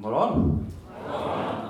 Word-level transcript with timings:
God 0.00 0.12
morgon. 0.12 0.66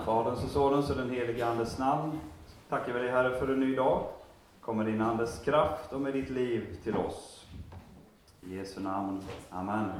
Faderns 0.04 0.44
och 0.44 0.50
Sonens 0.50 0.90
och 0.90 0.96
den 0.96 1.10
helige 1.10 1.46
Andes 1.46 1.78
namn 1.78 2.20
tackar 2.68 2.92
vi 2.92 3.00
dig 3.00 3.10
Herre 3.10 3.38
för 3.38 3.48
en 3.48 3.60
ny 3.60 3.74
dag. 3.74 4.04
Kom 4.60 4.76
med 4.76 4.86
din 4.86 5.00
Andes 5.00 5.38
kraft 5.44 5.92
och 5.92 6.00
med 6.00 6.12
ditt 6.12 6.30
liv 6.30 6.76
till 6.84 6.96
oss. 6.96 7.46
I 8.40 8.56
Jesu 8.56 8.80
namn. 8.80 9.22
Amen. 9.50 9.90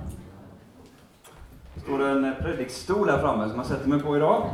Det 1.74 1.80
står 1.80 2.02
en 2.02 2.24
eh, 2.24 2.34
predikstol 2.34 3.08
här 3.08 3.18
framme 3.18 3.48
som 3.48 3.56
jag 3.56 3.66
sätter 3.66 3.88
mig 3.88 4.00
på 4.00 4.16
idag. 4.16 4.50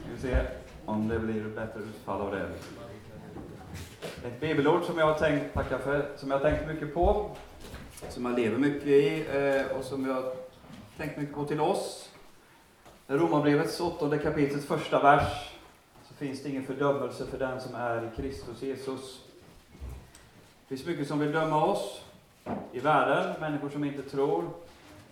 Ska 0.00 0.12
vi 0.14 0.18
se 0.20 0.36
om 0.84 1.08
det 1.08 1.18
blir 1.18 1.44
bättre 1.44 1.80
utfall 1.80 2.20
av 2.20 2.30
det. 2.30 2.48
Ett 4.28 4.40
bibelord 4.40 4.84
som 4.84 4.98
jag 4.98 5.06
har 5.06 5.18
tänkt 5.18 5.54
tacka 5.54 5.78
för, 5.78 6.06
som 6.16 6.30
jag 6.30 6.38
har 6.38 6.50
tänkt 6.50 6.68
mycket 6.68 6.94
på, 6.94 7.30
som 8.08 8.24
jag 8.24 8.38
lever 8.38 8.58
mycket 8.58 8.86
i 8.86 9.26
eh, 9.32 9.76
och 9.78 9.84
som 9.84 10.06
jag 10.06 10.45
tänkt 10.96 11.18
mycket 11.18 11.34
på 11.34 11.44
till 11.44 11.60
oss. 11.60 12.10
I 13.08 13.12
Romarbrevets 13.12 13.80
åttonde 13.80 14.18
kapitels 14.18 14.66
första 14.66 15.02
vers 15.02 15.50
så 16.08 16.14
finns 16.14 16.42
det 16.42 16.48
ingen 16.48 16.64
fördömelse 16.64 17.26
för 17.26 17.38
den 17.38 17.60
som 17.60 17.74
är 17.74 18.04
i 18.04 18.16
Kristus 18.16 18.62
Jesus. 18.62 19.22
Det 20.68 20.76
finns 20.76 20.86
mycket 20.86 21.08
som 21.08 21.18
vill 21.18 21.32
döma 21.32 21.64
oss 21.64 22.04
i 22.72 22.80
världen, 22.80 23.40
människor 23.40 23.68
som 23.68 23.84
inte 23.84 24.02
tror. 24.02 24.42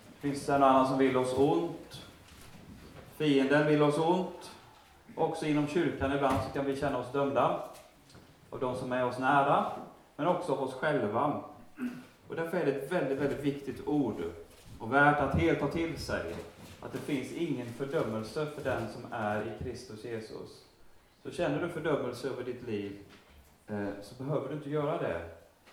Det 0.06 0.28
finns 0.28 0.48
en 0.48 0.62
annan 0.62 0.86
som 0.86 0.98
vill 0.98 1.16
oss 1.16 1.38
ont. 1.38 2.02
Fienden 3.16 3.66
vill 3.66 3.82
oss 3.82 3.98
ont. 3.98 4.50
Också 5.14 5.46
inom 5.46 5.66
kyrkan 5.66 6.12
ibland 6.12 6.36
så 6.46 6.52
kan 6.52 6.64
vi 6.64 6.76
känna 6.76 6.98
oss 6.98 7.12
dömda 7.12 7.62
av 8.50 8.60
de 8.60 8.76
som 8.76 8.92
är 8.92 9.04
oss 9.04 9.18
nära, 9.18 9.66
men 10.16 10.26
också 10.26 10.52
av 10.52 10.62
oss 10.62 10.74
själva. 10.74 11.40
Och 12.28 12.36
därför 12.36 12.56
är 12.56 12.66
det 12.66 12.72
ett 12.72 12.92
väldigt, 12.92 13.18
väldigt 13.18 13.44
viktigt 13.44 13.86
ord 13.86 14.22
och 14.78 14.92
värt 14.92 15.20
att 15.20 15.34
helt 15.34 15.60
ta 15.60 15.68
till 15.68 15.98
sig. 15.98 16.34
Att 16.80 16.92
det 16.92 16.98
finns 16.98 17.32
ingen 17.32 17.66
fördömelse 17.66 18.46
för 18.46 18.64
den 18.64 18.88
som 18.92 19.12
är 19.12 19.42
i 19.42 19.64
Kristus 19.64 20.04
Jesus. 20.04 20.64
Så 21.22 21.30
känner 21.30 21.62
du 21.62 21.68
fördömelse 21.68 22.28
över 22.28 22.44
ditt 22.44 22.66
liv, 22.68 22.98
eh, 23.68 23.86
så 24.02 24.24
behöver 24.24 24.48
du 24.48 24.54
inte 24.54 24.70
göra 24.70 24.98
det. 24.98 25.20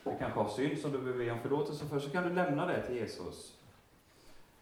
Du 0.04 0.12
kanske 0.20 0.40
har 0.40 0.50
synd 0.50 0.78
som 0.78 0.92
du 0.92 0.98
behöver 0.98 1.26
be 1.26 1.32
om 1.32 1.40
förlåtelse 1.40 1.86
för, 1.86 2.00
så 2.00 2.10
kan 2.10 2.24
du 2.24 2.34
lämna 2.34 2.66
det 2.66 2.82
till 2.82 2.96
Jesus. 2.96 3.58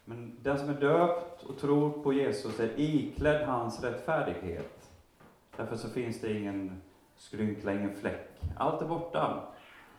Men 0.06 0.38
den 0.44 0.60
som 0.60 0.70
är 0.70 0.74
döpt 0.74 1.44
och 1.44 1.60
tror 1.60 2.04
på 2.04 2.14
Jesus 2.14 2.60
är 2.60 2.80
iklädd 2.80 3.48
hans 3.48 3.84
rättfärdighet. 3.84 4.90
Därför 5.56 5.76
så 5.76 5.90
finns 5.90 6.22
det 6.22 6.34
ingen 6.34 6.82
skrynkla, 7.18 7.74
ingen 7.74 7.96
fläck. 7.96 8.42
Allt 8.58 8.82
är 8.82 8.86
borta. 8.86 9.44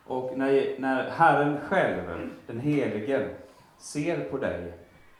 Och 0.05 0.37
när, 0.37 0.75
när 0.79 1.09
Herren 1.09 1.59
själv, 1.61 2.29
den 2.47 2.59
Helige, 2.59 3.29
ser 3.81 4.29
på 4.29 4.37
dig, 4.37 4.77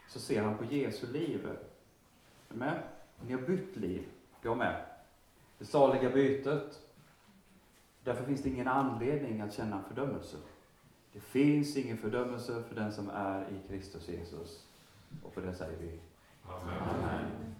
så 0.07 0.19
ser 0.19 0.43
han 0.43 0.57
på 0.57 0.65
Jesu 0.65 1.07
liv. 1.07 1.45
Är 1.45 1.57
du 2.49 2.59
med? 2.59 2.81
Ni 3.27 3.33
har 3.33 3.41
bytt 3.41 3.75
liv, 3.75 4.03
jag 4.41 4.57
med. 4.57 4.85
Det 5.57 5.65
saliga 5.65 6.09
bytet. 6.09 6.79
Därför 8.03 8.25
finns 8.25 8.43
det 8.43 8.49
ingen 8.49 8.67
anledning 8.67 9.41
att 9.41 9.53
känna 9.53 9.83
fördömelse. 9.87 10.37
Det 11.13 11.19
finns 11.19 11.77
ingen 11.77 11.97
fördömelse 11.97 12.63
för 12.69 12.75
den 12.75 12.93
som 12.93 13.09
är 13.09 13.41
i 13.41 13.67
Kristus 13.67 14.09
Jesus. 14.09 14.65
Och 15.23 15.33
för 15.33 15.41
det 15.41 15.53
säger 15.53 15.77
vi 15.77 15.99
Amen. 16.47 16.77
Amen. 16.89 17.55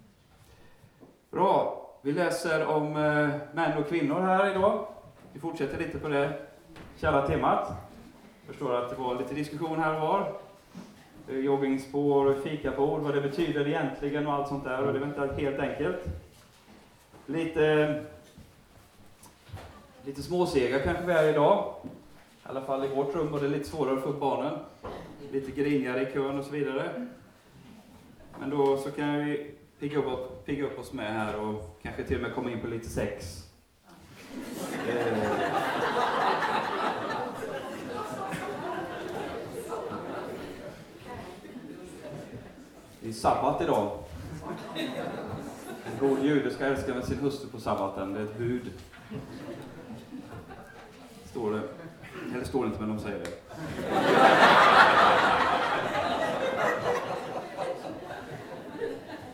Bra. 1.30 1.78
Vi 2.02 2.12
läser 2.12 2.66
om 2.66 2.96
eh, 2.96 3.28
män 3.52 3.78
och 3.78 3.88
kvinnor 3.88 4.20
här 4.20 4.50
idag. 4.50 4.86
Vi 5.32 5.40
fortsätter 5.40 5.78
lite 5.78 5.98
på 5.98 6.08
det 6.08 6.46
kära 6.96 7.26
temat. 7.26 7.68
Jag 8.40 8.46
förstår 8.46 8.74
att 8.74 8.90
det 8.90 8.96
var 8.96 9.14
lite 9.14 9.34
diskussion 9.34 9.78
här 9.78 9.94
och 9.94 10.00
var 10.08 10.41
joggingspår 11.52 12.26
joggingspår, 12.26 12.50
fikabord, 12.50 13.00
vad 13.00 13.14
det 13.14 13.20
betyder 13.20 13.68
egentligen 13.68 14.26
och 14.26 14.32
allt 14.32 14.48
sånt 14.48 14.64
där. 14.64 14.82
Och 14.82 14.92
det 14.92 14.98
är 14.98 15.06
inte 15.06 15.42
helt 15.42 15.58
enkelt. 15.58 16.04
Lite, 17.26 18.04
lite 20.04 20.22
småsega 20.22 20.78
kanske 20.78 21.06
vi 21.06 21.12
är 21.12 21.28
idag. 21.28 21.74
I 21.84 21.88
alla 22.42 22.62
fall 22.62 22.84
i 22.84 22.88
vårt 22.88 23.14
rum 23.14 23.32
var 23.32 23.40
det 23.40 23.48
lite 23.48 23.68
svårare 23.68 23.96
att 23.96 24.02
få 24.02 24.08
upp 24.08 24.20
barnen. 24.20 24.58
Lite 25.32 25.50
grinigare 25.50 26.02
i 26.02 26.12
kön 26.12 26.38
och 26.38 26.44
så 26.44 26.52
vidare. 26.52 27.06
Men 28.40 28.50
då 28.50 28.76
så 28.76 28.90
kan 28.90 29.24
vi 29.24 29.50
pigga 29.80 29.98
upp, 29.98 30.46
pigga 30.46 30.64
upp 30.64 30.78
oss 30.78 30.92
med 30.92 31.12
här 31.12 31.40
och 31.40 31.78
kanske 31.82 32.04
till 32.04 32.16
och 32.16 32.22
med 32.22 32.34
komma 32.34 32.50
in 32.50 32.60
på 32.60 32.66
lite 32.66 32.88
sex. 32.88 33.42
Eh. 34.88 35.41
Det 43.02 43.08
är 43.08 43.12
sabbat 43.12 43.62
idag. 43.62 43.90
En 45.84 46.08
god 46.08 46.18
jude 46.18 46.50
ska 46.50 46.64
älska 46.64 46.94
med 46.94 47.04
sin 47.04 47.18
hustru 47.18 47.48
på 47.48 47.60
sabbaten. 47.60 48.12
Det 48.14 48.20
är 48.20 48.24
ett 48.24 48.38
bud. 48.38 48.70
Står 51.24 51.52
det. 51.52 51.60
Eller 52.34 52.44
står 52.44 52.62
det 52.62 52.66
inte, 52.66 52.80
men 52.80 52.88
de 52.88 52.98
säger 52.98 53.18
det. 53.18 53.26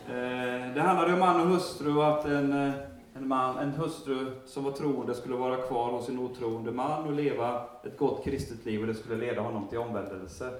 Eh, 0.07 0.73
det 0.73 0.81
handlade 0.81 1.13
om 1.13 1.19
man 1.19 1.41
och 1.41 1.47
hustru 1.47 1.97
och 1.97 2.07
att 2.07 2.25
en, 2.25 2.67
eh, 2.67 2.73
en, 3.13 3.27
man, 3.27 3.57
en 3.57 3.71
hustru 3.71 4.31
som 4.45 4.63
var 4.63 4.71
troende 4.71 5.15
skulle 5.15 5.35
vara 5.35 5.57
kvar 5.57 5.91
hos 5.91 6.05
sin 6.05 6.19
otroende 6.19 6.71
man 6.71 7.03
och 7.03 7.13
leva 7.13 7.63
ett 7.83 7.97
gott 7.97 8.23
kristet 8.23 8.65
liv 8.65 8.81
och 8.81 8.87
det 8.87 8.95
skulle 8.95 9.15
leda 9.15 9.41
honom 9.41 9.67
till 9.67 9.77
omvändelse. 9.77 10.51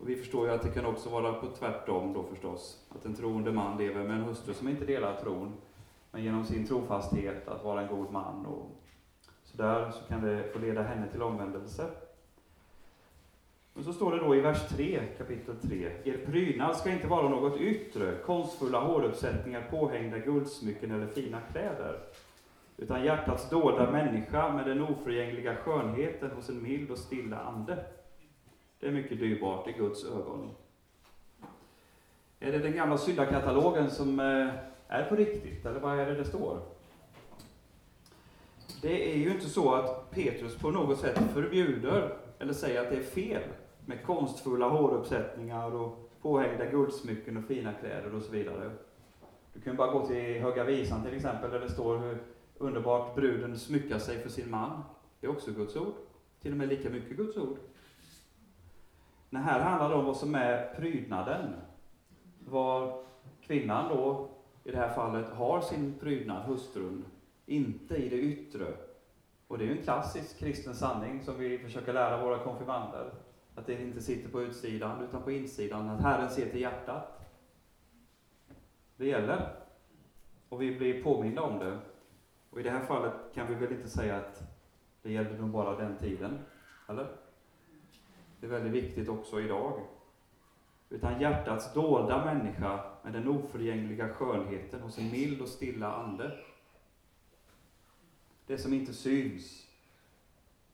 Och 0.00 0.08
vi 0.08 0.16
förstår 0.16 0.46
ju 0.46 0.52
att 0.52 0.62
det 0.62 0.70
kan 0.70 0.86
också 0.86 1.10
vara 1.10 1.32
på 1.32 1.46
tvärtom 1.46 2.12
då 2.12 2.22
förstås. 2.22 2.86
Att 2.88 3.04
en 3.04 3.14
troende 3.14 3.52
man 3.52 3.78
lever 3.78 4.04
med 4.04 4.16
en 4.16 4.22
hustru 4.22 4.54
som 4.54 4.68
inte 4.68 4.84
delar 4.84 5.16
tron, 5.16 5.52
men 6.10 6.24
genom 6.24 6.44
sin 6.44 6.66
trofasthet 6.66 7.48
att 7.48 7.64
vara 7.64 7.82
en 7.82 7.96
god 7.96 8.12
man. 8.12 8.46
Och 8.46 8.76
så 9.44 9.56
där 9.56 9.90
så 9.90 10.04
kan 10.08 10.22
det 10.22 10.52
få 10.52 10.58
leda 10.58 10.82
henne 10.82 11.08
till 11.08 11.22
omvändelse. 11.22 11.90
Men 13.74 13.84
så 13.84 13.92
står 13.92 14.12
det 14.12 14.18
då 14.18 14.36
i 14.36 14.40
vers 14.40 14.68
3, 14.68 15.00
kapitel 15.18 15.56
3. 15.56 15.92
Er 16.04 16.26
prydnad 16.26 16.76
ska 16.76 16.90
inte 16.90 17.06
vara 17.06 17.28
något 17.28 17.60
yttre, 17.60 18.16
konstfulla 18.26 18.80
håruppsättningar, 18.80 19.68
påhängda 19.70 20.18
guldsmycken 20.18 20.90
eller 20.90 21.06
fina 21.06 21.40
kläder. 21.52 22.00
Utan 22.76 23.04
hjärtats 23.04 23.50
dolda 23.50 23.90
människa 23.90 24.52
med 24.52 24.66
den 24.66 24.82
oförgängliga 24.82 25.56
skönheten 25.56 26.30
hos 26.30 26.48
en 26.48 26.62
mild 26.62 26.90
och 26.90 26.98
stilla 26.98 27.38
ande. 27.38 27.84
Det 28.80 28.86
är 28.86 28.92
mycket 28.92 29.18
dyrbart 29.18 29.68
i 29.68 29.72
Guds 29.72 30.04
ögon. 30.04 30.50
Är 32.40 32.52
det 32.52 32.58
den 32.58 32.72
gamla 32.72 32.98
syndakatalogen 32.98 33.90
som 33.90 34.20
eh, 34.20 34.48
är 34.88 35.04
på 35.08 35.16
riktigt, 35.16 35.66
eller 35.66 35.80
vad 35.80 35.98
är 35.98 36.06
det 36.06 36.14
det 36.14 36.24
står? 36.24 36.60
Det 38.82 39.12
är 39.12 39.16
ju 39.16 39.30
inte 39.30 39.48
så 39.48 39.74
att 39.74 40.10
Petrus 40.10 40.56
på 40.56 40.70
något 40.70 40.98
sätt 40.98 41.18
förbjuder 41.34 42.16
eller 42.38 42.52
säger 42.52 42.80
att 42.80 42.90
det 42.90 42.96
är 42.96 43.02
fel 43.02 43.42
med 43.86 44.04
konstfulla 44.06 44.68
håruppsättningar 44.68 45.74
och 45.74 46.10
påhängda 46.22 46.66
guldsmycken 46.66 47.36
och 47.36 47.44
fina 47.44 47.72
kläder 47.72 48.14
och 48.14 48.22
så 48.22 48.32
vidare. 48.32 48.70
Du 49.52 49.60
kan 49.60 49.76
bara 49.76 49.92
gå 49.92 50.06
till 50.06 50.40
Höga 50.40 50.64
Visan 50.64 51.04
till 51.04 51.14
exempel, 51.14 51.50
där 51.50 51.60
det 51.60 51.70
står 51.70 51.98
hur 51.98 52.18
underbart 52.58 53.14
bruden 53.14 53.58
smyckar 53.58 53.98
sig 53.98 54.18
för 54.18 54.28
sin 54.28 54.50
man. 54.50 54.82
Det 55.20 55.26
är 55.26 55.30
också 55.30 55.50
Guds 55.50 55.76
ord. 55.76 55.94
Till 56.42 56.52
och 56.52 56.58
med 56.58 56.68
lika 56.68 56.90
mycket 56.90 57.16
Guds 57.16 57.36
ord. 57.36 57.58
Det 59.30 59.38
här 59.38 59.60
handlar 59.60 59.88
det 59.88 59.94
om 59.94 60.04
vad 60.04 60.16
som 60.16 60.34
är 60.34 60.74
prydnaden. 60.76 61.54
Var 62.38 63.02
kvinnan 63.40 63.88
då, 63.88 64.28
i 64.64 64.70
det 64.70 64.76
här 64.76 64.94
fallet, 64.94 65.28
har 65.28 65.60
sin 65.60 65.94
prydnad, 66.00 66.42
hustrun, 66.46 67.04
inte 67.46 67.96
i 67.96 68.08
det 68.08 68.16
yttre. 68.16 68.66
Och 69.46 69.58
det 69.58 69.64
är 69.64 69.68
ju 69.68 69.78
en 69.78 69.84
klassisk 69.84 70.38
kristen 70.38 70.74
sanning 70.74 71.22
som 71.22 71.38
vi 71.38 71.58
försöker 71.58 71.92
lära 71.92 72.24
våra 72.24 72.38
konfirmander. 72.38 73.10
Att 73.54 73.66
det 73.66 73.82
inte 73.82 74.00
sitter 74.00 74.30
på 74.30 74.42
utsidan, 74.42 75.02
utan 75.02 75.22
på 75.22 75.30
insidan. 75.30 75.88
Att 75.88 76.02
Herren 76.02 76.30
ser 76.30 76.50
till 76.50 76.60
hjärtat. 76.60 77.20
Det 78.96 79.06
gäller. 79.06 79.52
Och 80.48 80.62
vi 80.62 80.78
blir 80.78 81.02
påminna 81.02 81.42
om 81.42 81.58
det. 81.58 81.78
Och 82.50 82.60
i 82.60 82.62
det 82.62 82.70
här 82.70 82.84
fallet 82.84 83.12
kan 83.34 83.46
vi 83.46 83.54
väl 83.54 83.72
inte 83.72 83.88
säga 83.88 84.16
att 84.16 84.42
det 85.02 85.12
gällde 85.12 85.38
nog 85.38 85.50
bara 85.50 85.76
den 85.76 85.96
tiden. 85.96 86.38
Eller? 86.88 87.06
Det 88.40 88.46
är 88.46 88.50
väldigt 88.50 88.84
viktigt 88.84 89.08
också 89.08 89.40
idag. 89.40 89.80
Utan 90.90 91.20
hjärtats 91.20 91.74
dolda 91.74 92.24
människa 92.24 92.84
med 93.02 93.12
den 93.12 93.28
oförgängliga 93.28 94.08
skönheten 94.08 94.80
hos 94.80 94.98
en 94.98 95.10
mild 95.10 95.40
och 95.40 95.48
stilla 95.48 95.92
ande. 95.92 96.38
Det 98.46 98.58
som 98.58 98.72
inte 98.74 98.92
syns, 98.92 99.66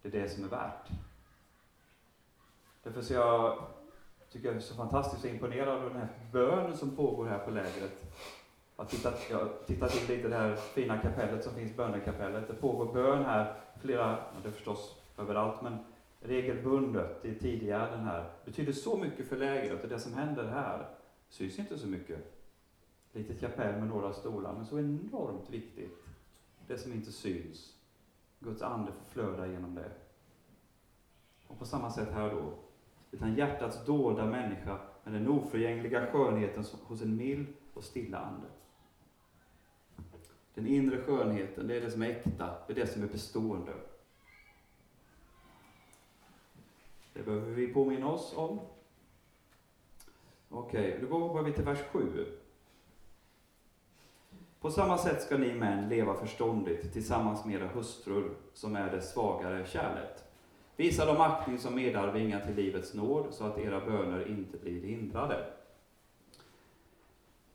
det 0.02 0.08
är 0.08 0.22
det 0.22 0.28
som 0.28 0.44
är 0.44 0.48
värt. 0.48 0.88
Därför 2.82 3.02
så 3.02 3.14
jag 3.14 3.62
tycker 4.30 4.48
jag 4.48 4.56
är 4.56 4.60
så 4.60 4.74
fantastiskt 4.74 5.24
imponerad 5.24 5.68
av 5.68 5.82
den 5.82 5.98
här 5.98 6.08
bönen 6.32 6.76
som 6.76 6.96
pågår 6.96 7.26
här 7.26 7.38
på 7.38 7.50
lägret. 7.50 8.04
Jag 8.76 8.84
har 8.84 8.90
tittat, 8.90 9.20
jag 9.30 9.48
lite 9.92 10.12
i 10.14 10.22
det 10.22 10.36
här 10.36 10.56
fina 10.56 10.98
kapellet 10.98 11.44
som 11.44 11.54
finns, 11.54 11.76
bönekapellet. 11.76 12.48
Det 12.48 12.54
pågår 12.54 12.92
bön 12.92 13.24
här, 13.24 13.54
flera, 13.80 14.18
det 14.42 14.48
är 14.48 14.52
förstås 14.52 15.02
överallt, 15.18 15.62
men 15.62 15.78
regelbundet 16.26 17.24
i 17.24 17.34
tidigare 17.34 17.90
den 17.90 18.04
här. 18.04 18.30
betyder 18.44 18.72
så 18.72 18.96
mycket 18.96 19.28
för 19.28 19.36
lägret 19.36 19.82
och 19.82 19.88
det 19.88 19.98
som 19.98 20.14
händer 20.14 20.44
här. 20.44 20.88
Syns 21.28 21.58
inte 21.58 21.78
så 21.78 21.86
mycket. 21.86 22.32
Litet 23.12 23.40
kapell 23.40 23.80
med 23.80 23.88
några 23.88 24.12
stolar, 24.12 24.54
men 24.54 24.66
så 24.66 24.78
enormt 24.78 25.50
viktigt. 25.50 26.04
Det 26.66 26.78
som 26.78 26.92
inte 26.92 27.12
syns. 27.12 27.76
Guds 28.38 28.62
ande 28.62 28.92
får 28.92 29.04
flöda 29.04 29.46
genom 29.46 29.74
det. 29.74 29.90
Och 31.46 31.58
på 31.58 31.66
samma 31.66 31.90
sätt 31.90 32.08
här 32.12 32.30
då. 32.30 32.52
Utan 33.10 33.34
hjärtats 33.34 33.84
dolda 33.84 34.26
människa 34.26 34.78
med 35.04 35.14
den 35.14 35.28
oförgängliga 35.28 36.06
skönheten 36.06 36.64
hos 36.82 37.02
en 37.02 37.16
mild 37.16 37.46
och 37.74 37.84
stilla 37.84 38.18
ande. 38.18 38.46
Den 40.54 40.66
inre 40.66 40.96
skönheten, 40.96 41.66
det 41.66 41.76
är 41.76 41.80
det 41.80 41.90
som 41.90 42.02
är 42.02 42.10
äkta, 42.10 42.54
det 42.66 42.72
är 42.72 42.76
det 42.76 42.86
som 42.86 43.02
är 43.02 43.06
bestående. 43.06 43.72
Det 47.16 47.22
behöver 47.22 47.50
vi 47.50 47.66
påminna 47.66 48.08
oss 48.08 48.34
om. 48.36 48.60
Okej, 50.48 50.94
okay, 50.94 51.08
då 51.08 51.28
går 51.28 51.42
vi 51.42 51.52
till 51.52 51.64
vers 51.64 51.78
7. 51.92 52.26
På 54.60 54.70
samma 54.70 54.98
sätt 54.98 55.22
ska 55.22 55.38
ni 55.38 55.54
män 55.54 55.88
leva 55.88 56.14
förståndigt 56.14 56.92
tillsammans 56.92 57.44
med 57.44 57.54
era 57.54 57.68
hustrur, 57.68 58.30
som 58.54 58.76
är 58.76 58.90
det 58.90 59.02
svagare 59.02 59.66
kärlet. 59.66 60.24
Visa 60.76 61.06
dem 61.06 61.20
aktning 61.20 61.58
som 61.58 61.74
medarvingar 61.74 62.40
till 62.40 62.54
livets 62.54 62.94
nåd, 62.94 63.26
så 63.30 63.44
att 63.44 63.58
era 63.58 63.80
böner 63.80 64.28
inte 64.28 64.58
blir 64.58 64.80
hindrade. 64.80 65.46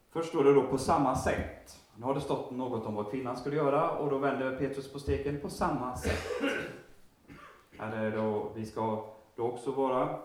Först 0.09 0.29
står 0.29 0.43
det 0.43 0.53
då 0.53 0.67
på 0.67 0.77
samma 0.77 1.15
sätt. 1.15 1.79
Nu 1.95 2.05
har 2.05 2.13
det 2.13 2.21
stått 2.21 2.51
något 2.51 2.85
om 2.85 2.95
vad 2.95 3.11
kvinnan 3.11 3.37
skulle 3.37 3.55
göra, 3.55 3.97
och 3.97 4.09
då 4.09 4.17
vänder 4.17 4.57
Petrus 4.57 4.93
på 4.93 4.99
steken 4.99 5.39
på 5.39 5.49
samma 5.49 5.97
sätt. 5.97 6.27
Här 7.77 7.97
är 7.97 8.11
det 8.11 8.17
då, 8.17 8.51
vi 8.55 8.65
ska 8.65 9.05
då 9.41 9.47
också 9.47 9.71
vara 9.71 10.19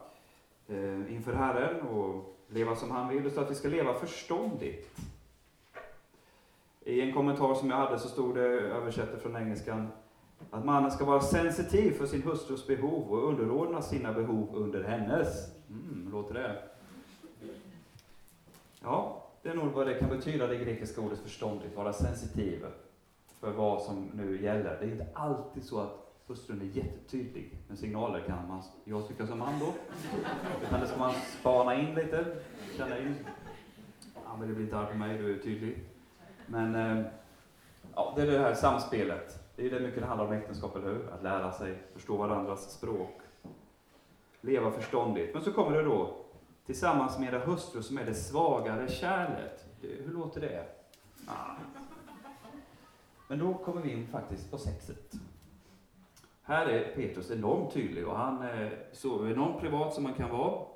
eh, 0.69 1.15
inför 1.15 1.35
Herren 1.35 1.81
och 1.81 2.37
leva 2.49 2.77
som 2.77 2.91
han 2.91 3.09
vill. 3.09 3.23
Det 3.23 3.31
står 3.31 3.43
att 3.43 3.51
vi 3.51 3.55
ska 3.55 3.69
leva 3.69 3.95
förståndigt. 3.95 5.01
I 6.85 7.01
en 7.01 7.15
kommentar 7.15 7.55
som 7.55 7.71
jag 7.71 7.77
hade 7.77 7.99
så 7.99 8.09
stod 8.09 8.35
det, 8.35 8.43
översatt 8.51 9.23
från 9.23 9.37
engelskan, 9.37 9.89
att 10.51 10.65
mannen 10.65 10.91
ska 10.91 11.05
vara 11.05 11.21
sensitiv 11.21 11.91
för 11.91 12.07
sin 12.07 12.23
hustrus 12.23 12.67
behov 12.67 13.13
och 13.13 13.29
underordna 13.29 13.83
sina 13.83 14.13
behov 14.13 14.49
under 14.55 14.85
hennes. 14.85 15.29
Mm, 15.69 16.09
låter 16.13 16.35
det? 16.35 16.63
Ja, 18.83 19.27
det 19.43 19.49
är 19.49 19.55
nog 19.55 19.73
vad 19.73 19.87
det 19.87 19.95
kan 19.95 20.09
betyda, 20.09 20.47
det 20.47 20.57
grekiska 20.57 21.01
ordet 21.01 21.19
förståndigt, 21.19 21.77
vara 21.77 21.93
sensitiv 21.93 22.67
för 23.41 23.51
vad 23.51 23.83
som 23.83 24.11
nu 24.15 24.43
gäller. 24.43 24.77
Det 24.81 24.87
är 24.87 24.91
inte 24.91 25.07
alltid 25.15 25.65
så 25.65 25.81
att 25.81 26.06
hustrun 26.27 26.61
är 26.61 26.65
jättetydlig 26.65 27.59
med 27.69 27.79
signaler, 27.79 28.21
kan 28.21 28.49
man, 28.49 28.63
jag 28.85 29.09
tycka 29.09 29.27
som 29.27 29.39
man 29.39 29.59
då. 29.61 29.75
Utan 30.63 30.81
det 30.81 30.87
ska 30.87 30.99
man 30.99 31.13
spana 31.41 31.75
in 31.75 31.95
lite, 31.95 32.37
känna 32.77 32.99
in. 32.99 33.15
Ja, 34.25 34.37
men 34.39 34.49
det 34.49 34.55
blir 34.55 34.65
inte 34.65 34.79
arg 34.79 34.93
på 34.93 34.99
mig, 34.99 35.19
du 35.19 35.35
är 35.35 35.39
tydlig. 35.39 35.85
Men 36.47 36.75
eh, 36.75 37.07
ja, 37.95 38.13
det 38.17 38.23
är 38.23 38.27
det 38.27 38.39
här 38.39 38.55
samspelet. 38.55 39.43
Det 39.57 39.67
är 39.67 39.71
det 39.71 39.81
mycket 39.81 40.01
det 40.01 40.07
handlar 40.07 40.27
om 40.27 40.33
äktenskap, 40.33 40.77
eller 40.77 40.87
hur? 40.87 41.09
Att 41.13 41.23
lära 41.23 41.53
sig 41.53 41.79
förstå 41.93 42.17
varandras 42.17 42.73
språk. 42.73 43.21
Leva 44.41 44.71
förståndigt. 44.71 45.35
Men 45.35 45.43
så 45.43 45.53
kommer 45.53 45.77
det 45.77 45.83
då, 45.83 46.17
tillsammans 46.67 47.19
med 47.19 47.35
era 47.35 47.39
hustru 47.45 47.83
som 47.83 47.99
är 47.99 48.05
det 48.05 48.15
svagare 48.15 48.89
kärlet. 48.89 49.65
hur 49.81 50.13
låter 50.13 50.41
det? 50.41 50.65
Ah. 51.27 51.57
Men 53.29 53.39
då 53.39 53.55
kommer 53.55 53.83
vi 53.83 53.93
in 53.93 54.07
faktiskt 54.07 54.51
på 54.51 54.59
sexet. 54.59 55.15
Här 56.49 56.67
är 56.67 56.95
Petrus 56.95 57.31
enormt 57.31 57.73
tydlig 57.73 58.09
och 58.09 58.17
han 58.17 58.43
eh, 58.43 58.61
är 58.61 58.87
så 58.93 59.29
enormt 59.29 59.61
privat 59.61 59.95
som 59.95 60.03
man 60.03 60.15
kan 60.15 60.31
vara. 60.31 60.67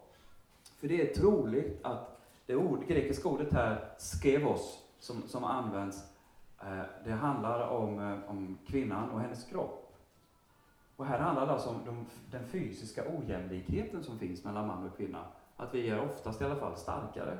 För 0.80 0.88
det 0.88 1.10
är 1.10 1.14
troligt 1.14 1.84
att 1.84 2.20
det 2.46 2.56
ord, 2.56 2.86
grekiska 2.86 3.28
ordet 3.28 3.52
här, 3.52 3.88
skevos, 3.98 4.84
som, 4.98 5.22
som 5.22 5.44
används, 5.44 6.04
eh, 6.60 6.82
det 7.04 7.10
handlar 7.10 7.68
om, 7.68 7.98
eh, 7.98 8.30
om 8.30 8.58
kvinnan 8.66 9.10
och 9.10 9.20
hennes 9.20 9.44
kropp. 9.44 9.96
Och 10.96 11.06
här 11.06 11.18
handlar 11.18 11.46
det 11.46 11.52
alltså 11.52 11.68
om 11.68 11.80
de, 11.86 12.06
den 12.30 12.48
fysiska 12.48 13.02
ojämlikheten 13.18 14.04
som 14.04 14.18
finns 14.18 14.44
mellan 14.44 14.66
man 14.66 14.86
och 14.86 14.96
kvinna. 14.96 15.24
Att 15.56 15.74
vi 15.74 15.90
är 15.90 16.00
oftast 16.00 16.40
i 16.40 16.44
alla 16.44 16.56
fall 16.56 16.76
starkare. 16.76 17.38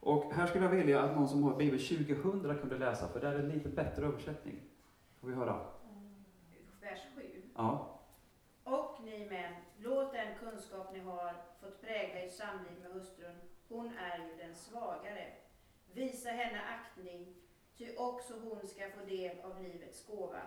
Och 0.00 0.32
här 0.32 0.46
skulle 0.46 0.64
jag 0.64 0.72
vilja 0.72 1.02
att 1.02 1.16
någon 1.16 1.28
som 1.28 1.42
har 1.42 1.56
Bibel 1.56 1.80
2000 1.80 2.58
kunde 2.60 2.78
läsa, 2.78 3.08
för 3.08 3.20
där 3.20 3.32
är 3.32 3.38
en 3.38 3.48
lite 3.48 3.68
bättre 3.68 4.06
översättning. 4.06 4.56
Får 5.20 5.28
vi 5.28 5.34
höra? 5.34 5.71
Vers 7.54 7.62
7. 7.62 7.62
Ja. 7.62 7.98
Och 8.64 9.00
ni 9.04 9.28
män, 9.30 9.52
låt 9.78 10.12
den 10.12 10.38
kunskap 10.38 10.92
ni 10.92 11.00
har 11.00 11.34
fått 11.60 11.80
prägla 11.80 12.20
ert 12.20 12.32
samliv 12.32 12.82
med 12.82 12.92
hustrun. 12.92 13.36
Hon 13.68 13.86
är 13.86 14.18
ju 14.18 14.36
den 14.36 14.54
svagare. 14.54 15.26
Visa 15.92 16.28
henne 16.28 16.60
aktning, 16.60 17.34
ty 17.78 17.96
också 17.96 18.34
hon 18.44 18.68
ska 18.68 18.90
få 18.90 19.04
del 19.06 19.40
av 19.40 19.62
livets 19.62 20.06
gåva. 20.06 20.42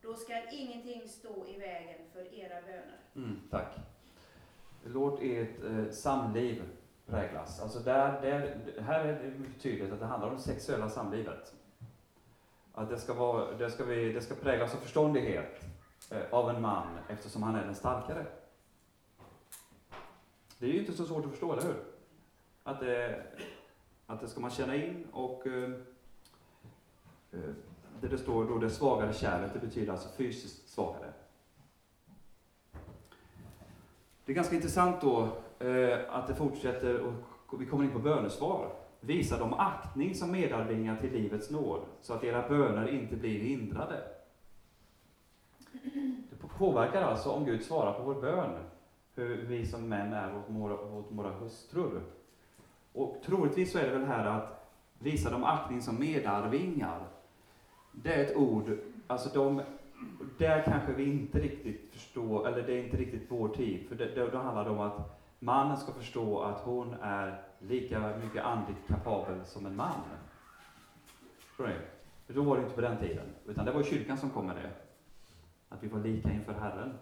Då 0.00 0.14
skall 0.14 0.42
ingenting 0.52 1.08
stå 1.08 1.46
i 1.46 1.58
vägen 1.58 2.00
för 2.12 2.34
era 2.34 2.62
böner. 2.62 3.00
Mm, 3.16 3.40
tack. 3.50 3.76
Låt 4.84 5.22
ert 5.22 5.64
eh, 5.64 5.90
samliv 5.90 6.62
präglas. 7.06 7.60
Alltså 7.60 7.78
där, 7.78 8.22
där, 8.22 8.58
här 8.82 9.04
är 9.04 9.12
det 9.12 9.60
tydligt 9.60 9.92
att 9.92 10.00
det 10.00 10.06
handlar 10.06 10.28
om 10.28 10.36
det 10.36 10.42
sexuella 10.42 10.88
samlivet. 10.88 11.54
Att 12.72 12.90
det 12.90 12.98
ska, 12.98 13.14
vara, 13.14 13.52
det 13.52 13.70
ska, 13.70 13.84
vi, 13.84 14.12
det 14.12 14.20
ska 14.20 14.34
präglas 14.34 14.74
av 14.74 14.78
förståndighet 14.78 15.64
Eh, 16.10 16.22
av 16.30 16.50
en 16.50 16.62
man 16.62 16.86
eftersom 17.08 17.42
han 17.42 17.54
är 17.54 17.64
den 17.64 17.74
starkare. 17.74 18.26
Det 20.58 20.66
är 20.66 20.70
ju 20.70 20.80
inte 20.80 20.92
så 20.92 21.04
svårt 21.04 21.24
att 21.24 21.30
förstå, 21.30 21.52
eller 21.52 21.62
hur? 21.62 21.76
Att 22.62 22.80
det, 22.80 23.22
att 24.06 24.20
det 24.20 24.28
ska 24.28 24.40
man 24.40 24.50
känna 24.50 24.76
in 24.76 25.06
och 25.12 25.46
eh, 25.46 25.70
eh 27.32 27.54
det, 28.00 28.08
det 28.08 28.18
står 28.18 28.44
då 28.44 28.58
det 28.58 28.70
svagare 28.70 29.12
kärlet, 29.12 29.52
det 29.52 29.58
betyder 29.58 29.92
alltså 29.92 30.08
fysiskt 30.16 30.68
svagare. 30.68 31.12
Det 34.24 34.32
är 34.32 34.36
ganska 34.36 34.56
intressant 34.56 35.00
då 35.00 35.22
eh, 35.58 35.98
att 36.10 36.26
det 36.26 36.34
fortsätter 36.34 37.00
och 37.00 37.60
vi 37.60 37.66
kommer 37.66 37.84
in 37.84 37.90
på 37.90 37.98
bönesvar. 37.98 38.72
Visa 39.00 39.38
dem 39.38 39.54
aktning 39.54 40.14
som 40.14 40.32
medarvingar 40.32 40.96
till 40.96 41.12
livets 41.12 41.50
nåd, 41.50 41.80
så 42.00 42.14
att 42.14 42.24
era 42.24 42.48
böner 42.48 42.88
inte 42.88 43.16
blir 43.16 43.40
hindrade. 43.40 44.15
Påverkar 46.58 47.02
alltså 47.02 47.30
om 47.30 47.44
Gud 47.44 47.64
svarar 47.64 47.92
på 47.92 48.02
vår 48.02 48.14
bön, 48.14 48.50
hur 49.14 49.36
vi 49.36 49.66
som 49.66 49.88
män 49.88 50.12
är 50.12 50.32
mot 50.32 50.44
våra, 50.48 50.90
mot 50.90 51.06
våra 51.10 51.30
hustrur. 51.30 52.02
Och 52.92 53.16
troligtvis 53.24 53.72
så 53.72 53.78
är 53.78 53.82
det 53.82 53.98
väl 53.98 54.04
här 54.04 54.26
att 54.26 54.70
visa 54.98 55.30
dem 55.30 55.44
aktning 55.44 55.82
som 55.82 55.98
medarvingar. 55.98 57.00
Det 57.92 58.14
är 58.14 58.24
ett 58.24 58.36
ord, 58.36 58.78
alltså 59.06 59.28
de, 59.34 59.62
där 60.38 60.62
kanske 60.62 60.92
vi 60.92 61.04
inte 61.04 61.38
riktigt 61.38 61.92
förstår, 61.92 62.48
eller 62.48 62.62
det 62.62 62.72
är 62.72 62.84
inte 62.84 62.96
riktigt 62.96 63.26
vår 63.28 63.48
tid, 63.48 63.88
för 63.88 63.94
det, 63.94 64.14
det, 64.14 64.30
då 64.30 64.38
handlar 64.38 64.64
det 64.64 64.70
om 64.70 64.80
att 64.80 65.20
mannen 65.38 65.76
ska 65.76 65.92
förstå 65.92 66.40
att 66.40 66.60
hon 66.60 66.94
är 67.02 67.42
lika 67.58 68.12
mycket 68.24 68.44
andligt 68.44 68.88
kapabel 68.88 69.44
som 69.44 69.66
en 69.66 69.76
man. 69.76 70.00
Förstår 71.38 71.66
ni? 71.66 71.74
För 72.26 72.34
då 72.34 72.42
var 72.42 72.56
det 72.56 72.62
inte 72.62 72.74
på 72.74 72.80
den 72.80 72.98
tiden, 72.98 73.26
utan 73.46 73.64
det 73.64 73.72
var 73.72 73.82
kyrkan 73.82 74.18
som 74.18 74.30
kom 74.30 74.46
med 74.46 74.56
det. 74.56 74.85
Att 75.68 75.82
vi 75.82 75.88
var 75.88 76.00
lika 76.00 76.32
inför 76.32 76.52
Herren. 76.52 76.98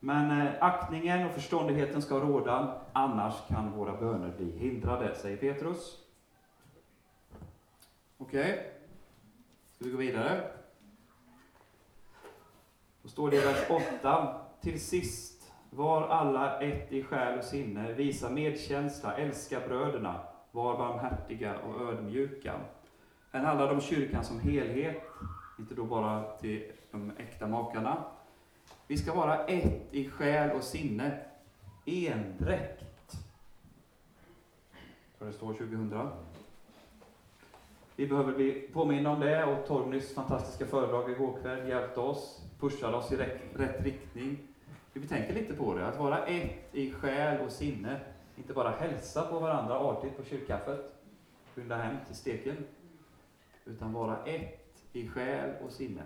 Men 0.00 0.40
eh, 0.40 0.52
aktningen 0.60 1.26
och 1.26 1.32
förståndigheten 1.32 2.02
ska 2.02 2.20
råda, 2.20 2.80
annars 2.92 3.34
kan 3.48 3.72
våra 3.72 3.96
böner 3.96 4.32
bli 4.36 4.58
hindrade, 4.58 5.14
säger 5.14 5.36
Petrus. 5.36 5.96
Okej, 8.18 8.52
okay. 8.52 8.64
ska 9.74 9.84
vi 9.84 9.90
gå 9.90 9.96
vidare? 9.98 10.50
Då 13.02 13.08
står 13.08 13.30
det 13.30 13.36
i 13.36 13.40
vers 13.40 13.70
8. 14.00 14.40
Till 14.60 14.80
sist, 14.80 15.52
var 15.70 16.08
alla 16.08 16.60
ett 16.60 16.92
i 16.92 17.02
själ 17.02 17.38
och 17.38 17.44
sinne, 17.44 17.92
visa 17.92 18.30
medkänsla, 18.30 19.16
älska 19.16 19.60
bröderna, 19.60 20.20
var 20.50 20.78
barmhärtiga 20.78 21.58
och 21.58 21.80
ödmjuka. 21.80 22.54
Här 23.32 23.40
handlar 23.40 23.66
det 23.66 23.72
om 23.72 23.80
kyrkan 23.80 24.24
som 24.24 24.40
helhet, 24.40 25.02
inte 25.58 25.74
då 25.74 25.84
bara 25.84 26.36
till 26.36 26.72
de 26.92 27.12
äkta 27.18 27.46
makarna, 27.48 28.04
vi 28.86 28.96
ska 28.96 29.14
vara 29.14 29.46
ett 29.46 29.94
i 29.94 30.08
själ 30.08 30.56
och 30.56 30.62
sinne, 30.62 31.18
endräkt. 31.84 33.12
Tror 35.18 35.28
det 35.28 35.32
står 35.32 35.54
2000. 35.54 36.08
Vi 37.96 38.06
behöver 38.06 38.32
bli 38.32 38.68
påminna 38.72 39.10
om 39.10 39.20
det 39.20 39.44
och 39.44 39.66
Torgnys 39.66 40.14
fantastiska 40.14 40.66
föredrag 40.66 41.10
igår 41.10 41.38
kväll 41.42 41.68
hjälpte 41.68 42.00
oss, 42.00 42.42
pushade 42.60 42.96
oss 42.96 43.12
i 43.12 43.16
rätt, 43.16 43.40
rätt 43.54 43.84
riktning. 43.84 44.38
Vi 44.92 45.08
tänker 45.08 45.34
lite 45.34 45.54
på 45.54 45.74
det, 45.74 45.86
att 45.86 45.98
vara 45.98 46.26
ett 46.26 46.74
i 46.74 46.92
själ 46.92 47.46
och 47.46 47.52
sinne. 47.52 48.00
Inte 48.36 48.52
bara 48.52 48.70
hälsa 48.70 49.22
på 49.22 49.38
varandra 49.38 49.78
artigt 49.78 50.16
på 50.16 50.24
kyrkkaffet, 50.24 50.92
skynda 51.54 51.76
hem 51.76 51.96
till 52.06 52.16
steken, 52.16 52.56
utan 53.64 53.92
vara 53.92 54.24
ett 54.24 54.84
i 54.92 55.08
själ 55.08 55.50
och 55.64 55.72
sinne. 55.72 56.02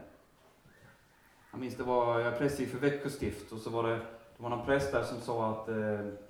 Jag 1.54 1.60
minns 1.60 1.76
det 1.76 1.82
var, 1.82 2.20
jag 2.20 2.38
prästvigde 2.38 2.72
för 2.72 2.78
Växjö 2.78 3.10
stift 3.10 3.52
och 3.52 3.58
så 3.58 3.70
var 3.70 3.82
det 3.82 4.00
det 4.36 4.42
var 4.42 4.50
någon 4.50 4.66
präst 4.66 4.92
där 4.92 5.02
som 5.02 5.20
sa 5.20 5.50
att 5.50 5.68
eh, 5.68 5.74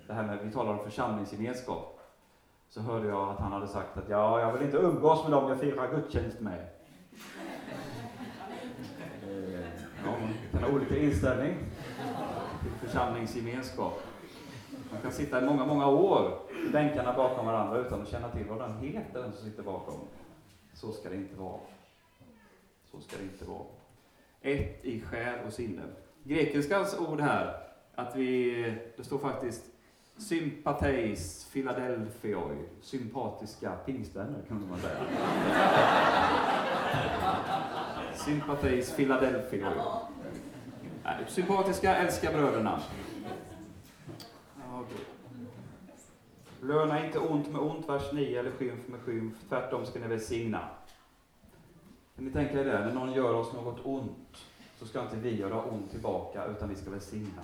det 0.07 0.13
här 0.13 0.23
med, 0.23 0.39
vi 0.43 0.51
talar 0.51 0.73
om 0.73 0.79
församlingsgemenskap. 0.79 1.99
Så 2.69 2.81
hörde 2.81 3.07
jag 3.07 3.29
att 3.29 3.39
han 3.39 3.51
hade 3.51 3.67
sagt 3.67 3.97
att 3.97 4.09
ja, 4.09 4.39
jag 4.39 4.53
vill 4.53 4.61
inte 4.61 4.77
umgås 4.77 5.23
med 5.23 5.31
dem 5.31 5.49
jag 5.49 5.59
firar 5.59 5.95
gudstjänst 5.95 6.39
med. 6.39 6.67
Eh, 9.27 9.59
ja, 10.05 10.11
man 10.21 10.33
kan 10.51 10.63
ha 10.63 10.77
olika 10.77 10.97
inställning 10.97 11.57
till 12.61 12.87
församlingsgemenskap. 12.89 14.01
Man 14.91 15.01
kan 15.01 15.11
sitta 15.11 15.41
i 15.41 15.45
många, 15.45 15.65
många 15.65 15.87
år 15.87 16.39
i 16.67 16.69
bänkarna 16.69 17.13
bakom 17.13 17.45
varandra 17.45 17.77
utan 17.77 18.01
att 18.01 18.07
känna 18.07 18.29
till 18.29 18.45
vad 18.49 18.59
den 18.59 18.77
heter, 18.77 19.21
den 19.21 19.33
som 19.33 19.49
sitter 19.49 19.63
bakom. 19.63 19.99
Så 20.73 20.91
ska 20.91 21.09
det 21.09 21.15
inte 21.15 21.35
vara. 21.35 21.59
Så 22.91 22.99
ska 22.99 23.17
det 23.17 23.23
inte 23.23 23.45
vara. 23.45 23.65
Ett 24.45 24.85
i 24.85 25.01
själ 25.01 25.39
och 25.47 25.53
sinne. 25.53 25.81
Grekiskans 26.23 26.99
ord 26.99 27.21
här, 27.21 27.57
att 27.95 28.15
vi, 28.15 28.53
det 28.97 29.03
står 29.03 29.17
faktiskt 29.17 29.63
sympateis 30.17 31.49
Philadelphioi, 31.53 32.55
sympatiska 32.81 33.71
pingstvänner 33.85 34.41
kan 34.47 34.69
man 34.69 34.79
säga. 34.79 34.97
sympateis 38.13 38.95
Philadelphioi. 38.95 39.73
Sympatiska, 41.27 41.95
älska 41.95 42.31
bröderna. 42.31 42.81
Löna 46.61 47.05
inte 47.05 47.19
ont 47.19 47.51
med 47.51 47.61
ont, 47.61 47.89
vers 47.89 48.13
9, 48.13 48.39
eller 48.39 48.51
skymf 48.51 48.87
med 48.87 48.99
skymf. 48.99 49.33
Tvärtom 49.49 49.85
ska 49.85 49.99
ni 49.99 50.07
välsigna. 50.07 50.59
Kan 52.15 52.25
ni 52.25 52.31
tänka 52.31 52.59
er 52.59 52.65
det? 52.65 52.85
När 52.85 52.93
någon 52.93 53.13
gör 53.13 53.33
oss 53.33 53.53
något 53.53 53.85
ont, 53.85 54.37
så 54.79 54.85
ska 54.85 55.01
inte 55.01 55.15
vi 55.15 55.35
göra 55.35 55.63
ont 55.63 55.91
tillbaka, 55.91 56.45
utan 56.45 56.69
vi 56.69 56.75
ska 56.75 56.89
välsigna. 56.89 57.41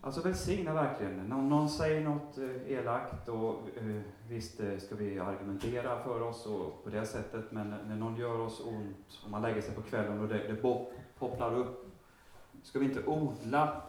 Alltså 0.00 0.20
välsigna 0.20 0.74
verkligen. 0.74 1.16
När 1.16 1.36
någon 1.36 1.68
säger 1.68 2.00
något 2.00 2.38
eh, 2.38 2.72
elakt, 2.72 3.28
och 3.28 3.54
eh, 3.76 4.00
visst 4.28 4.60
eh, 4.60 4.78
ska 4.78 4.94
vi 4.94 5.18
argumentera 5.18 6.02
för 6.02 6.22
oss 6.22 6.46
och 6.46 6.84
på 6.84 6.90
det 6.90 7.06
sättet, 7.06 7.52
men 7.52 7.70
när 7.70 7.96
någon 7.96 8.16
gör 8.16 8.38
oss 8.38 8.60
ont, 8.60 9.20
och 9.24 9.30
man 9.30 9.42
lägger 9.42 9.60
sig 9.60 9.74
på 9.74 9.82
kvällen 9.82 10.20
och 10.20 10.28
det, 10.28 10.38
det 10.48 10.84
popplar 11.18 11.54
upp, 11.54 11.90
ska 12.62 12.78
vi 12.78 12.84
inte 12.84 13.06
odla 13.06 13.82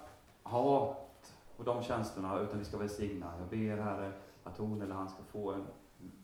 hat 0.44 1.34
och 1.58 1.66
de 1.66 1.84
tjänsterna, 1.84 2.40
utan 2.40 2.60
vi 2.60 2.66
ska 2.66 2.78
välsigna. 2.78 3.34
Jag 3.40 3.48
ber 3.48 3.84
Herre 3.84 4.12
att 4.44 4.58
hon 4.58 4.82
eller 4.82 4.96
han 4.96 5.10
ska 5.10 5.24
få 5.24 5.52
en, 5.52 5.68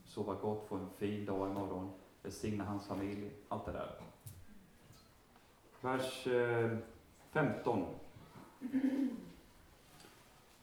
sova 0.04 0.34
gott, 0.34 0.68
få 0.68 0.76
en 0.76 0.88
fin 0.98 1.26
dag 1.26 1.50
imorgon, 1.50 1.90
välsigna 2.22 2.64
hans 2.64 2.86
familj, 2.86 3.30
allt 3.48 3.66
det 3.66 3.72
där. 3.72 3.90
Vers 5.80 6.26
eh, 6.26 6.70
15. 7.32 7.84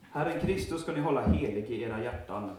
Herren 0.01 0.39
Kristus 0.39 0.81
ska 0.81 0.91
ni 0.91 0.99
hålla 0.99 1.21
helig 1.21 1.69
i 1.69 1.81
era 1.81 2.03
hjärtan. 2.03 2.51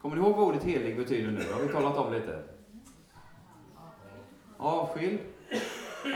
Kommer 0.00 0.16
ni 0.16 0.22
ihåg 0.22 0.36
vad 0.36 0.48
ordet 0.48 0.62
helig 0.62 0.96
betyder 0.96 1.30
nu? 1.30 1.38
Det 1.38 1.52
har 1.52 1.60
vi 1.60 1.68
talat 1.68 1.98
om 1.98 2.12
lite. 2.12 2.42
Avskild. 4.56 5.18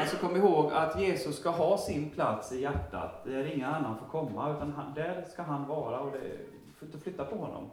Alltså 0.00 0.16
kom 0.16 0.36
ihåg 0.36 0.72
att 0.72 1.00
Jesus 1.00 1.38
ska 1.38 1.50
ha 1.50 1.78
sin 1.78 2.10
plats 2.10 2.52
i 2.52 2.60
hjärtat, 2.60 3.24
där 3.24 3.54
ingen 3.54 3.74
annan 3.74 3.98
får 3.98 4.06
komma, 4.06 4.56
utan 4.56 4.72
han, 4.72 4.94
där 4.94 5.24
ska 5.32 5.42
han 5.42 5.68
vara 5.68 6.00
och 6.00 6.12
det 6.12 6.38
får 6.78 6.86
inte 6.86 6.98
flytta 6.98 7.24
på 7.24 7.36
honom. 7.36 7.70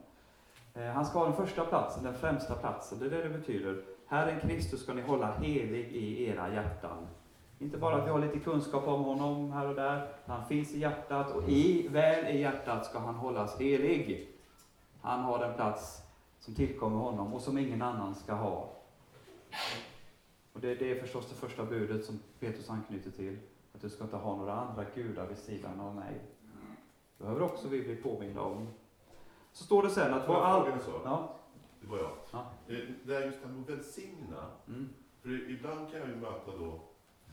Eh, 0.73 0.85
han 0.85 1.05
ska 1.05 1.19
ha 1.19 1.25
den 1.25 1.35
första 1.35 1.65
platsen, 1.65 2.03
den 2.03 2.13
främsta 2.13 2.55
platsen, 2.55 2.99
det 2.99 3.05
är 3.05 3.09
det 3.09 3.23
det 3.23 3.37
betyder. 3.37 3.81
Herren 4.07 4.39
Kristus 4.39 4.83
ska 4.83 4.93
ni 4.93 5.01
hålla 5.01 5.31
helig 5.31 5.87
i 5.91 6.25
era 6.25 6.53
hjärtan. 6.53 7.07
Inte 7.59 7.77
bara 7.77 7.95
att 7.95 8.05
vi 8.05 8.09
har 8.09 8.19
lite 8.19 8.39
kunskap 8.39 8.87
om 8.87 9.03
honom 9.03 9.51
här 9.51 9.67
och 9.67 9.75
där, 9.75 10.07
han 10.25 10.45
finns 10.45 10.73
i 10.73 10.79
hjärtat 10.79 11.31
och 11.35 11.49
i, 11.49 11.87
väl 11.87 12.35
i 12.35 12.41
hjärtat 12.41 12.85
ska 12.85 12.99
han 12.99 13.15
hållas 13.15 13.59
helig. 13.59 14.29
Han 15.01 15.19
har 15.19 15.39
den 15.39 15.53
plats 15.53 16.01
som 16.39 16.55
tillkommer 16.55 16.97
honom 16.97 17.33
och 17.33 17.41
som 17.41 17.57
ingen 17.57 17.81
annan 17.81 18.15
ska 18.15 18.33
ha. 18.33 18.69
Och 20.53 20.61
det, 20.61 20.75
det 20.75 20.91
är 20.91 21.01
förstås 21.01 21.29
det 21.29 21.35
första 21.35 21.65
budet 21.65 22.05
som 22.05 22.19
Petrus 22.39 22.69
anknyter 22.69 23.11
till, 23.11 23.37
att 23.75 23.81
du 23.81 23.89
ska 23.89 24.03
inte 24.03 24.15
ha 24.15 24.35
några 24.35 24.53
andra 24.53 24.85
gudar 24.95 25.27
vid 25.27 25.37
sidan 25.37 25.79
av 25.79 25.95
mig. 25.95 26.21
Det 27.17 27.23
behöver 27.23 27.41
också 27.41 27.67
vi 27.67 27.81
bli 27.81 27.95
påminna 27.95 28.41
om. 28.41 28.67
Så 29.51 29.63
står 29.63 29.83
det 29.83 29.89
sen 29.89 30.13
att 30.13 30.27
vad 30.27 30.43
allt... 30.43 30.67
Ja. 31.03 31.35
Det 31.85 31.91
var 31.91 31.97
jag. 31.97 32.17
Ja. 32.31 32.51
Det 32.67 33.15
är 33.15 33.25
just 33.25 33.41
det 33.41 33.47
här 33.47 33.53
med 33.53 33.63
att 33.63 33.69
välsigna. 33.69 34.51
Mm. 34.67 34.89
För 35.21 35.49
ibland 35.49 35.91
kan 35.91 35.99
jag 35.99 36.09
ju 36.09 36.15
möta 36.15 36.57
då 36.57 36.81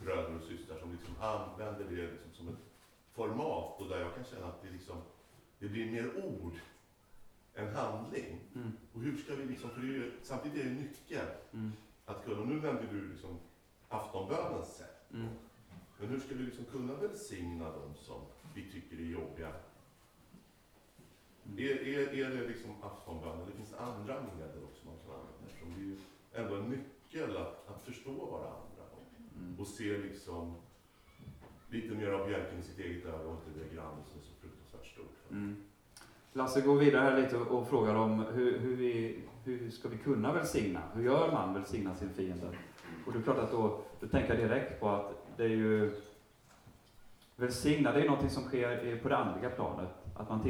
bröder 0.01 0.37
och 0.37 0.43
systrar 0.43 0.79
som 0.79 0.93
liksom 0.93 1.15
använder 1.21 1.85
det 1.85 2.11
liksom 2.11 2.33
som 2.33 2.49
ett 2.49 2.61
format 3.13 3.81
och 3.81 3.89
där 3.89 4.01
jag 4.01 4.15
kan 4.15 4.25
känna 4.25 4.47
att 4.47 4.63
det, 4.63 4.71
liksom, 4.71 4.97
det 5.59 5.69
blir 5.69 5.91
mer 5.91 6.25
ord 6.25 6.55
än 7.55 7.75
handling. 7.75 8.41
Mm. 8.55 8.73
Och 8.93 9.01
hur 9.01 9.17
ska 9.17 9.35
vi 9.35 9.45
liksom, 9.45 9.71
för 9.71 9.81
det 9.81 9.87
är 9.87 9.93
ju, 9.93 10.13
samtidigt 10.23 10.61
är 10.61 10.65
det 10.65 10.75
nyckeln 10.75 11.29
mm. 11.53 11.73
att 12.05 12.25
kunna, 12.25 12.41
och 12.41 12.49
nu 12.49 12.55
nämnde 12.55 12.87
du 12.93 13.09
liksom 13.09 13.39
aftonbönens 13.89 14.77
sätt. 14.77 15.13
Mm. 15.13 15.29
Men 15.99 16.09
hur 16.09 16.21
ska 16.21 16.35
vi 16.35 16.43
liksom 16.43 16.65
kunna 16.65 16.95
välsigna 16.95 17.65
dem 17.65 17.95
som 17.95 18.21
vi 18.55 18.73
tycker 18.73 18.97
är 18.97 19.07
jobbiga? 19.07 19.53
Mm. 21.47 21.59
Är, 21.59 21.89
är, 21.89 22.25
är 22.25 22.31
det 22.37 22.49
liksom 22.49 22.71
aftonbön, 22.83 23.41
eller 23.41 23.53
finns 23.53 23.71
det 23.71 23.81
andra 23.81 24.15
medel 24.15 24.65
också 24.65 24.87
man 24.87 24.95
kan 25.05 25.15
använda? 25.15 25.45
Eftersom 25.47 25.69
det 25.75 25.81
är 25.81 25.85
ju 25.85 25.97
ändå 26.33 26.55
en 26.57 26.71
nyckel 26.71 27.37
att, 27.37 27.69
att 27.71 27.83
förstå 27.85 28.13
varandra. 28.13 28.83
Mm. 29.37 29.61
Och 29.61 29.67
se 29.67 29.99
liksom 29.99 30.55
lite 31.71 31.95
mer 31.95 32.09
av 32.09 32.29
bjälken 32.29 32.59
i 32.59 32.63
sitt 32.63 32.79
eget 32.79 33.07
öga 33.07 33.29
och 33.29 33.35
inte 33.35 33.61
det 33.61 33.75
grannet 33.75 34.07
som 34.07 34.21
är 34.21 34.25
så 34.25 34.35
fruktansvärt 34.41 34.87
stort. 34.87 35.31
Mm. 35.31 35.57
Lasse 36.33 36.61
går 36.61 36.77
vidare 36.77 37.03
här 37.03 37.23
lite 37.23 37.37
och 37.37 37.69
frågar 37.69 37.95
om 37.95 38.19
hur, 38.19 38.59
hur, 38.59 38.77
vi, 38.77 39.21
hur 39.45 39.71
ska 39.71 39.89
vi 39.89 39.99
kunna 39.99 40.33
välsigna? 40.33 40.83
Hur 40.95 41.05
gör 41.05 41.33
man 41.33 41.55
välsigna 41.55 41.97
sin 41.97 42.11
fiende? 42.11 42.47
Och 43.07 43.13
det 43.13 43.19
är 43.19 43.23
klart 43.23 43.39
att 43.39 43.51
då, 43.51 43.81
då 44.01 44.09
tänker 44.09 44.35
jag 44.35 44.49
direkt 44.49 44.81
på 44.81 44.89
att 44.89 45.37
det 45.37 45.45
är 45.45 45.49
ju 45.49 45.93
Välsigna, 47.37 47.93
det 47.93 48.01
är 48.01 48.05
någonting 48.05 48.31
som 48.31 48.43
sker 48.43 48.97
på 49.03 49.09
det 49.09 49.17
andliga 49.17 49.51
planet. 49.51 49.89
Att 50.15 50.29
man 50.29 50.41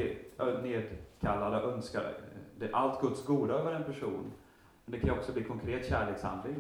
nedkallar 0.63 1.63
och 1.63 1.73
önskar 1.73 2.15
det, 2.59 2.73
allt 2.73 3.01
Guds 3.01 3.27
goda 3.27 3.55
över 3.55 3.73
en 3.73 3.85
person. 3.85 4.33
Men 4.85 4.93
det 4.93 5.07
kan 5.07 5.19
också 5.19 5.33
bli 5.33 5.45
konkret 5.45 5.89
kärlekshandling. 5.89 6.57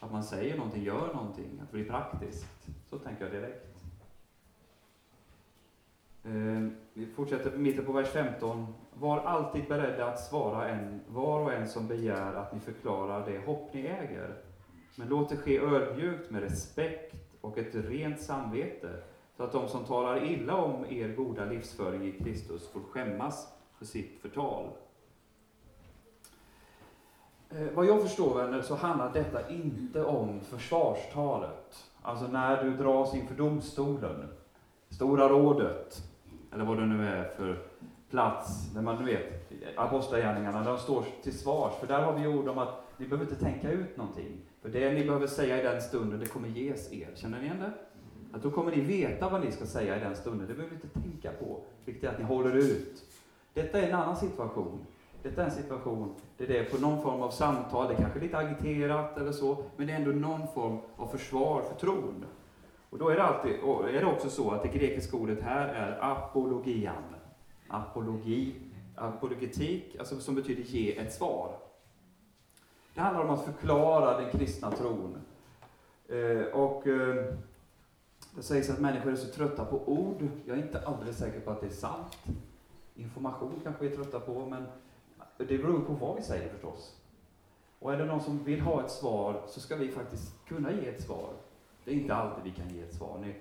Att 0.00 0.12
man 0.12 0.24
säger 0.24 0.56
någonting, 0.56 0.82
gör 0.82 1.14
någonting, 1.14 1.60
att 1.62 1.70
det 1.70 1.76
blir 1.76 1.90
praktiskt. 1.90 2.46
Så 2.90 2.98
tänker 2.98 3.24
jag 3.24 3.32
direkt. 3.32 3.68
Eh, 6.24 6.68
vi 6.92 7.06
fortsätter 7.06 7.50
på 7.50 7.58
mitten 7.58 7.84
på 7.84 7.92
vers 7.92 8.08
15. 8.08 8.66
Var 8.94 9.20
alltid 9.20 9.68
beredda 9.68 10.06
att 10.06 10.20
svara 10.20 10.68
en, 10.68 11.00
var 11.08 11.40
och 11.40 11.52
en 11.52 11.68
som 11.68 11.88
begär 11.88 12.34
att 12.34 12.54
ni 12.54 12.60
förklarar 12.60 13.26
det 13.26 13.38
hopp 13.38 13.74
ni 13.74 13.80
äger. 13.80 14.34
Men 14.96 15.08
låt 15.08 15.28
det 15.28 15.36
ske 15.36 15.58
ödmjukt 15.58 16.30
med 16.30 16.42
respekt 16.42 17.14
och 17.40 17.58
ett 17.58 17.74
rent 17.74 18.20
samvete, 18.20 19.02
så 19.38 19.44
att 19.44 19.52
de 19.52 19.68
som 19.68 19.84
talar 19.84 20.24
illa 20.24 20.56
om 20.56 20.84
er 20.88 21.08
goda 21.16 21.44
livsföring 21.44 22.06
i 22.06 22.12
Kristus 22.12 22.68
får 22.68 22.80
skämmas 22.80 23.48
för 23.78 23.84
sitt 23.84 24.22
förtal. 24.22 24.70
Eh, 27.50 27.66
vad 27.74 27.86
jag 27.86 28.02
förstår 28.02 28.34
vänner, 28.34 28.62
så 28.62 28.74
handlar 28.74 29.12
detta 29.12 29.50
inte 29.50 30.04
om 30.04 30.40
försvarstalet. 30.40 31.90
Alltså 32.02 32.26
när 32.26 32.64
du 32.64 32.76
dras 32.76 33.14
inför 33.14 33.34
domstolen, 33.34 34.28
Stora 34.88 35.28
rådet, 35.28 36.02
eller 36.52 36.64
vad 36.64 36.78
det 36.78 36.86
nu 36.86 37.08
är 37.08 37.24
för 37.24 37.58
plats, 38.10 38.72
där 38.74 38.82
man, 38.82 38.96
du 38.96 39.04
vet, 39.04 39.52
Apostlagärningarna, 39.76 40.58
där 40.58 40.70
de 40.70 40.78
står 40.78 41.04
till 41.22 41.38
svars. 41.38 41.74
För 41.80 41.86
där 41.86 42.02
har 42.02 42.12
vi 42.12 42.26
ord 42.26 42.48
om 42.48 42.58
att 42.58 42.82
ni 42.96 43.08
behöver 43.08 43.30
inte 43.30 43.44
tänka 43.44 43.70
ut 43.70 43.96
någonting. 43.96 44.40
För 44.62 44.68
det 44.68 44.92
ni 44.92 45.04
behöver 45.04 45.26
säga 45.26 45.60
i 45.60 45.62
den 45.62 45.82
stunden, 45.82 46.20
det 46.20 46.26
kommer 46.26 46.48
ges 46.48 46.92
er. 46.92 47.08
Känner 47.14 47.38
ni 47.38 47.44
igen 47.44 47.60
det? 47.60 47.72
Att 48.32 48.42
då 48.42 48.50
kommer 48.50 48.70
ni 48.70 48.80
veta 48.80 49.28
vad 49.28 49.44
ni 49.44 49.52
ska 49.52 49.66
säga 49.66 49.96
i 49.96 50.00
den 50.00 50.16
stunden. 50.16 50.48
Det 50.48 50.54
behöver 50.54 50.76
ni 50.76 50.82
inte 50.82 51.00
tänka 51.00 51.32
på. 51.32 51.60
Vilket 51.84 52.04
är 52.04 52.08
att 52.08 52.18
ni 52.18 52.24
håller 52.24 52.54
ut. 52.56 53.04
Detta 53.54 53.80
är 53.80 53.88
en 53.88 53.94
annan 53.94 54.16
situation. 54.16 54.86
Detta 55.22 55.42
är 55.42 55.46
en 55.46 55.52
situation 55.52 56.14
där 56.36 56.46
det 56.46 56.58
är 56.58 56.64
på 56.64 56.78
någon 56.78 57.02
form 57.02 57.22
av 57.22 57.30
samtal, 57.30 57.88
det 57.88 57.94
är 57.94 57.98
kanske 57.98 58.20
lite 58.20 58.38
agiterat 58.38 59.18
eller 59.18 59.32
så, 59.32 59.64
men 59.76 59.86
det 59.86 59.92
är 59.92 59.96
ändå 59.96 60.10
någon 60.10 60.48
form 60.54 60.78
av 60.96 61.06
försvar 61.06 61.62
för 61.62 61.74
tron. 61.74 62.24
Och 62.90 62.98
då 62.98 63.08
är 63.08 63.16
det, 63.16 63.22
alltid, 63.22 63.52
är 63.94 64.00
det 64.00 64.06
också 64.06 64.30
så 64.30 64.50
att 64.50 64.62
det 64.62 64.68
grekiska 64.68 65.16
ordet 65.16 65.42
här 65.42 65.68
är 65.68 65.98
apologian. 66.12 67.02
Apologi, 67.68 68.54
apologetik, 68.96 69.96
alltså 69.98 70.20
som 70.20 70.34
betyder 70.34 70.62
ge 70.62 70.98
ett 70.98 71.14
svar. 71.14 71.56
Det 72.94 73.00
handlar 73.00 73.24
om 73.24 73.30
att 73.30 73.44
förklara 73.44 74.20
den 74.20 74.30
kristna 74.30 74.70
tron. 74.70 75.18
Eh, 76.08 76.46
och 76.54 76.86
eh, 76.86 77.34
det 78.36 78.42
sägs 78.42 78.70
att 78.70 78.80
människor 78.80 79.12
är 79.12 79.16
så 79.16 79.32
trötta 79.32 79.64
på 79.64 79.82
ord. 79.86 80.28
Jag 80.44 80.58
är 80.58 80.62
inte 80.62 80.86
alldeles 80.86 81.18
säker 81.18 81.40
på 81.40 81.50
att 81.50 81.60
det 81.60 81.66
är 81.66 81.70
sant. 81.70 82.18
Information 82.94 83.60
kanske 83.62 83.84
vi 83.84 83.92
är 83.92 83.96
trötta 83.96 84.20
på, 84.20 84.46
men 84.46 84.66
det 85.36 85.58
beror 85.58 85.80
på 85.80 85.92
vad 85.92 86.16
vi 86.16 86.22
säger 86.22 86.48
förstås. 86.48 86.96
Och 87.78 87.92
är 87.92 87.98
det 87.98 88.04
någon 88.04 88.20
som 88.20 88.44
vill 88.44 88.60
ha 88.60 88.84
ett 88.84 88.90
svar 88.90 89.42
så 89.46 89.60
ska 89.60 89.76
vi 89.76 89.90
faktiskt 89.90 90.46
kunna 90.46 90.72
ge 90.72 90.88
ett 90.88 91.02
svar. 91.02 91.30
Det 91.84 91.90
är 91.90 91.94
inte 91.94 92.14
alltid 92.14 92.44
vi 92.44 92.50
kan 92.50 92.68
ge 92.68 92.82
ett 92.82 92.94
svar. 92.94 93.18
Ni, 93.18 93.34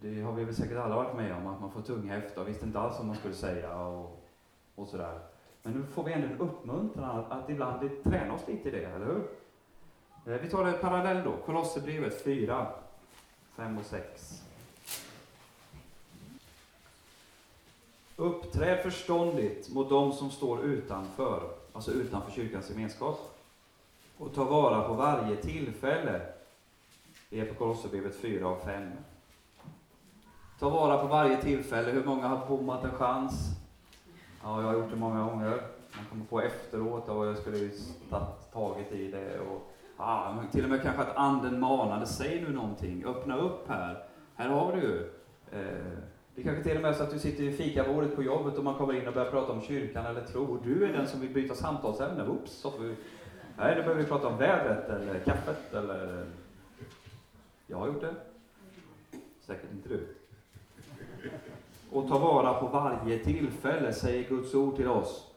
det, 0.00 0.20
har 0.20 0.32
vi 0.32 0.44
väl 0.44 0.54
säkert 0.54 0.78
alla 0.78 0.96
varit 0.96 1.16
med 1.16 1.36
om, 1.36 1.46
att 1.46 1.60
man 1.60 1.70
får 1.70 1.80
tunga 1.80 2.16
efter 2.16 2.40
och 2.40 2.48
visste 2.48 2.66
inte 2.66 2.78
alls 2.78 2.94
vad 2.98 3.06
man 3.06 3.16
skulle 3.16 3.34
säga 3.34 3.78
och, 3.78 4.24
och 4.74 4.88
sådär. 4.88 5.20
Men 5.62 5.72
nu 5.72 5.82
får 5.82 6.04
vi 6.04 6.12
ändå 6.12 6.26
en 6.26 6.40
uppmuntran 6.40 7.18
att, 7.18 7.30
att 7.30 7.50
ibland 7.50 8.04
träna 8.04 8.34
oss 8.34 8.48
lite 8.48 8.68
i 8.68 8.72
det, 8.72 8.84
eller 8.84 9.06
hur? 9.06 9.28
Eh, 10.26 10.40
vi 10.40 10.50
tar 10.50 10.64
en 10.64 10.80
parallell 10.80 11.24
då, 11.24 11.36
Kolosserbrevet 11.46 12.24
4, 12.24 12.66
5 13.56 13.78
och 13.78 13.84
6. 13.84 14.42
Uppträd 18.16 18.82
förståndigt 18.82 19.72
mot 19.74 19.88
dem 19.88 20.12
som 20.12 20.30
står 20.30 20.64
utanför, 20.64 21.50
alltså 21.72 21.90
utanför 21.90 22.32
kyrkans 22.32 22.70
gemenskap. 22.70 23.38
Och 24.18 24.34
ta 24.34 24.44
vara 24.44 24.88
på 24.88 24.94
varje 24.94 25.36
tillfälle. 25.36 26.20
Det 27.30 27.40
är 27.40 27.46
på 27.46 27.54
Kolosserbrevet 27.54 28.16
4 28.16 28.48
och 28.48 28.64
5. 28.64 28.92
Ta 30.58 30.68
vara 30.68 30.98
på 30.98 31.06
varje 31.06 31.42
tillfälle. 31.42 31.90
Hur 31.90 32.04
många 32.04 32.28
har 32.28 32.46
bommat 32.46 32.84
en 32.84 32.90
chans? 32.90 33.34
Ja, 34.42 34.60
jag 34.60 34.68
har 34.68 34.74
gjort 34.74 34.90
det 34.90 34.96
många 34.96 35.30
gånger. 35.30 35.62
Man 35.96 36.04
kommer 36.10 36.24
på 36.24 36.40
efteråt 36.40 37.08
och 37.08 37.26
jag 37.26 37.38
skulle 37.38 37.58
ju 37.58 37.70
tagit 38.52 38.92
i 38.92 39.10
det. 39.10 39.40
Och, 39.40 39.73
ah, 39.96 40.42
till 40.52 40.64
och 40.64 40.70
med 40.70 40.82
kanske 40.82 41.02
att 41.02 41.16
anden 41.16 41.60
manade, 41.60 42.06
säg 42.06 42.42
nu 42.42 42.52
någonting, 42.52 43.04
öppna 43.04 43.36
upp 43.36 43.68
här. 43.68 44.04
Här 44.34 44.48
har 44.48 44.72
du 44.72 44.80
ju. 44.80 45.10
Eh, 45.52 45.98
det 46.34 46.42
kanske 46.42 46.62
till 46.62 46.76
och 46.76 46.82
med 46.82 46.90
är 46.90 46.94
så 46.94 47.02
att 47.02 47.10
du 47.10 47.18
sitter 47.18 47.42
vid 47.42 47.56
fikabordet 47.56 48.16
på 48.16 48.22
jobbet 48.22 48.58
och 48.58 48.64
man 48.64 48.74
kommer 48.74 48.94
in 48.94 49.08
och 49.08 49.14
börjar 49.14 49.30
prata 49.30 49.52
om 49.52 49.60
kyrkan 49.60 50.06
eller 50.06 50.24
tro. 50.24 50.44
och 50.44 50.66
Du 50.66 50.84
är 50.84 50.92
den 50.92 51.08
som 51.08 51.20
vill 51.20 51.30
byta 51.30 51.54
samtalsämne. 51.54 52.28
Oops, 52.28 52.52
så 52.52 52.70
får 52.70 52.78
vi... 52.78 52.96
Nej, 53.58 53.74
då 53.74 53.82
behöver 53.82 54.02
vi 54.02 54.08
prata 54.08 54.28
om 54.28 54.38
vädret 54.38 54.88
eller 54.88 55.18
kaffet 55.18 55.74
eller... 55.74 56.26
Jag 57.66 57.76
har 57.76 57.86
gjort 57.86 58.00
det. 58.00 58.14
Säkert 59.40 59.72
inte 59.72 59.88
du. 59.88 60.06
Och 61.92 62.08
ta 62.08 62.18
vara 62.18 62.54
på 62.54 62.66
varje 62.66 63.18
tillfälle, 63.18 63.92
säger 63.92 64.28
Guds 64.28 64.54
ord 64.54 64.76
till 64.76 64.88
oss. 64.88 65.30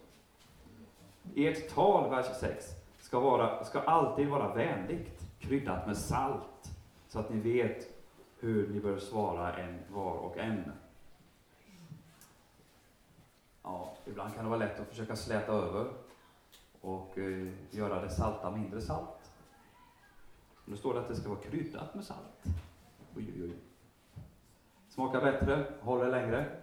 Ert 1.35 1.69
tal, 1.69 2.09
vers 2.09 2.25
6, 2.39 2.65
ska, 3.07 3.19
vara, 3.19 3.63
ska 3.63 3.79
alltid 3.79 4.27
vara 4.27 4.53
vänligt, 4.53 5.21
kryddat 5.39 5.87
med 5.87 5.97
salt, 5.97 6.71
så 7.07 7.19
att 7.19 7.29
ni 7.29 7.39
vet 7.39 7.89
hur 8.39 8.67
ni 8.67 8.79
bör 8.79 8.99
svara 8.99 9.57
en 9.57 9.79
var 9.89 10.13
och 10.13 10.37
en. 10.37 10.71
Ja, 13.63 13.93
ibland 14.05 14.35
kan 14.35 14.43
det 14.43 14.49
vara 14.49 14.59
lätt 14.59 14.79
att 14.79 14.87
försöka 14.87 15.15
släta 15.15 15.51
över 15.51 15.87
och 16.81 17.17
eh, 17.17 17.47
göra 17.71 18.01
det 18.01 18.09
salta 18.09 18.51
mindre 18.51 18.81
salt. 18.81 19.31
Nu 20.65 20.77
står 20.77 20.93
det 20.93 20.99
att 20.99 21.07
det 21.07 21.15
ska 21.15 21.29
vara 21.29 21.39
kryddat 21.39 21.95
med 21.95 22.03
salt. 22.03 22.43
Oj, 23.15 23.33
oj, 23.35 23.43
oj. 23.43 23.57
Smakar 24.89 25.21
bättre, 25.21 25.65
håller 25.81 26.11
längre. 26.11 26.61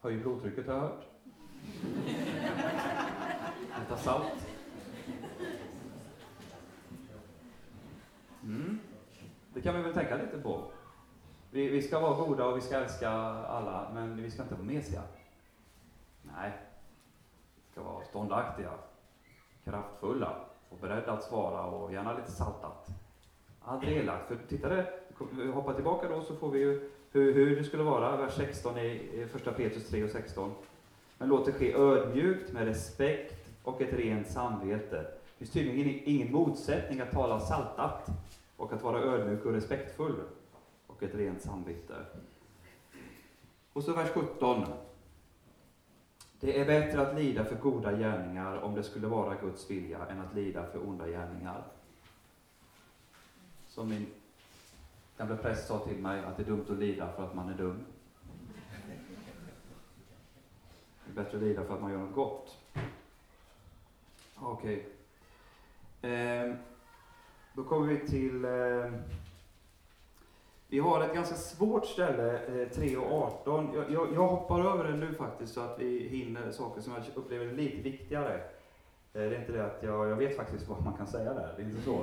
Höjer 0.00 0.20
blodtrycket 0.20 0.66
har 0.66 0.74
jag 0.74 0.80
hört. 0.80 1.06
Äta 3.86 3.96
salt. 3.96 4.51
Mm. 8.42 8.78
Det 9.54 9.60
kan 9.60 9.76
vi 9.76 9.82
väl 9.82 9.94
tänka 9.94 10.16
lite 10.16 10.38
på. 10.38 10.64
Vi, 11.50 11.68
vi 11.68 11.82
ska 11.82 12.00
vara 12.00 12.26
goda 12.26 12.46
och 12.46 12.56
vi 12.56 12.60
ska 12.60 12.76
älska 12.76 13.10
alla, 13.10 13.90
men 13.94 14.22
vi 14.22 14.30
ska 14.30 14.42
inte 14.42 14.54
vara 14.54 14.64
mesiga. 14.64 15.02
Nej. 16.22 16.52
Vi 17.56 17.72
ska 17.72 17.82
vara 17.82 18.04
ståndaktiga, 18.04 18.70
kraftfulla 19.64 20.36
och 20.68 20.78
beredda 20.80 21.12
att 21.12 21.22
svara 21.22 21.64
och 21.64 21.92
gärna 21.92 22.16
lite 22.16 22.30
saltat. 22.30 22.88
Aldrig 23.64 23.96
elakt. 23.96 24.28
För 24.28 24.38
titta 24.48 24.68
det, 24.68 24.86
hoppa 25.54 25.74
tillbaka 25.74 26.08
då 26.08 26.22
så 26.22 26.36
får 26.36 26.50
vi 26.50 26.58
ju 26.58 26.90
hur, 27.12 27.34
hur 27.34 27.56
det 27.56 27.64
skulle 27.64 27.82
vara, 27.82 28.16
vers 28.16 28.34
16 28.34 28.78
i 28.78 29.26
första 29.32 29.52
Petrus 29.52 29.88
3 29.88 30.04
och 30.04 30.10
16. 30.10 30.52
Men 31.18 31.28
låt 31.28 31.46
det 31.46 31.52
ske 31.52 31.74
ödmjukt, 31.74 32.52
med 32.52 32.64
respekt 32.64 33.48
och 33.62 33.80
ett 33.80 33.92
rent 33.92 34.28
samvete. 34.28 34.96
Det 34.98 35.38
finns 35.38 35.50
tydligen 35.50 36.00
ingen 36.04 36.32
motsättning 36.32 37.00
att 37.00 37.10
tala 37.10 37.40
saltat 37.40 38.08
och 38.62 38.72
att 38.72 38.82
vara 38.82 38.98
ödmjuk 38.98 39.44
och 39.44 39.52
respektfull 39.52 40.20
och 40.86 41.02
ett 41.02 41.14
rent 41.14 41.42
samvete. 41.42 41.94
Och 43.72 43.84
så 43.84 43.92
vers 43.92 44.10
17. 44.10 44.64
Det 46.40 46.60
är 46.60 46.66
bättre 46.66 47.00
att 47.00 47.14
lida 47.14 47.44
för 47.44 47.56
goda 47.56 47.92
gärningar 47.92 48.56
om 48.56 48.74
det 48.74 48.82
skulle 48.82 49.06
vara 49.06 49.34
Guds 49.34 49.70
vilja 49.70 50.06
än 50.06 50.20
att 50.20 50.34
lida 50.34 50.66
för 50.66 50.88
onda 50.88 51.06
gärningar. 51.06 51.64
Som 53.66 53.88
min 53.88 54.06
gamla 55.16 55.36
präst 55.36 55.68
sa 55.68 55.78
till 55.78 55.98
mig 55.98 56.24
att 56.24 56.36
det 56.36 56.42
är 56.42 56.46
dumt 56.46 56.66
att 56.70 56.78
lida 56.78 57.12
för 57.12 57.24
att 57.24 57.34
man 57.34 57.48
är 57.48 57.54
dum. 57.54 57.84
Det 61.04 61.20
är 61.20 61.24
bättre 61.24 61.36
att 61.36 61.42
lida 61.42 61.64
för 61.64 61.74
att 61.74 61.82
man 61.82 61.92
gör 61.92 61.98
något 61.98 62.14
gott. 62.14 62.58
Okej. 64.36 64.86
Okay. 66.00 66.10
Eh, 66.10 66.54
då 67.54 67.64
kommer 67.64 67.86
vi 67.86 68.06
till 68.06 68.44
eh, 68.44 69.00
vi 70.72 70.78
har 70.78 71.00
ett 71.00 71.14
ganska 71.14 71.34
svårt 71.34 71.86
ställe, 71.86 72.62
eh, 72.62 72.68
3 72.68 72.96
och 72.96 73.12
18. 73.12 73.70
Jag, 73.74 73.90
jag, 73.90 74.14
jag, 74.14 74.28
hoppar 74.28 74.60
över 74.60 74.84
det 74.84 74.96
nu 74.96 75.14
faktiskt 75.14 75.54
så 75.54 75.60
att 75.60 75.78
vi 75.78 76.08
hinner 76.08 76.50
saker 76.50 76.80
som 76.80 76.92
jag 76.92 77.02
upplever 77.14 77.46
är 77.46 77.52
lite 77.52 77.82
viktigare. 77.82 78.34
Eh, 78.34 78.40
det 79.12 79.36
är 79.36 79.40
inte 79.40 79.52
det 79.52 79.66
att 79.66 79.82
jag, 79.82 80.08
jag 80.08 80.16
vet 80.16 80.36
faktiskt 80.36 80.68
vad 80.68 80.84
man 80.84 80.96
kan 80.96 81.06
säga 81.06 81.34
där, 81.34 81.54
det 81.56 81.62
är 81.62 81.66
inte 81.66 81.82
så. 81.82 82.02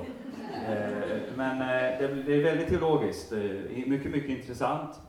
Eh, 0.68 1.36
men 1.36 1.60
eh, 1.60 1.98
det, 1.98 2.22
det, 2.22 2.34
är 2.34 2.44
väldigt 2.44 2.68
teologiskt, 2.68 3.32
eh, 3.32 3.40
mycket, 3.86 4.12
mycket 4.12 4.30
intressant. 4.30 5.00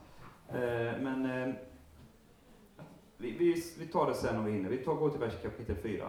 Eh, 0.49 1.01
men 1.01 1.25
eh, 1.25 1.53
vi, 3.17 3.31
vi, 3.31 3.63
vi, 3.79 3.87
tar 3.87 4.07
det 4.07 4.13
sen 4.13 4.37
om 4.37 4.45
vi 4.45 4.51
hinner. 4.51 4.69
Vi 4.69 4.77
tar, 4.77 4.95
går 4.95 5.09
till 5.09 5.19
vers 5.19 5.41
kapitel 5.41 5.75
4. 5.75 6.07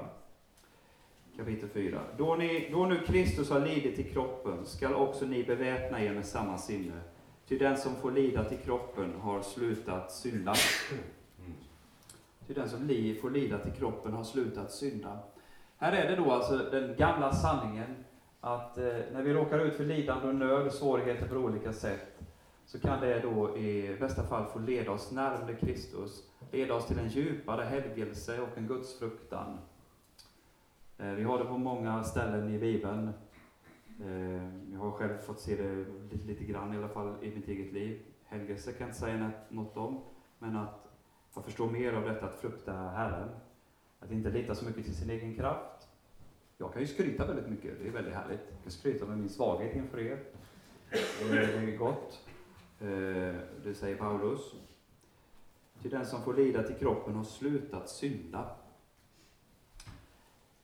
Kapitel 1.37 1.69
4. 1.69 2.01
Då, 2.17 2.35
ni, 2.35 2.69
då 2.73 2.87
nu 2.87 3.01
Kristus 3.07 3.51
har 3.51 3.61
lidit 3.61 3.99
i 3.99 4.03
kroppen 4.03 4.67
skall 4.67 4.95
också 4.95 5.27
ni 5.27 5.45
beväpna 5.45 6.03
er 6.03 6.15
med 6.15 6.25
samma 6.25 6.59
sinne. 6.59 7.01
Ty 7.49 7.59
den 7.59 7.77
som 7.77 7.97
får 7.97 8.11
lida 8.11 8.45
till 8.45 8.59
kroppen 8.59 9.13
har 9.21 9.43
slutat 9.43 10.13
synda. 10.13 10.55
Ty 12.47 12.55
den 12.55 12.69
som 12.69 12.87
li, 12.87 13.15
får 13.15 13.31
lida 13.31 13.59
till 13.59 13.73
kroppen 13.73 14.13
har 14.13 14.25
slutat 14.25 14.73
synda. 14.73 15.19
Här 15.77 15.93
är 15.93 16.11
det 16.11 16.17
då 16.17 16.31
alltså 16.31 16.57
den 16.57 16.97
gamla 16.97 17.33
sanningen 17.33 18.05
att 18.41 18.79
eh, 18.79 18.85
när 19.13 19.23
vi 19.23 19.33
råkar 19.33 19.59
ut 19.59 19.75
för 19.75 19.85
lidande 19.85 20.29
och 20.29 20.35
nöd 20.35 20.67
och 20.67 20.73
svårigheter 20.73 21.29
på 21.29 21.35
olika 21.35 21.73
sätt 21.73 22.21
så 22.67 22.81
kan 22.81 23.01
det 23.01 23.21
då 23.21 23.59
i 23.59 23.97
bästa 24.01 24.23
fall 24.23 24.45
få 24.53 24.59
leda 24.59 24.91
oss 24.91 25.13
närmare 25.13 25.55
Kristus, 25.55 26.23
leda 26.51 26.75
oss 26.75 26.87
till 26.87 26.99
en 26.99 27.09
djupare 27.09 27.65
helgelse 27.65 28.41
och 28.41 28.59
en 28.59 28.67
gudsfruktan. 28.67 29.59
Eh, 31.03 31.15
vi 31.15 31.23
har 31.23 31.39
det 31.39 31.45
på 31.45 31.59
många 31.59 32.05
ställen 32.05 32.55
i 32.55 32.59
Bibeln. 32.59 33.13
Eh, 34.05 34.73
jag 34.73 34.79
har 34.79 34.91
själv 34.91 35.19
fått 35.19 35.41
se 35.41 35.57
det 35.57 35.85
lite, 36.13 36.27
lite 36.27 36.45
grann 36.45 36.75
i 36.75 36.77
alla 36.77 36.89
fall 36.89 37.15
i 37.23 37.35
mitt 37.35 37.49
eget 37.49 37.73
liv. 37.73 38.01
Helgelse 38.25 38.73
kan 38.73 38.81
jag 38.81 38.89
inte 38.89 39.01
säga 39.01 39.31
något 39.49 39.77
om, 39.77 40.01
men 40.39 40.57
att 40.57 40.89
jag 41.35 41.45
förstår 41.45 41.71
mer 41.71 41.93
av 41.93 42.05
detta 42.05 42.27
att 42.27 42.35
frukta 42.35 42.73
Herren. 42.73 43.29
Att 44.01 44.11
inte 44.11 44.31
lita 44.31 44.55
så 44.55 44.65
mycket 44.65 44.85
till 44.85 44.97
sin 44.97 45.11
egen 45.11 45.35
kraft. 45.35 45.89
Jag 46.59 46.73
kan 46.73 46.83
ju 46.83 46.89
skryta 46.89 47.27
väldigt 47.27 47.49
mycket, 47.49 47.79
det 47.83 47.89
är 47.89 47.93
väldigt 47.93 48.15
härligt. 48.15 48.41
Jag 48.51 48.63
kan 48.63 48.73
skryta 48.73 49.07
med 49.07 49.19
min 49.19 49.29
svaghet 49.29 49.77
inför 49.77 49.99
er. 49.99 50.19
Det 51.31 51.39
är 51.39 51.77
gott. 51.77 52.27
Eh, 52.81 52.87
det 53.65 53.75
säger 53.75 53.97
Paulus. 53.97 54.55
Till 55.83 55.91
den 55.91 56.07
som 56.07 56.23
får 56.23 56.35
lida 56.35 56.63
till 56.63 56.77
kroppen 56.77 57.15
har 57.15 57.25
slutat 57.25 57.89
synda. 57.89 58.62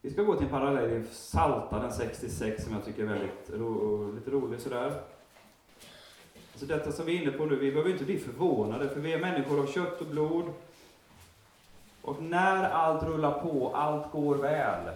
Vi 0.03 0.11
ska 0.11 0.23
gå 0.23 0.35
till 0.35 0.45
en 0.45 0.51
parallell 0.51 0.93
i 0.93 1.05
Psaltaren 1.05 1.93
66 1.93 2.65
som 2.65 2.73
jag 2.73 2.85
tycker 2.85 3.03
är 3.03 3.07
väldigt 3.07 3.51
ro, 3.51 4.13
lite 4.13 4.31
rolig 4.31 4.61
sådär. 4.61 5.01
Så 6.55 6.67
detta 6.67 6.93
som 6.93 7.07
vi 7.07 7.17
är 7.17 7.23
inne 7.23 7.33
på 7.33 7.45
nu, 7.45 7.57
vi 7.57 7.71
behöver 7.71 7.91
inte 7.91 8.05
bli 8.05 8.19
förvånade 8.19 8.89
för 8.89 9.01
vi 9.01 9.13
är 9.13 9.19
människor 9.19 9.61
av 9.61 9.67
kött 9.67 10.01
och 10.01 10.07
blod. 10.07 10.45
Och 12.03 12.23
när 12.23 12.65
allt 12.71 13.03
rullar 13.03 13.41
på, 13.41 13.75
allt 13.75 14.13
går 14.13 14.35
väl. 14.35 14.95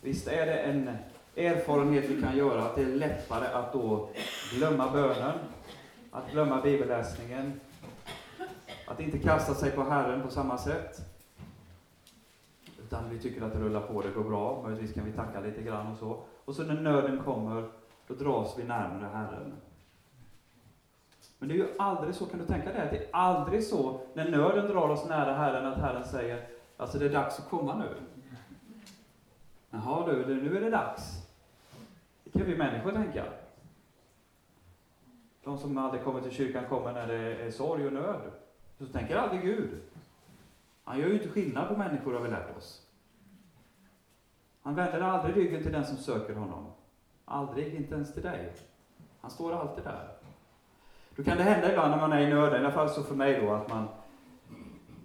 Visst 0.00 0.28
är 0.28 0.46
det 0.46 0.58
en 0.58 0.96
erfarenhet 1.36 2.04
vi 2.10 2.22
kan 2.22 2.36
göra 2.36 2.62
att 2.62 2.76
det 2.76 2.82
är 2.82 2.86
lättare 2.86 3.46
att 3.46 3.72
då 3.72 4.08
glömma 4.54 4.90
bönen, 4.90 5.38
att 6.10 6.30
glömma 6.32 6.60
bibelläsningen, 6.60 7.60
att 8.86 9.00
inte 9.00 9.18
kasta 9.18 9.54
sig 9.54 9.70
på 9.70 9.82
Herren 9.82 10.22
på 10.22 10.30
samma 10.30 10.58
sätt. 10.58 11.17
Utan 12.88 13.10
vi 13.10 13.18
tycker 13.18 13.42
att 13.42 13.52
det 13.52 13.58
rullar 13.58 13.80
på, 13.80 14.02
det 14.02 14.10
går 14.10 14.24
bra, 14.24 14.62
möjligtvis 14.62 14.94
kan 14.94 15.04
vi 15.04 15.12
tacka 15.12 15.40
lite 15.40 15.62
grann 15.62 15.92
och 15.92 15.98
så. 15.98 16.22
Och 16.44 16.54
så 16.54 16.62
när 16.62 16.80
nöden 16.80 17.22
kommer, 17.24 17.68
då 18.06 18.14
dras 18.14 18.54
vi 18.58 18.64
närmare 18.64 19.10
Herren. 19.14 19.52
Men 21.38 21.48
det 21.48 21.54
är 21.54 21.56
ju 21.56 21.68
aldrig 21.78 22.14
så, 22.14 22.26
kan 22.26 22.38
du 22.38 22.46
tänka 22.46 22.72
dig, 22.72 22.82
att 22.82 22.90
det 22.90 22.96
är 22.96 23.08
aldrig 23.12 23.64
så 23.64 24.00
när 24.14 24.30
nöden 24.30 24.66
drar 24.66 24.88
oss 24.88 25.08
nära 25.08 25.34
Herren, 25.34 25.66
att 25.66 25.78
Herren 25.78 26.04
säger, 26.04 26.48
alltså 26.76 26.98
det 26.98 27.06
är 27.06 27.12
dags 27.12 27.38
att 27.38 27.48
komma 27.48 27.78
nu. 27.78 27.94
Jaha 29.70 30.06
du, 30.06 30.42
nu 30.42 30.56
är 30.56 30.60
det 30.60 30.70
dags. 30.70 31.26
Det 32.24 32.38
kan 32.38 32.46
vi 32.46 32.56
människor 32.56 32.92
tänka. 32.92 33.24
De 35.44 35.58
som 35.58 35.78
aldrig 35.78 36.04
kommer 36.04 36.20
till 36.20 36.32
kyrkan 36.32 36.64
kommer 36.68 36.92
när 36.92 37.06
det 37.06 37.36
är 37.36 37.50
sorg 37.50 37.86
och 37.86 37.92
nöd. 37.92 38.20
Så 38.78 38.86
tänker 38.86 39.16
aldrig 39.16 39.42
Gud. 39.42 39.70
Han 40.88 40.98
gör 40.98 41.08
ju 41.08 41.14
inte 41.14 41.28
skillnad 41.28 41.68
på 41.68 41.76
människor 41.76 42.14
har 42.14 42.20
vi 42.20 42.28
lärt 42.28 42.56
oss. 42.56 42.82
Han 44.62 44.74
vänder 44.74 45.00
aldrig 45.00 45.36
ryggen 45.36 45.62
till 45.62 45.72
den 45.72 45.86
som 45.86 45.96
söker 45.96 46.34
honom. 46.34 46.66
Aldrig, 47.24 47.74
inte 47.74 47.94
ens 47.94 48.14
till 48.14 48.22
dig. 48.22 48.52
Han 49.20 49.30
står 49.30 49.52
alltid 49.52 49.84
där. 49.84 50.08
Då 51.16 51.24
kan 51.24 51.36
det 51.36 51.42
hända 51.42 51.70
ibland 51.70 51.90
när 51.90 52.00
man 52.00 52.12
är 52.12 52.20
i 52.20 52.34
nöd, 52.34 52.52
i 52.52 52.56
alla 52.56 52.72
fall 52.72 52.90
så 52.90 53.02
för 53.02 53.14
mig 53.14 53.40
då, 53.40 53.52
att 53.52 53.68
man 53.68 53.88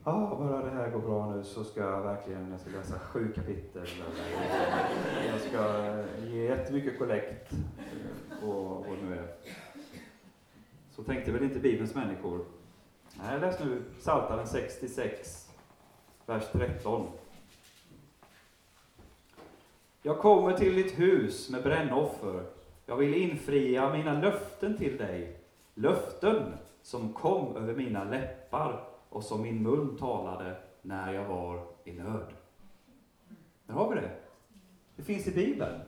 Ja, 0.04 0.36
bara 0.40 0.64
det 0.64 0.70
här 0.70 0.90
går 0.90 1.00
bra 1.00 1.32
nu 1.32 1.44
så 1.44 1.64
ska 1.64 1.80
jag 1.80 2.02
verkligen, 2.02 2.52
jag 2.52 2.60
ska 2.60 2.70
läsa 2.70 3.00
sju 3.00 3.32
kapitel. 3.36 3.88
Jag 5.28 5.40
ska 5.40 5.94
ge 6.28 6.44
jättemycket 6.44 7.00
kollekt 7.00 7.52
och 8.42 8.86
vad 8.88 8.98
nu 9.04 9.16
är. 9.16 9.28
Så 10.92 11.04
tänkte 11.04 11.32
väl 11.32 11.44
inte 11.44 11.60
Bibelns 11.60 11.96
människor. 11.96 12.46
Nej, 13.14 13.40
läs 13.40 13.60
nu 13.60 13.82
Psaltaren 14.00 14.48
66, 14.48 15.43
vers 16.26 16.44
13. 16.52 17.08
Jag 20.02 20.20
kommer 20.20 20.58
till 20.58 20.76
ditt 20.76 21.00
hus 21.00 21.50
med 21.50 21.64
brännoffer. 21.64 22.44
Jag 22.86 22.96
vill 22.96 23.14
infria 23.14 23.94
mina 23.94 24.22
löften 24.22 24.78
till 24.78 24.98
dig. 24.98 25.40
Löften 25.74 26.54
som 26.82 27.14
kom 27.14 27.56
över 27.56 27.76
mina 27.76 28.04
läppar 28.04 28.84
och 29.10 29.24
som 29.24 29.42
min 29.42 29.64
mun 29.64 29.98
talade 29.98 30.56
när 30.82 31.14
jag 31.14 31.26
var 31.26 31.68
i 31.84 31.92
nöd. 31.92 32.34
Där 33.66 33.74
har 33.74 33.90
vi 33.90 33.96
det. 33.96 34.12
Det 34.96 35.04
finns 35.04 35.28
i 35.28 35.32
Bibeln. 35.32 35.82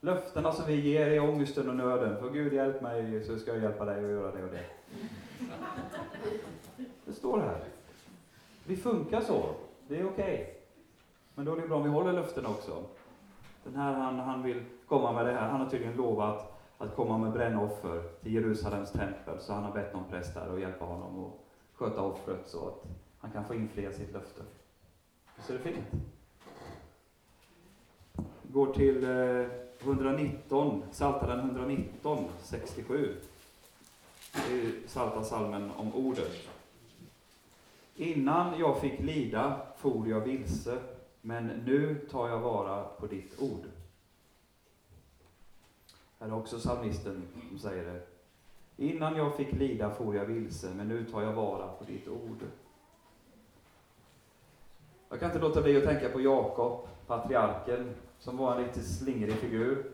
Löftena 0.00 0.52
som 0.52 0.66
vi 0.66 0.80
ger 0.80 1.10
i 1.10 1.20
ångesten 1.20 1.68
och 1.68 1.76
nöden. 1.76 2.16
För 2.20 2.30
Gud 2.30 2.52
hjälp 2.52 2.82
mig 2.82 3.24
så 3.24 3.38
ska 3.38 3.52
jag 3.52 3.62
hjälpa 3.62 3.84
dig 3.84 4.04
att 4.04 4.10
göra 4.10 4.32
det 4.32 4.44
och 4.44 4.50
det. 4.50 4.64
Det 7.04 7.12
står 7.12 7.38
här. 7.38 7.64
Vi 8.72 8.78
funkar 8.78 9.20
så. 9.20 9.54
Det 9.88 9.98
är 9.98 10.06
okej. 10.06 10.34
Okay. 10.34 10.46
Men 11.34 11.44
då 11.44 11.52
är 11.52 11.60
det 11.60 11.68
bra 11.68 11.76
om 11.76 11.82
vi 11.82 11.88
håller 11.88 12.12
löftena 12.12 12.48
också. 12.48 12.84
Den 13.64 13.74
här 13.74 13.92
han, 13.94 14.18
han 14.18 14.42
vill 14.42 14.62
komma 14.86 15.12
med 15.12 15.26
det 15.26 15.32
här. 15.32 15.48
Han 15.48 15.60
har 15.60 15.70
tydligen 15.70 15.96
lovat 15.96 16.60
att 16.78 16.96
komma 16.96 17.18
med 17.18 17.32
brännoffer 17.32 18.02
till 18.22 18.34
Jerusalems 18.34 18.92
tempel. 18.92 19.40
Så 19.40 19.52
han 19.52 19.64
har 19.64 19.72
bett 19.72 19.94
någon 19.94 20.04
präst 20.10 20.34
där 20.34 20.54
att 20.54 20.60
hjälpa 20.60 20.84
honom 20.84 21.24
att 21.24 21.32
sköta 21.74 22.02
offret 22.02 22.48
så 22.48 22.68
att 22.68 22.84
han 23.20 23.30
kan 23.30 23.44
få 23.44 23.54
infria 23.54 23.92
sitt 23.92 24.12
löfte. 24.12 24.42
Visst 25.36 25.50
är 25.50 25.54
det 25.54 25.60
fint? 25.60 25.86
Går 28.42 28.72
till 28.72 29.04
eh, 29.04 29.46
119, 29.84 30.82
Psaltaren 30.92 31.40
119, 31.40 32.24
67. 32.38 33.16
Det 34.32 34.54
är 34.54 34.88
Salta 34.88 35.24
salmen 35.24 35.70
om 35.76 35.94
ordet. 35.94 36.51
Innan 37.96 38.58
jag 38.58 38.80
fick 38.80 39.00
lida 39.00 39.60
for 39.76 40.08
jag 40.08 40.20
vilse, 40.20 40.78
men 41.20 41.46
nu 41.46 42.06
tar 42.10 42.28
jag 42.28 42.40
vara 42.40 42.84
på 42.84 43.06
ditt 43.06 43.42
ord. 43.42 43.66
Här 46.18 46.28
är 46.28 46.34
också 46.34 46.58
psalmisten 46.58 47.22
som 47.48 47.58
säger 47.58 47.84
det. 47.84 48.00
Innan 48.76 49.16
jag 49.16 49.36
fick 49.36 49.52
lida 49.52 49.90
for 49.90 50.16
jag 50.16 50.24
vilse, 50.24 50.74
men 50.76 50.88
nu 50.88 51.04
tar 51.04 51.22
jag 51.22 51.32
vara 51.32 51.68
på 51.68 51.84
ditt 51.84 52.08
ord. 52.08 52.38
Jag 55.08 55.20
kan 55.20 55.28
inte 55.28 55.40
låta 55.40 55.62
bli 55.62 55.76
att 55.76 55.84
tänka 55.84 56.08
på 56.08 56.20
Jakob, 56.20 56.88
patriarken, 57.06 57.94
som 58.18 58.36
var 58.36 58.56
en 58.56 58.62
lite 58.62 58.80
slingrig 58.80 59.34
figur 59.34 59.92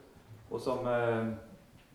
och 0.49 0.61
som 0.61 0.87
eh, 0.87 1.33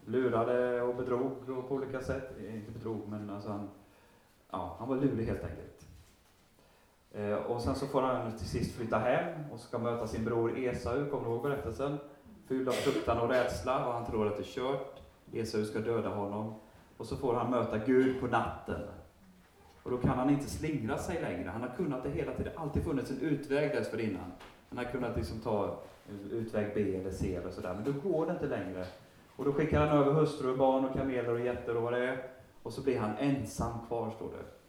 lurade 0.06 0.82
och 0.82 0.96
bedrog 0.96 1.46
på 1.68 1.76
olika 1.76 2.02
sätt. 2.02 2.32
Eh, 2.40 2.56
inte 2.56 2.72
bedrog, 2.72 3.02
men 3.08 3.30
alltså 3.30 3.50
han, 3.50 3.70
ja, 4.52 4.76
han 4.80 4.90
var 4.90 4.96
lurig 4.96 5.28
helt 5.28 5.44
enkelt. 5.44 5.73
Eh, 7.14 7.34
och 7.34 7.62
sen 7.62 7.76
så 7.76 7.88
får 7.88 8.02
han 8.02 8.38
till 8.38 8.48
sist 8.48 8.76
flytta 8.76 8.98
hem 8.98 9.40
och 9.52 9.60
ska 9.60 9.78
möta 9.78 10.08
sin 10.08 10.26
bror 10.26 10.58
Esau, 10.58 11.10
kommer 11.10 11.26
du 11.26 11.32
ihåg 11.32 11.44
berättelsen? 11.44 11.98
Fylld 12.48 12.70
av 12.70 12.74
fruktan 12.74 13.20
och 13.20 13.30
rädsla 13.30 13.88
och 13.88 13.94
han 13.94 14.06
tror 14.06 14.28
att 14.28 14.38
det 14.38 14.44
är 14.44 14.54
kört. 14.54 15.02
Esau 15.34 15.66
ska 15.66 15.80
döda 15.80 16.10
honom. 16.10 16.54
Och 16.98 17.06
så 17.06 17.16
får 17.16 17.34
han 17.34 17.52
möta 17.52 17.78
Gud 17.78 18.20
på 18.20 18.28
natten. 18.28 18.82
Och 19.84 19.92
då 19.92 19.98
kan 19.98 20.18
han 20.18 20.30
inte 20.30 20.50
slingra 20.50 20.98
sig 20.98 21.22
längre. 21.22 21.50
Han 21.50 21.62
har 21.62 21.70
kunnat 21.78 22.04
det 22.04 22.10
hela 22.10 22.32
tiden. 22.32 22.52
Det 22.54 22.60
har 22.60 22.66
alltid 22.66 22.84
funnits 22.84 23.12
en 23.12 23.20
utväg 23.20 23.72
dessförinnan. 23.72 24.32
Han 24.70 24.78
har 24.78 24.92
kunnat 24.92 25.18
liksom 25.18 25.40
ta 25.40 25.80
utväg 26.32 26.72
B 26.76 26.96
eller 26.96 27.12
C 27.12 27.36
eller 27.36 27.50
sådär. 27.50 27.74
Men 27.74 27.94
då 27.94 28.10
går 28.10 28.26
det 28.26 28.32
inte 28.32 28.48
längre. 28.48 28.86
Och 29.36 29.46
då 29.46 29.54
skickar 29.54 29.88
han 29.88 29.98
över 29.98 30.12
hustru 30.12 30.52
och 30.52 30.58
barn 30.58 30.86
och 30.86 30.94
kameler 30.94 31.34
och 31.34 31.40
getter 31.40 31.78
och 31.78 31.84
vad 31.84 31.94
det 31.94 32.10
är. 32.10 32.24
Och 32.64 32.74
så 32.74 32.82
blir 32.82 33.00
han 33.00 33.18
ensam 33.18 33.88
kvar, 33.88 34.12
står 34.12 34.32
det. 34.32 34.63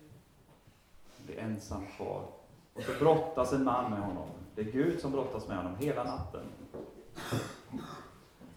Blir 1.27 1.39
ensam 1.39 1.87
kvar. 1.87 2.27
Och 2.75 2.83
så 2.83 2.93
brottas 2.99 3.53
en 3.53 3.65
man 3.65 3.91
med 3.91 4.01
honom. 4.01 4.29
Det 4.55 4.61
är 4.61 4.73
Gud 4.73 5.01
som 5.01 5.13
brottas 5.13 5.49
med 5.49 5.57
honom 5.57 5.77
hela 5.77 6.05
natten. 6.05 6.43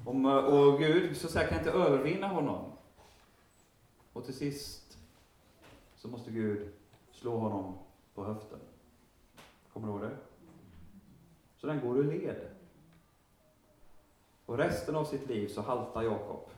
Och, 0.05 0.15
och 0.53 0.79
Gud 0.79 1.17
så 1.17 1.27
säga, 1.27 1.47
kan 1.47 1.57
inte 1.57 1.71
övervinna 1.71 2.27
honom. 2.27 2.71
Och 4.13 4.25
till 4.25 4.33
sist 4.33 4.97
så 5.95 6.07
måste 6.07 6.31
Gud 6.31 6.73
slå 7.11 7.37
honom 7.37 7.77
på 8.15 8.23
höften. 8.23 8.59
Kommer 9.73 9.87
du 9.87 9.93
ihåg 9.93 10.01
det? 10.01 10.17
Så 11.57 11.67
den 11.67 11.79
går 11.81 11.97
ur 11.97 12.03
led. 12.03 12.49
Och 14.45 14.57
resten 14.57 14.95
av 14.95 15.05
sitt 15.05 15.27
liv 15.27 15.47
så 15.47 15.61
haltar 15.61 16.01
Jakob. 16.01 16.49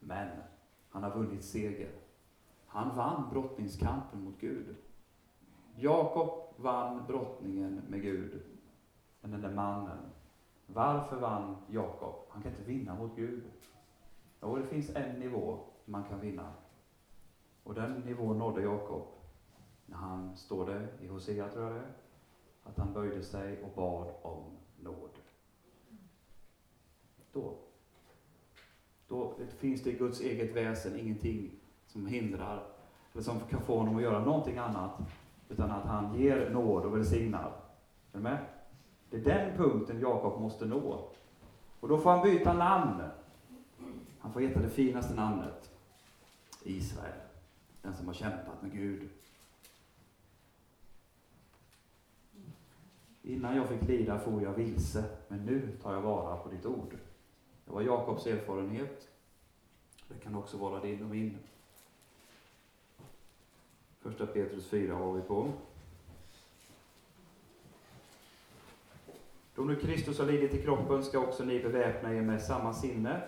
Men 0.00 0.28
han 0.90 1.02
har 1.02 1.10
vunnit 1.10 1.44
seger. 1.44 1.90
Han 2.72 2.96
vann 2.96 3.30
brottningskampen 3.30 4.24
mot 4.24 4.40
Gud. 4.40 4.76
Jakob 5.76 6.54
vann 6.56 7.06
brottningen 7.06 7.82
med 7.88 8.02
Gud. 8.02 8.42
Men 9.20 9.30
den 9.30 9.40
där 9.40 9.54
mannen, 9.54 9.98
varför 10.66 11.20
vann 11.20 11.56
Jakob? 11.68 12.14
Han 12.28 12.42
kan 12.42 12.52
inte 12.52 12.64
vinna 12.64 12.94
mot 12.94 13.16
Gud. 13.16 13.42
Jo, 14.42 14.56
det 14.56 14.66
finns 14.66 14.90
en 14.96 15.20
nivå 15.20 15.58
man 15.84 16.04
kan 16.04 16.20
vinna. 16.20 16.52
Och 17.64 17.74
den 17.74 18.00
nivån 18.00 18.38
nådde 18.38 18.62
Jakob 18.62 19.06
när 19.86 19.96
han, 19.96 20.36
står 20.36 20.66
det 20.66 20.88
i 21.00 21.06
Hosea 21.06 21.48
tror 21.48 21.64
jag 21.64 21.72
det 21.72 21.80
är, 21.80 21.92
att 22.64 22.78
han 22.78 22.92
böjde 22.92 23.22
sig 23.22 23.62
och 23.62 23.70
bad 23.76 24.14
om 24.22 24.44
nåd. 24.80 25.18
Då, 27.32 27.58
då 29.08 29.34
finns 29.58 29.82
det 29.82 29.90
i 29.90 29.98
Guds 29.98 30.20
eget 30.20 30.56
väsen 30.56 30.98
ingenting 30.98 31.59
som 31.92 32.06
hindrar, 32.06 32.62
eller 33.12 33.22
som 33.22 33.40
kan 33.40 33.60
få 33.60 33.78
honom 33.78 33.96
att 33.96 34.02
göra 34.02 34.24
någonting 34.24 34.58
annat, 34.58 34.98
utan 35.48 35.70
att 35.70 35.84
han 35.84 36.14
ger 36.14 36.50
nåd 36.50 36.84
och 36.84 36.96
välsignar. 36.96 37.52
Är 38.12 38.18
du 38.18 38.18
med? 38.18 38.38
Det 39.10 39.16
är 39.16 39.20
den 39.20 39.56
punkten 39.56 40.00
Jakob 40.00 40.40
måste 40.40 40.66
nå. 40.66 41.08
Och 41.80 41.88
då 41.88 41.98
får 41.98 42.10
han 42.10 42.22
byta 42.22 42.52
namn. 42.52 43.02
Han 44.18 44.32
får 44.32 44.40
heta 44.40 44.60
det 44.60 44.68
finaste 44.68 45.14
namnet. 45.14 45.70
Israel. 46.62 47.20
Den 47.82 47.94
som 47.94 48.06
har 48.06 48.14
kämpat 48.14 48.62
med 48.62 48.72
Gud. 48.72 49.08
Innan 53.22 53.56
jag 53.56 53.68
fick 53.68 53.82
lida 53.82 54.18
for 54.18 54.42
jag 54.42 54.52
vilse, 54.52 55.04
men 55.28 55.46
nu 55.46 55.78
tar 55.82 55.94
jag 55.94 56.00
vara 56.00 56.36
på 56.36 56.48
ditt 56.48 56.66
ord. 56.66 56.96
Det 57.64 57.72
var 57.72 57.82
Jakobs 57.82 58.26
erfarenhet. 58.26 59.08
Det 60.08 60.14
kan 60.14 60.34
också 60.34 60.56
vara 60.56 60.80
din 60.80 61.02
och 61.02 61.10
min. 61.10 61.38
Första 64.02 64.26
Petrus 64.26 64.68
4 64.68 64.94
har 64.94 65.12
vi 65.12 65.20
på. 65.22 65.52
Då 69.54 69.62
nu 69.62 69.76
Kristus 69.76 70.18
har 70.18 70.26
lidit 70.26 70.54
i 70.54 70.62
kroppen 70.62 71.04
ska 71.04 71.18
också 71.18 71.44
ni 71.44 71.60
beväpna 71.62 72.14
er 72.14 72.22
med 72.22 72.42
samma 72.42 72.74
sinne. 72.74 73.20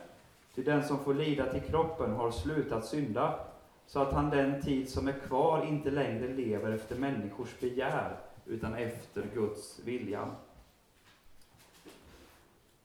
Till 0.55 0.65
den 0.65 0.85
som 0.85 0.99
får 0.99 1.15
lida 1.15 1.53
till 1.53 1.61
kroppen 1.61 2.11
har 2.11 2.31
slutat 2.31 2.87
synda, 2.87 3.41
så 3.87 4.01
att 4.01 4.13
han 4.13 4.31
den 4.31 4.63
tid 4.63 4.89
som 4.89 5.09
är 5.09 5.13
kvar 5.13 5.67
inte 5.67 5.91
längre 5.91 6.29
lever 6.29 6.73
efter 6.73 6.97
människors 6.97 7.61
begär, 7.61 8.17
utan 8.47 8.75
efter 8.75 9.25
Guds 9.35 9.81
vilja. 9.85 10.31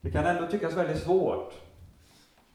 Det 0.01 0.11
kan 0.11 0.25
ändå 0.25 0.47
tyckas 0.47 0.73
väldigt 0.73 1.03
svårt 1.03 1.53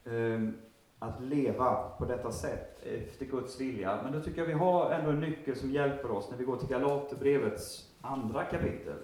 ehm, 0.04 0.54
att 1.02 1.22
leva 1.22 1.88
på 1.98 2.04
detta 2.04 2.32
sätt, 2.32 2.82
efter 2.86 3.26
Guds 3.26 3.60
vilja. 3.60 3.98
Men 4.02 4.12
då 4.12 4.20
tycker 4.20 4.40
jag 4.40 4.46
vi 4.46 4.52
har 4.52 4.90
ändå 4.90 5.10
en 5.10 5.20
nyckel 5.20 5.56
som 5.56 5.70
hjälper 5.70 6.10
oss 6.10 6.30
när 6.30 6.38
vi 6.38 6.44
går 6.44 6.56
till 6.56 6.68
Galaterbrevets 6.68 7.88
andra 8.00 8.44
kapitel. 8.44 8.96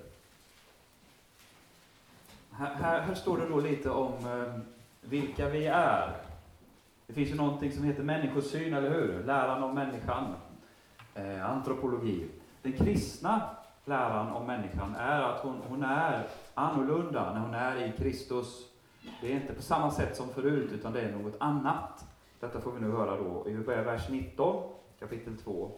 Här, 2.50 2.74
här, 2.74 3.00
här, 3.00 3.14
står 3.14 3.38
det 3.38 3.48
då 3.48 3.60
lite 3.60 3.90
om 3.90 4.12
eh, 4.12 4.60
vilka 5.00 5.48
vi 5.48 5.66
är. 5.66 6.16
Det 7.06 7.12
finns 7.12 7.30
ju 7.30 7.34
någonting 7.34 7.72
som 7.72 7.84
heter 7.84 8.02
människosyn, 8.02 8.74
eller 8.74 8.90
hur? 8.90 9.24
Läran 9.24 9.62
om 9.62 9.74
människan. 9.74 10.34
Eh, 11.14 11.50
antropologi. 11.50 12.28
Den 12.62 12.72
kristna 12.72 13.40
läran 13.84 14.32
om 14.32 14.46
människan 14.46 14.94
är 14.94 15.22
att 15.22 15.40
hon, 15.40 15.62
hon 15.68 15.82
är 15.82 16.26
annorlunda 16.54 17.34
när 17.34 17.40
hon 17.40 17.54
är 17.54 17.86
i 17.86 17.92
Kristus. 17.98 18.68
Det 19.20 19.32
är 19.32 19.36
inte 19.36 19.54
på 19.54 19.62
samma 19.62 19.90
sätt 19.90 20.16
som 20.16 20.28
förut, 20.28 20.72
utan 20.72 20.92
det 20.92 21.00
är 21.00 21.12
något 21.12 21.36
annat. 21.40 22.04
Detta 22.40 22.60
får 22.60 22.72
vi 22.72 22.80
nu 22.80 22.90
höra 22.90 23.16
då. 23.16 23.42
Vi 23.46 23.56
börjar 23.56 23.84
vers 23.84 24.08
19, 24.08 24.62
kapitel 24.98 25.36
2. 25.36 25.70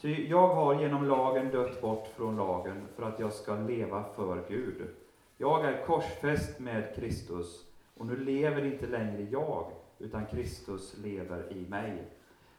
Ty 0.00 0.28
jag 0.28 0.48
har 0.48 0.80
genom 0.80 1.04
lagen 1.08 1.50
dött 1.50 1.80
bort 1.80 2.06
från 2.16 2.36
lagen 2.36 2.88
för 2.96 3.02
att 3.02 3.20
jag 3.20 3.32
ska 3.32 3.54
leva 3.54 4.04
för 4.16 4.44
Gud. 4.48 4.86
Jag 5.36 5.64
är 5.64 5.86
korsfäst 5.86 6.60
med 6.60 6.94
Kristus, 6.94 7.64
och 7.96 8.06
nu 8.06 8.16
lever 8.16 8.64
inte 8.64 8.86
längre 8.86 9.26
jag, 9.30 9.70
utan 9.98 10.26
Kristus 10.26 10.96
lever 11.02 11.52
i 11.52 11.68
mig. 11.68 12.02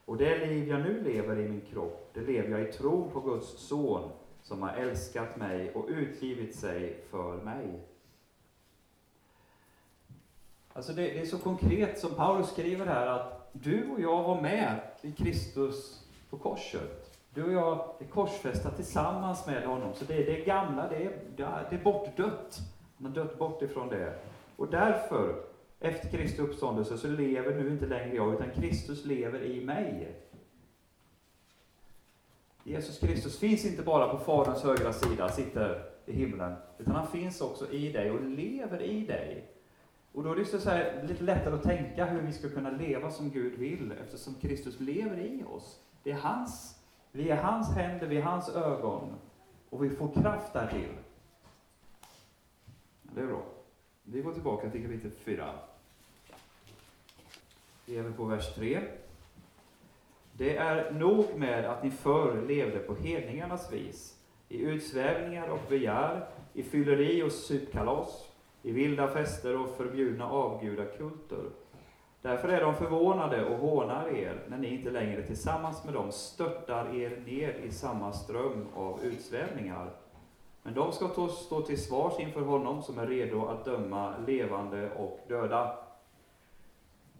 Och 0.04 0.16
det 0.16 0.46
liv 0.46 0.68
jag 0.68 0.80
nu 0.80 1.02
lever 1.02 1.38
i 1.38 1.48
min 1.48 1.60
kropp, 1.60 2.10
det 2.14 2.20
lever 2.20 2.50
jag 2.50 2.68
i 2.68 2.72
tron 2.72 3.10
på 3.10 3.20
Guds 3.20 3.46
son, 3.46 4.10
som 4.42 4.62
har 4.62 4.74
älskat 4.74 5.36
mig 5.36 5.74
och 5.74 5.88
utgivit 5.88 6.54
sig 6.54 7.04
för 7.10 7.36
mig. 7.36 7.87
Alltså 10.78 10.92
det, 10.92 11.02
det, 11.02 11.20
är 11.20 11.26
så 11.26 11.38
konkret 11.38 11.98
som 11.98 12.14
Paulus 12.14 12.50
skriver 12.50 12.86
här 12.86 13.06
att 13.06 13.50
du 13.52 13.90
och 13.90 14.00
jag 14.00 14.22
var 14.22 14.40
med 14.40 14.80
i 15.02 15.12
Kristus 15.12 16.04
på 16.30 16.38
korset. 16.38 17.18
Du 17.34 17.44
och 17.44 17.52
jag 17.52 17.94
är 17.98 18.04
korsfästa 18.04 18.70
tillsammans 18.70 19.46
med 19.46 19.66
honom. 19.66 19.94
Så 19.94 20.04
det, 20.04 20.14
det 20.14 20.44
gamla, 20.44 20.88
det 20.88 20.96
är, 20.96 21.12
det 21.70 21.76
är 21.76 21.84
bortdött. 21.84 22.58
Man 22.96 23.12
har 23.12 23.24
dött 23.24 23.38
bort 23.38 23.62
ifrån 23.62 23.88
det. 23.88 24.18
Och 24.56 24.70
därför, 24.70 25.42
efter 25.80 26.08
Kristi 26.08 26.42
uppståndelse, 26.42 26.98
så 26.98 27.08
lever 27.08 27.54
nu 27.54 27.70
inte 27.70 27.86
längre 27.86 28.16
jag, 28.16 28.34
utan 28.34 28.50
Kristus 28.50 29.04
lever 29.04 29.42
i 29.42 29.64
mig. 29.64 30.16
Jesus 32.64 32.98
Kristus 32.98 33.38
finns 33.38 33.64
inte 33.64 33.82
bara 33.82 34.08
på 34.08 34.18
Faderns 34.18 34.62
högra 34.62 34.92
sida, 34.92 35.28
sitter 35.28 35.82
i 36.06 36.12
himlen, 36.12 36.54
utan 36.78 36.94
han 36.94 37.06
finns 37.06 37.40
också 37.40 37.70
i 37.70 37.92
dig 37.92 38.10
och 38.10 38.22
lever 38.22 38.82
i 38.82 39.06
dig. 39.06 39.54
Och 40.12 40.24
då 40.24 40.32
är 40.32 40.36
det 40.36 40.44
så 40.44 40.70
här, 40.70 41.04
lite 41.08 41.24
lättare 41.24 41.54
att 41.54 41.62
tänka 41.62 42.04
hur 42.04 42.20
vi 42.20 42.32
ska 42.32 42.48
kunna 42.48 42.70
leva 42.70 43.10
som 43.10 43.30
Gud 43.30 43.58
vill, 43.58 43.92
eftersom 43.92 44.34
Kristus 44.34 44.80
lever 44.80 45.18
i 45.18 45.44
oss. 45.44 45.80
Det 46.02 46.10
är 46.10 46.14
hans, 46.14 46.78
vi 47.12 47.30
är 47.30 47.42
hans 47.42 47.76
händer, 47.76 48.06
vi 48.06 48.16
är 48.16 48.22
hans 48.22 48.48
ögon, 48.48 49.14
och 49.70 49.84
vi 49.84 49.90
får 49.90 50.22
kraft 50.22 50.52
därtill. 50.52 50.94
Det 53.02 53.20
är 53.20 53.26
bra. 53.26 53.42
Vi 54.02 54.20
går 54.20 54.32
tillbaka 54.32 54.70
till 54.70 54.82
kapitel 54.82 55.10
4. 55.10 55.50
Vi 57.86 57.96
är 57.96 58.10
på 58.10 58.24
vers 58.24 58.54
3. 58.54 58.80
Det 60.32 60.56
är 60.56 60.90
nog 60.90 61.26
med 61.36 61.64
att 61.64 61.84
ni 61.84 61.90
förr 61.90 62.46
levde 62.48 62.78
på 62.78 62.94
hedningarnas 62.94 63.72
vis, 63.72 64.18
i 64.48 64.62
utsvävningar 64.62 65.48
och 65.48 65.60
begär, 65.68 66.26
i 66.52 66.62
fylleri 66.62 67.22
och 67.22 67.32
supkalas, 67.32 68.27
i 68.68 68.72
vilda 68.72 69.08
fester 69.08 69.60
och 69.60 69.76
förbjudna 69.76 70.30
avgudakulter. 70.30 71.44
Därför 72.22 72.48
är 72.48 72.60
de 72.60 72.74
förvånade 72.74 73.44
och 73.44 73.58
hånar 73.58 74.08
er 74.08 74.42
när 74.48 74.58
ni 74.58 74.74
inte 74.74 74.90
längre 74.90 75.22
tillsammans 75.22 75.84
med 75.84 75.94
dem 75.94 76.12
störtar 76.12 76.96
er 76.96 77.22
ner 77.26 77.52
i 77.52 77.70
samma 77.70 78.12
ström 78.12 78.66
av 78.74 79.04
utsvävningar. 79.04 79.90
Men 80.62 80.74
de 80.74 80.92
ska 80.92 81.28
stå 81.28 81.60
till 81.60 81.82
svars 81.82 82.20
inför 82.20 82.40
honom 82.40 82.82
som 82.82 82.98
är 82.98 83.06
redo 83.06 83.46
att 83.46 83.64
döma 83.64 84.14
levande 84.26 84.90
och 84.90 85.20
döda. 85.28 85.76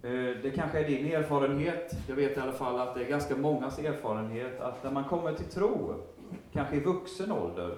Eh, 0.02 0.42
det 0.42 0.52
kanske 0.56 0.80
är 0.80 0.88
din 0.88 1.12
erfarenhet, 1.12 1.92
jag 2.08 2.16
vet 2.16 2.36
i 2.36 2.40
alla 2.40 2.52
fall 2.52 2.80
att 2.80 2.94
det 2.94 3.04
är 3.04 3.08
ganska 3.08 3.36
mångas 3.36 3.78
erfarenhet, 3.78 4.60
att 4.60 4.84
när 4.84 4.90
man 4.90 5.04
kommer 5.04 5.34
till 5.34 5.50
tro, 5.50 5.94
kanske 6.52 6.76
i 6.76 6.80
vuxen 6.80 7.32
ålder, 7.32 7.76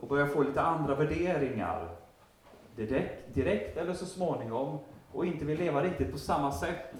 och 0.00 0.08
börjar 0.08 0.26
få 0.26 0.42
lite 0.42 0.60
andra 0.60 0.94
värderingar, 0.94 1.99
direkt, 2.76 3.34
direkt 3.34 3.76
eller 3.76 3.92
så 3.92 4.06
småningom, 4.06 4.78
och 5.12 5.26
inte 5.26 5.44
vill 5.44 5.58
leva 5.58 5.82
riktigt 5.82 6.12
på 6.12 6.18
samma 6.18 6.52
sätt, 6.52 6.94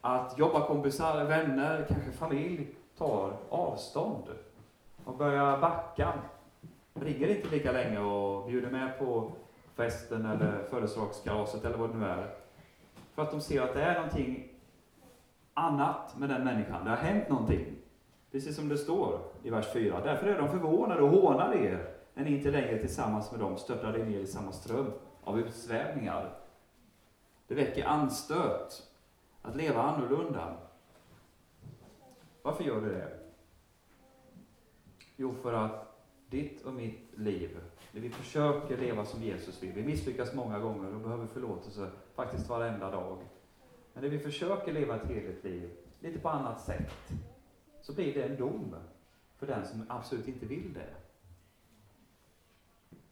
att 0.00 0.38
jobbarkompisar, 0.38 1.24
vänner, 1.24 1.86
kanske 1.88 2.12
familj 2.12 2.68
tar 2.98 3.36
avstånd 3.48 4.24
och 5.04 5.16
börjar 5.16 5.58
backa. 5.58 6.12
Ringer 6.94 7.28
inte 7.28 7.48
lika 7.48 7.72
länge 7.72 7.98
och 7.98 8.46
bjuder 8.46 8.70
med 8.70 8.98
på 8.98 9.32
festen 9.76 10.26
eller 10.26 10.64
födelsedagskalaset 10.70 11.64
eller 11.64 11.76
vad 11.76 11.90
det 11.90 11.98
nu 11.98 12.06
är. 12.06 12.34
För 13.14 13.22
att 13.22 13.30
de 13.30 13.40
ser 13.40 13.62
att 13.62 13.74
det 13.74 13.82
är 13.82 13.94
någonting 13.94 14.48
annat 15.54 16.18
med 16.18 16.28
den 16.28 16.44
människan. 16.44 16.84
Det 16.84 16.90
har 16.90 16.96
hänt 16.96 17.28
någonting. 17.28 17.66
Precis 18.32 18.56
som 18.56 18.68
det 18.68 18.78
står 18.78 19.20
i 19.42 19.50
vers 19.50 19.72
4. 19.72 20.00
Därför 20.04 20.26
är 20.26 20.38
de 20.38 20.48
förvånade 20.48 21.02
och 21.02 21.10
hånar 21.10 21.54
er 21.54 21.88
när 22.14 22.24
ni 22.24 22.36
inte 22.36 22.50
längre 22.50 22.78
tillsammans 22.78 23.30
med 23.32 23.40
dem 23.40 23.56
störtar 23.56 23.98
er 23.98 24.04
ner 24.04 24.18
i 24.18 24.26
samma 24.26 24.52
ström 24.52 24.92
av 25.26 25.40
utsvävningar. 25.40 26.38
Det 27.46 27.54
väcker 27.54 27.84
anstöt 27.84 28.90
att 29.42 29.56
leva 29.56 29.82
annorlunda. 29.82 30.56
Varför 32.42 32.64
gör 32.64 32.80
du 32.80 32.88
det? 32.88 33.18
Jo, 35.16 35.34
för 35.34 35.52
att 35.52 35.98
ditt 36.30 36.62
och 36.62 36.74
mitt 36.74 37.18
liv, 37.18 37.60
när 37.92 38.00
vi 38.00 38.10
försöker 38.10 38.76
leva 38.76 39.04
som 39.04 39.22
Jesus 39.22 39.62
vill, 39.62 39.72
vi 39.72 39.84
misslyckas 39.84 40.34
många 40.34 40.58
gånger 40.58 40.94
och 40.94 41.00
behöver 41.00 41.26
förlåtelse 41.26 41.90
faktiskt 42.14 42.48
varenda 42.48 42.90
dag. 42.90 43.18
Men 43.92 44.02
när 44.02 44.10
vi 44.10 44.18
försöker 44.18 44.72
leva 44.72 44.96
ett 44.96 45.08
heligt 45.08 45.44
liv, 45.44 45.70
lite 46.00 46.18
på 46.18 46.28
annat 46.28 46.60
sätt, 46.60 47.12
så 47.82 47.92
blir 47.92 48.14
det 48.14 48.22
en 48.22 48.36
dom 48.36 48.76
för 49.36 49.46
den 49.46 49.66
som 49.66 49.86
absolut 49.88 50.28
inte 50.28 50.46
vill 50.46 50.74
det. 50.74 51.05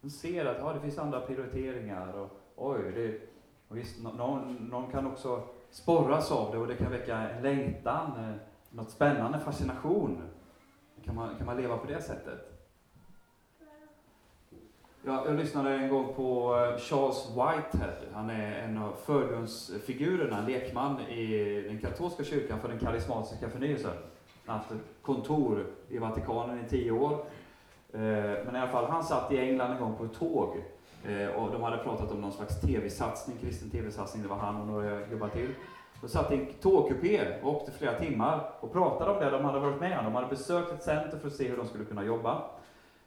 Man 0.04 0.10
ser 0.10 0.46
att 0.46 0.58
ja, 0.58 0.72
det 0.72 0.80
finns 0.80 0.98
andra 0.98 1.20
prioriteringar 1.20 2.12
och 2.12 2.30
oj, 2.56 2.92
det, 2.94 3.20
och 3.68 3.76
visst, 3.76 4.02
någon, 4.02 4.54
någon 4.54 4.90
kan 4.90 5.06
också 5.06 5.42
sporras 5.70 6.32
av 6.32 6.52
det 6.52 6.58
och 6.58 6.66
det 6.66 6.76
kan 6.76 6.90
väcka 6.90 7.16
en 7.16 7.42
längtan, 7.42 8.10
eh, 8.18 8.36
något 8.70 8.90
spännande, 8.90 9.40
fascination. 9.40 10.22
Kan 11.04 11.14
man, 11.14 11.36
kan 11.36 11.46
man 11.46 11.56
leva 11.56 11.76
på 11.76 11.86
det 11.86 12.02
sättet? 12.02 12.68
Jag, 15.04 15.26
jag 15.26 15.36
lyssnade 15.36 15.74
en 15.74 15.88
gång 15.88 16.14
på 16.14 16.56
eh, 16.56 16.78
Charles 16.78 17.30
Whitehead. 17.30 17.96
Han 18.12 18.30
är 18.30 18.58
en 18.58 18.78
av 18.78 18.92
förgrundsfigurerna, 18.92 20.38
en 20.38 20.46
lekman 20.46 21.00
i 21.00 21.62
den 21.68 21.78
katolska 21.78 22.24
kyrkan 22.24 22.60
för 22.60 22.68
den 22.68 22.78
karismatiska 22.78 23.48
förnyelsen. 23.48 23.94
Han 24.46 24.56
har 24.56 24.58
haft 24.58 24.70
ett 24.70 25.02
kontor 25.02 25.66
i 25.88 25.98
Vatikanen 25.98 26.64
i 26.64 26.68
tio 26.68 26.90
år. 26.90 27.24
Eh, 27.94 28.44
men 28.44 28.56
i 28.56 28.58
alla 28.58 28.68
fall, 28.70 28.84
han 28.84 29.04
satt 29.04 29.32
i 29.32 29.38
England 29.38 29.72
en 29.72 29.80
gång 29.80 29.94
på 29.96 30.04
ett 30.04 30.14
tåg 30.18 30.56
eh, 31.04 31.28
och 31.28 31.52
de 31.52 31.62
hade 31.62 31.76
pratat 31.76 32.12
om 32.12 32.20
någon 32.20 32.32
slags 32.32 32.60
tv-satsning, 32.60 33.36
kristen 33.40 33.70
tv-satsning. 33.70 34.22
Det 34.22 34.28
var 34.28 34.36
han 34.36 34.60
och 34.60 34.66
några 34.66 35.00
gubbar 35.00 35.28
till. 35.28 35.48
De 36.00 36.08
satt 36.08 36.32
i 36.32 36.34
en 36.34 36.46
tågkupé 36.46 37.20
och 37.42 37.56
åkte 37.56 37.72
flera 37.72 37.98
timmar 37.98 38.50
och 38.60 38.72
pratade 38.72 39.10
om 39.10 39.20
det 39.20 39.30
de 39.30 39.44
hade 39.44 39.58
varit 39.58 39.80
med 39.80 39.98
om. 39.98 40.04
De 40.04 40.14
hade 40.14 40.26
besökt 40.26 40.72
ett 40.72 40.82
center 40.82 41.18
för 41.18 41.28
att 41.28 41.34
se 41.34 41.48
hur 41.48 41.56
de 41.56 41.66
skulle 41.66 41.84
kunna 41.84 42.04
jobba. 42.04 42.42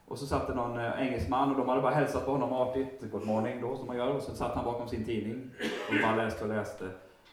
Och 0.07 0.19
så 0.19 0.25
satt 0.25 0.47
det 0.47 0.55
någon 0.55 0.79
eh, 0.79 1.01
engelsman 1.01 1.51
och 1.51 1.57
de 1.57 1.69
hade 1.69 1.81
bara 1.81 1.93
hälsat 1.93 2.25
på 2.25 2.31
honom 2.31 2.53
artigt, 2.53 3.11
good 3.11 3.25
morning 3.25 3.61
då 3.61 3.75
som 3.75 3.87
man 3.87 3.97
gör, 3.97 4.15
och 4.15 4.21
så 4.21 4.35
satt 4.35 4.55
han 4.55 4.65
bakom 4.65 4.87
sin 4.87 5.05
tidning 5.05 5.49
och 5.89 5.95
bara 6.03 6.15
läste 6.15 6.43
och 6.43 6.49
läste. 6.49 6.85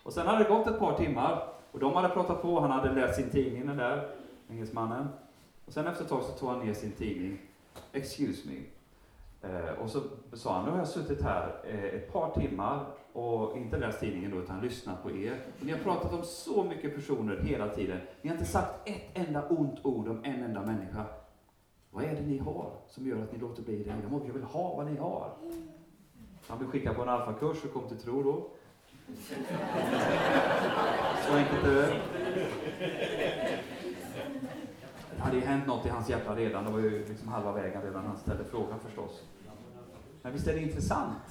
Och 0.02 0.12
sen 0.12 0.26
hade 0.26 0.44
det 0.44 0.50
gått 0.50 0.66
ett 0.66 0.78
par 0.78 0.96
timmar 0.96 1.42
och 1.72 1.78
de 1.78 1.94
hade 1.94 2.08
pratat 2.08 2.42
på, 2.42 2.60
han 2.60 2.70
hade 2.70 2.92
läst 2.92 3.14
sin 3.14 3.30
tidning 3.30 3.66
den 3.66 3.76
där 3.76 4.08
engelsmannen. 4.50 5.08
Och 5.66 5.72
sen 5.72 5.86
efter 5.86 6.04
ett 6.04 6.10
tag 6.10 6.22
så 6.22 6.32
tog 6.32 6.48
han 6.48 6.66
ner 6.66 6.74
sin 6.74 6.92
tidning, 6.92 7.38
excuse 7.92 8.48
me. 8.48 8.60
Eh, 9.48 9.72
och 9.72 9.90
så 9.90 10.00
sa 10.32 10.54
han, 10.54 10.64
nu 10.64 10.70
har 10.70 10.78
jag 10.78 10.88
suttit 10.88 11.22
här 11.22 11.54
eh, 11.64 11.84
ett 11.84 12.12
par 12.12 12.30
timmar 12.30 12.86
och 13.12 13.56
inte 13.56 13.78
läst 13.78 14.00
tidningen 14.00 14.30
då, 14.30 14.36
utan 14.36 14.60
lyssnat 14.60 15.02
på 15.02 15.10
er. 15.10 15.40
Och 15.60 15.66
ni 15.66 15.72
har 15.72 15.78
pratat 15.78 16.12
om 16.12 16.22
så 16.22 16.64
mycket 16.64 16.94
personer 16.94 17.36
hela 17.36 17.68
tiden. 17.68 18.00
Ni 18.22 18.28
har 18.28 18.36
inte 18.36 18.50
sagt 18.50 18.88
ett 18.88 19.10
enda 19.14 19.48
ont 19.48 19.78
ord 19.82 20.08
om 20.08 20.24
en 20.24 20.42
enda 20.42 20.62
människa. 20.62 21.04
Vad 21.90 22.04
är 22.04 22.14
det 22.14 22.22
ni 22.22 22.38
har 22.38 22.72
som 22.88 23.06
gör 23.06 23.22
att 23.22 23.32
ni 23.32 23.38
låter 23.38 23.62
bli 23.62 23.82
det? 23.82 23.94
Jag 24.26 24.32
vill 24.32 24.42
ha 24.42 24.74
vad 24.76 24.86
ni 24.86 24.96
har. 24.96 25.30
Han 26.46 26.58
blev 26.58 26.70
skickad 26.70 26.96
på 26.96 27.02
en 27.02 27.08
alfakurs 27.08 27.64
och 27.64 27.72
kom 27.72 27.88
till 27.88 27.98
tro 27.98 28.22
då. 28.22 28.48
Så 31.26 31.34
enkelt 31.34 31.64
är 31.64 31.74
det. 31.74 32.00
Det 35.24 35.28
hade 35.28 35.40
ju 35.40 35.46
hänt 35.46 35.66
något 35.66 35.86
i 35.86 35.88
hans 35.88 36.08
hjärta 36.08 36.36
redan. 36.36 36.64
Det 36.64 36.70
var 36.70 36.78
ju 36.78 37.06
liksom 37.08 37.28
halva 37.28 37.52
vägen 37.52 37.82
redan 37.82 38.06
han 38.06 38.18
ställde 38.18 38.44
frågan 38.44 38.80
förstås. 38.80 39.22
Men 40.22 40.32
visst 40.32 40.46
är 40.46 40.52
det 40.52 40.60
intressant? 40.60 41.22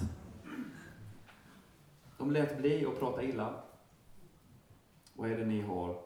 De 2.18 2.32
lät 2.32 2.58
bli 2.58 2.86
att 2.86 3.00
prata 3.00 3.24
illa. 3.24 3.54
Vad 5.14 5.32
är 5.32 5.38
det 5.38 5.46
ni 5.46 5.62
har 5.62 6.02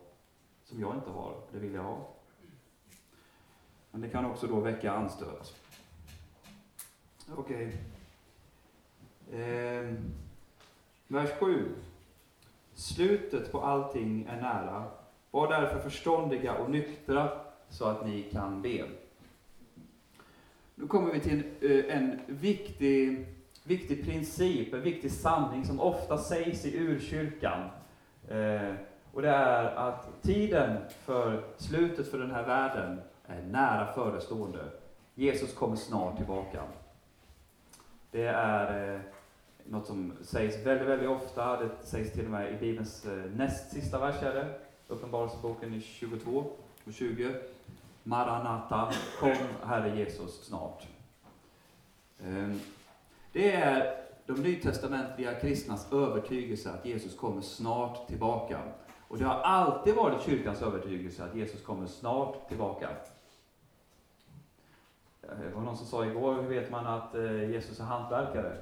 som 0.63 0.81
jag 0.81 0.95
inte 0.95 1.09
har? 1.09 1.35
Det 1.51 1.59
vill 1.59 1.73
jag 1.73 1.83
ha. 1.83 2.07
Men 3.91 4.01
det 4.01 4.09
kan 4.09 4.25
också 4.25 4.47
då 4.47 4.59
väcka 4.59 4.91
anstöt. 4.91 5.55
Okej. 7.35 7.79
Okay. 9.27 9.41
Eh, 9.41 9.93
vers 11.07 11.29
7. 11.39 11.75
Slutet 12.73 13.51
på 13.51 13.61
allting 13.61 14.25
är 14.25 14.41
nära. 14.41 14.83
Var 15.31 15.47
därför 15.47 15.79
förståndiga 15.79 16.53
och 16.53 16.71
nyktra 16.71 17.46
så 17.69 17.85
att 17.85 18.05
ni 18.05 18.23
kan 18.23 18.61
be. 18.61 18.85
Nu 20.75 20.87
kommer 20.87 21.13
vi 21.13 21.19
till 21.19 21.43
en, 21.61 21.89
en 21.89 22.19
viktig 22.27 23.25
viktig 23.67 24.05
princip, 24.05 24.73
en 24.73 24.81
viktig 24.81 25.11
sanning 25.11 25.65
som 25.65 25.79
ofta 25.79 26.17
sägs 26.17 26.65
i 26.65 26.77
urkyrkan. 26.77 27.69
Eh, 28.27 28.73
och 29.13 29.21
det 29.21 29.29
är 29.29 29.63
att 29.75 30.21
tiden 30.21 30.77
för 30.89 31.43
slutet 31.57 32.11
för 32.11 32.19
den 32.19 32.31
här 32.31 32.45
världen 32.45 33.01
är 33.25 33.41
nära 33.41 33.93
förestående. 33.93 34.65
Jesus 35.15 35.53
kommer 35.53 35.75
snart 35.75 36.17
tillbaka. 36.17 36.63
Det 38.11 38.25
är 38.25 38.93
eh, 38.93 39.01
något 39.63 39.87
som 39.87 40.13
sägs 40.21 40.65
väldigt, 40.65 40.87
väldigt 40.87 41.09
ofta. 41.09 41.59
Det 41.59 41.69
sägs 41.83 42.13
till 42.13 42.25
och 42.25 42.31
med 42.31 42.53
i 42.53 42.57
Bibelns 42.57 43.05
eh, 43.05 43.31
näst 43.35 43.71
sista 43.71 43.99
vers. 43.99 44.15
Uppenbarelseboken 44.87 45.81
22 45.81 46.45
och 46.83 46.93
20. 46.93 47.35
Maranata, 48.07 48.91
kom 49.19 49.35
Herre 49.63 49.97
Jesus 49.97 50.45
snart. 50.45 50.87
Ehm, 52.23 52.59
det 53.31 53.55
är 53.55 53.95
de 54.25 54.33
nytestamentliga 54.33 55.33
kristnas 55.33 55.93
övertygelse 55.93 56.71
att 56.71 56.85
Jesus 56.85 57.17
kommer 57.17 57.41
snart 57.41 58.07
tillbaka. 58.07 58.59
Och 59.07 59.17
det 59.17 59.25
har 59.25 59.35
alltid 59.35 59.95
varit 59.95 60.21
kyrkans 60.21 60.61
övertygelse 60.61 61.23
att 61.23 61.35
Jesus 61.35 61.63
kommer 61.63 61.87
snart 61.87 62.47
tillbaka. 62.47 62.89
Det 65.21 65.55
var 65.55 65.61
någon 65.61 65.77
som 65.77 65.85
sa 65.85 66.05
igår, 66.05 66.35
hur 66.35 66.49
vet 66.49 66.71
man 66.71 66.87
att 66.87 67.15
eh, 67.15 67.49
Jesus 67.49 67.79
är 67.79 67.83
hantverkare? 67.83 68.57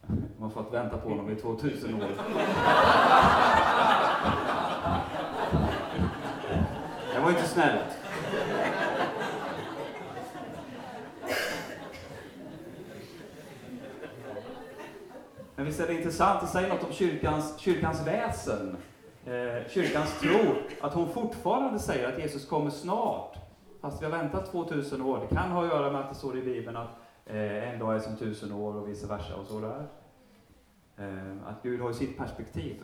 Man 0.38 0.50
har 0.50 0.50
fått 0.50 0.72
vänta 0.72 0.98
på 0.98 1.08
honom 1.08 1.30
i 1.30 1.36
2000 1.36 1.94
år. 1.94 2.10
Jag 7.14 7.22
var 7.22 7.30
inte 7.30 7.48
snäll. 7.48 7.78
Men 15.60 15.66
visst 15.66 15.80
är 15.80 15.86
det 15.86 15.94
intressant, 15.94 16.40
det 16.40 16.46
säger 16.46 16.68
något 16.68 16.84
om 16.84 16.92
kyrkans, 16.92 17.58
kyrkans 17.58 18.06
väsen, 18.06 18.76
eh, 19.26 19.68
kyrkans 19.68 20.20
tro, 20.20 20.54
att 20.80 20.94
hon 20.94 21.08
fortfarande 21.08 21.78
säger 21.78 22.12
att 22.12 22.18
Jesus 22.18 22.48
kommer 22.48 22.70
snart. 22.70 23.36
Fast 23.80 24.02
vi 24.02 24.06
har 24.06 24.12
väntat 24.12 24.50
2000 24.50 25.02
år. 25.02 25.26
Det 25.28 25.34
kan 25.34 25.50
ha 25.50 25.62
att 25.62 25.68
göra 25.68 25.92
med 25.92 26.00
att 26.00 26.08
det 26.08 26.14
står 26.14 26.38
i 26.38 26.42
Bibeln 26.42 26.76
att 26.76 26.88
eh, 27.26 27.68
en 27.68 27.78
dag 27.78 27.94
är 27.94 27.98
som 27.98 28.16
tusen 28.16 28.52
år 28.52 28.76
och 28.76 28.88
vice 28.88 29.06
versa 29.06 29.36
och 29.36 29.46
så 29.46 29.60
där. 29.60 29.86
Eh, 30.96 31.48
att 31.48 31.62
Gud 31.62 31.80
har 31.80 31.88
ju 31.88 31.94
sitt 31.94 32.18
perspektiv. 32.18 32.76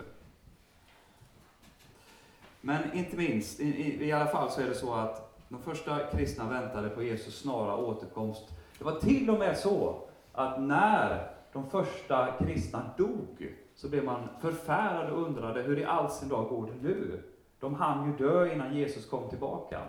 Men 2.61 2.95
inte 2.95 3.17
minst, 3.17 3.61
i, 3.61 3.67
i, 3.67 4.05
i 4.09 4.13
alla 4.13 4.27
fall 4.27 4.51
så 4.51 4.61
är 4.61 4.67
det 4.67 4.75
så 4.75 4.95
att 4.95 5.39
de 5.49 5.63
första 5.63 5.99
kristna 5.99 6.49
väntade 6.49 6.89
på 6.89 7.03
Jesus 7.03 7.41
snara 7.41 7.77
återkomst. 7.77 8.45
Det 8.79 8.85
var 8.85 9.01
till 9.01 9.31
och 9.31 9.39
med 9.39 9.59
så 9.59 10.03
att 10.33 10.61
när 10.61 11.36
de 11.57 11.71
första 11.71 12.37
kristna 12.39 12.91
dog, 12.99 13.55
så 13.75 13.89
blev 13.89 14.05
man 14.05 14.29
förfärad 14.41 15.13
och 15.13 15.23
undrade 15.23 15.63
hur 15.63 15.79
i 15.79 15.85
all 15.85 16.11
sin 16.11 16.29
dag 16.29 16.49
går 16.49 16.67
det 16.67 16.89
nu? 16.89 17.23
De 17.61 17.75
hann 17.75 18.07
ju 18.07 18.17
dö 18.17 18.53
innan 18.53 18.77
Jesus 18.77 19.07
kom 19.07 19.31
tillbaka. 19.31 19.83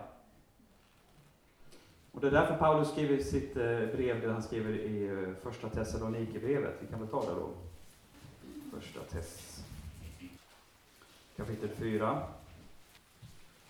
Och 2.12 2.20
det 2.20 2.26
är 2.26 2.30
därför 2.30 2.56
Paulus 2.56 2.90
skriver 2.90 3.18
sitt 3.18 3.56
eh, 3.56 3.62
brev, 3.62 4.20
det 4.20 4.32
han 4.32 4.42
skriver 4.42 4.70
i 4.70 5.08
eh, 5.08 5.34
första 5.42 5.68
Thessalonikerbrevet, 5.68 6.74
vi 6.80 6.86
kan 6.86 7.00
väl 7.00 7.08
ta 7.08 7.20
det 7.20 7.40
då. 7.40 7.50
Första 8.78 9.00
Tess, 9.00 9.64
kapitel 11.36 11.68
4, 11.68 12.22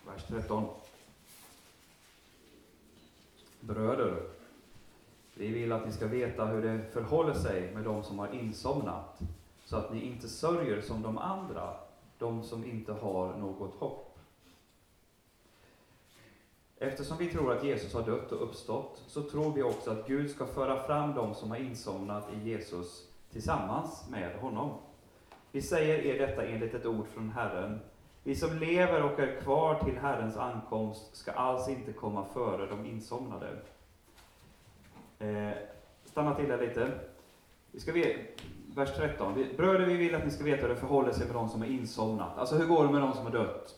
vers 0.07 0.25
13. 0.29 0.65
Bröder, 3.61 4.38
vi 5.39 5.49
vill 5.49 5.73
att 5.73 5.87
ni 5.87 5.93
ska 5.93 6.07
veta 6.07 6.45
hur 6.45 6.63
det 6.63 6.81
förhåller 6.93 7.35
sig 7.35 7.75
med 7.75 7.85
de 7.85 8.03
som 8.03 8.19
har 8.19 8.35
insomnat, 8.35 9.21
så 9.65 9.77
att 9.77 9.93
ni 9.93 10.07
inte 10.07 10.29
sörjer 10.29 10.81
som 10.81 11.03
de 11.03 11.19
andra, 11.19 11.75
de 12.19 12.43
som 12.43 12.65
inte 12.65 12.93
har 12.93 13.37
något 13.37 13.75
hopp. 13.75 14.19
Eftersom 16.77 17.17
vi 17.19 17.31
tror 17.31 17.53
att 17.53 17.65
Jesus 17.65 17.95
har 17.95 18.03
dött 18.03 18.33
och 18.33 18.43
uppstått, 18.43 19.03
så 19.07 19.23
tror 19.23 19.53
vi 19.53 19.63
också 19.63 19.91
att 19.91 20.07
Gud 20.07 20.31
ska 20.31 20.47
föra 20.47 20.83
fram 20.83 21.15
de 21.15 21.35
som 21.35 21.51
har 21.51 21.59
insomnat 21.59 22.29
i 22.33 22.49
Jesus 22.49 23.09
tillsammans 23.33 24.09
med 24.11 24.37
honom. 24.37 24.71
Vi 25.53 25.63
säger 25.63 25.99
er 25.99 26.27
detta 26.27 26.47
enligt 26.47 26.75
ett 26.75 26.87
ord 26.87 27.07
från 27.07 27.31
Herren. 27.31 27.81
Vi 28.23 28.37
som 28.37 28.59
lever 28.59 29.03
och 29.03 29.19
är 29.19 29.41
kvar 29.41 29.75
till 29.75 29.99
Herrens 29.99 30.37
ankomst 30.37 31.17
ska 31.17 31.33
alls 31.33 31.69
inte 31.69 31.93
komma 31.93 32.25
före 32.25 32.67
de 32.67 32.87
insomnade. 32.87 33.57
Eh, 35.19 35.51
stanna 36.05 36.35
till 36.35 36.49
där 36.49 36.59
lite. 36.59 36.91
Vi 37.73 37.81
ska 37.81 37.93
ve- 37.93 38.17
vers 38.75 38.97
13. 38.97 39.35
Vi, 39.35 39.57
Bröder, 39.57 39.87
vi 39.87 39.95
vill 39.97 40.15
att 40.15 40.25
ni 40.25 40.31
ska 40.31 40.45
veta 40.45 40.63
hur 40.63 40.69
det 40.75 40.81
förhåller 40.81 41.13
sig 41.13 41.27
med 41.27 41.35
de 41.37 41.49
som 41.49 41.63
är 41.63 41.67
insomnat. 41.67 42.39
Alltså, 42.39 42.57
hur 42.57 42.67
går 42.67 42.85
det 42.87 42.93
med 42.93 43.01
de 43.03 43.13
som 43.15 43.25
har 43.25 43.33
dött? 43.33 43.75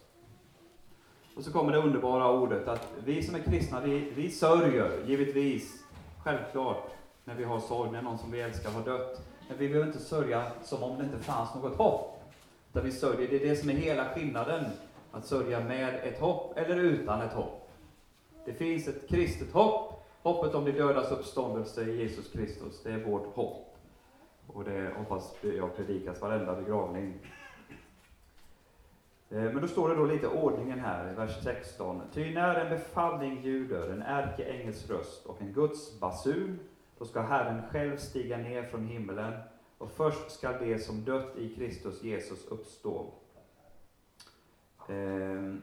Och 1.37 1.45
så 1.45 1.53
kommer 1.53 1.73
det 1.73 1.79
underbara 1.79 2.31
ordet 2.33 2.69
att 2.69 2.93
vi 3.05 3.23
som 3.23 3.35
är 3.35 3.39
kristna, 3.39 3.81
vi, 3.81 4.11
vi 4.17 4.31
sörjer, 4.31 4.91
givetvis, 5.07 5.85
självklart, 6.25 6.91
när 7.25 7.35
vi 7.35 7.45
har 7.45 7.61
sorg, 7.61 7.91
när 7.93 8.03
någon 8.03 8.19
som 8.19 8.31
vi 8.31 8.41
älskar 8.41 8.71
har 8.71 8.83
dött. 8.83 9.23
Men 9.49 9.59
vi 9.59 9.69
behöver 9.69 9.87
inte 9.87 9.99
sörja 10.03 10.47
som 10.63 10.83
om 10.83 10.99
det 10.99 11.05
inte 11.05 11.19
fanns 11.19 11.55
något 11.55 11.77
hopp. 11.77 12.23
Utan 12.71 12.85
vi 12.85 12.93
sörjer, 12.93 13.29
det 13.31 13.45
är 13.45 13.49
det 13.49 13.57
som 13.57 13.71
är 13.71 13.75
hela 13.75 14.05
skillnaden. 14.05 14.65
Att 15.13 15.27
sörja 15.27 15.61
med 15.61 15.95
ett 16.05 16.21
hopp 16.21 16.59
eller 16.59 16.77
utan 16.77 17.21
ett 17.23 17.33
hopp. 17.33 17.71
Det 18.45 18.53
finns 18.53 18.89
ett 18.89 19.09
kristet 19.09 19.53
hopp. 19.53 19.90
Hoppet 20.23 20.55
om 20.55 20.65
de 20.65 20.73
dödas 20.73 21.13
uppståndelse 21.13 21.83
i 21.83 22.01
Jesus 22.01 22.33
Kristus, 22.33 22.83
det 22.83 22.91
är 22.91 23.05
vårt 23.05 23.35
hopp. 23.35 23.77
Och 24.47 24.65
det 24.65 24.95
hoppas 24.97 25.35
jag 25.43 25.77
predikas 25.77 26.21
varenda 26.21 26.57
begravning. 26.57 27.15
Eh, 29.31 29.43
men 29.43 29.61
då 29.61 29.69
står 29.69 29.89
det 29.89 29.95
då 29.95 30.05
lite 30.05 30.29
ordningen 30.29 30.81
här 30.81 31.13
i 31.13 31.15
vers 31.15 31.43
16. 31.43 32.03
Ty 32.13 32.35
när 32.35 32.55
en 32.55 32.71
befallning 32.71 33.41
ljuder, 33.43 33.89
en 33.89 34.03
ärkeängels 34.03 34.91
röst 34.91 35.27
och 35.27 35.43
en 35.43 35.53
Guds 35.53 36.01
basun, 36.01 36.59
då 36.99 37.05
ska 37.05 37.21
Herren 37.21 37.63
själv 37.71 37.97
stiga 37.97 38.37
ner 38.37 38.63
från 38.63 38.87
himmelen, 38.87 39.41
och 39.79 39.91
först 39.91 40.31
ska 40.31 40.53
det 40.53 40.79
som 40.79 41.05
dött 41.05 41.37
i 41.37 41.55
Kristus 41.55 42.03
Jesus 42.03 42.47
uppstå. 42.49 43.13
Eh, 44.89 45.55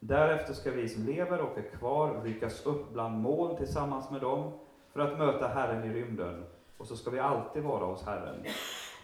Därefter 0.00 0.54
ska 0.54 0.70
vi 0.70 0.88
som 0.88 1.06
lever 1.06 1.40
och 1.40 1.58
är 1.58 1.62
kvar 1.62 2.20
ryckas 2.24 2.66
upp 2.66 2.92
bland 2.92 3.20
moln 3.20 3.56
tillsammans 3.56 4.10
med 4.10 4.20
dem 4.20 4.52
för 4.92 5.00
att 5.00 5.18
möta 5.18 5.48
Herren 5.48 5.84
i 5.84 5.94
rymden. 5.94 6.44
Och 6.76 6.86
så 6.86 6.96
ska 6.96 7.10
vi 7.10 7.18
alltid 7.18 7.62
vara 7.62 7.84
hos 7.84 8.02
Herren. 8.06 8.44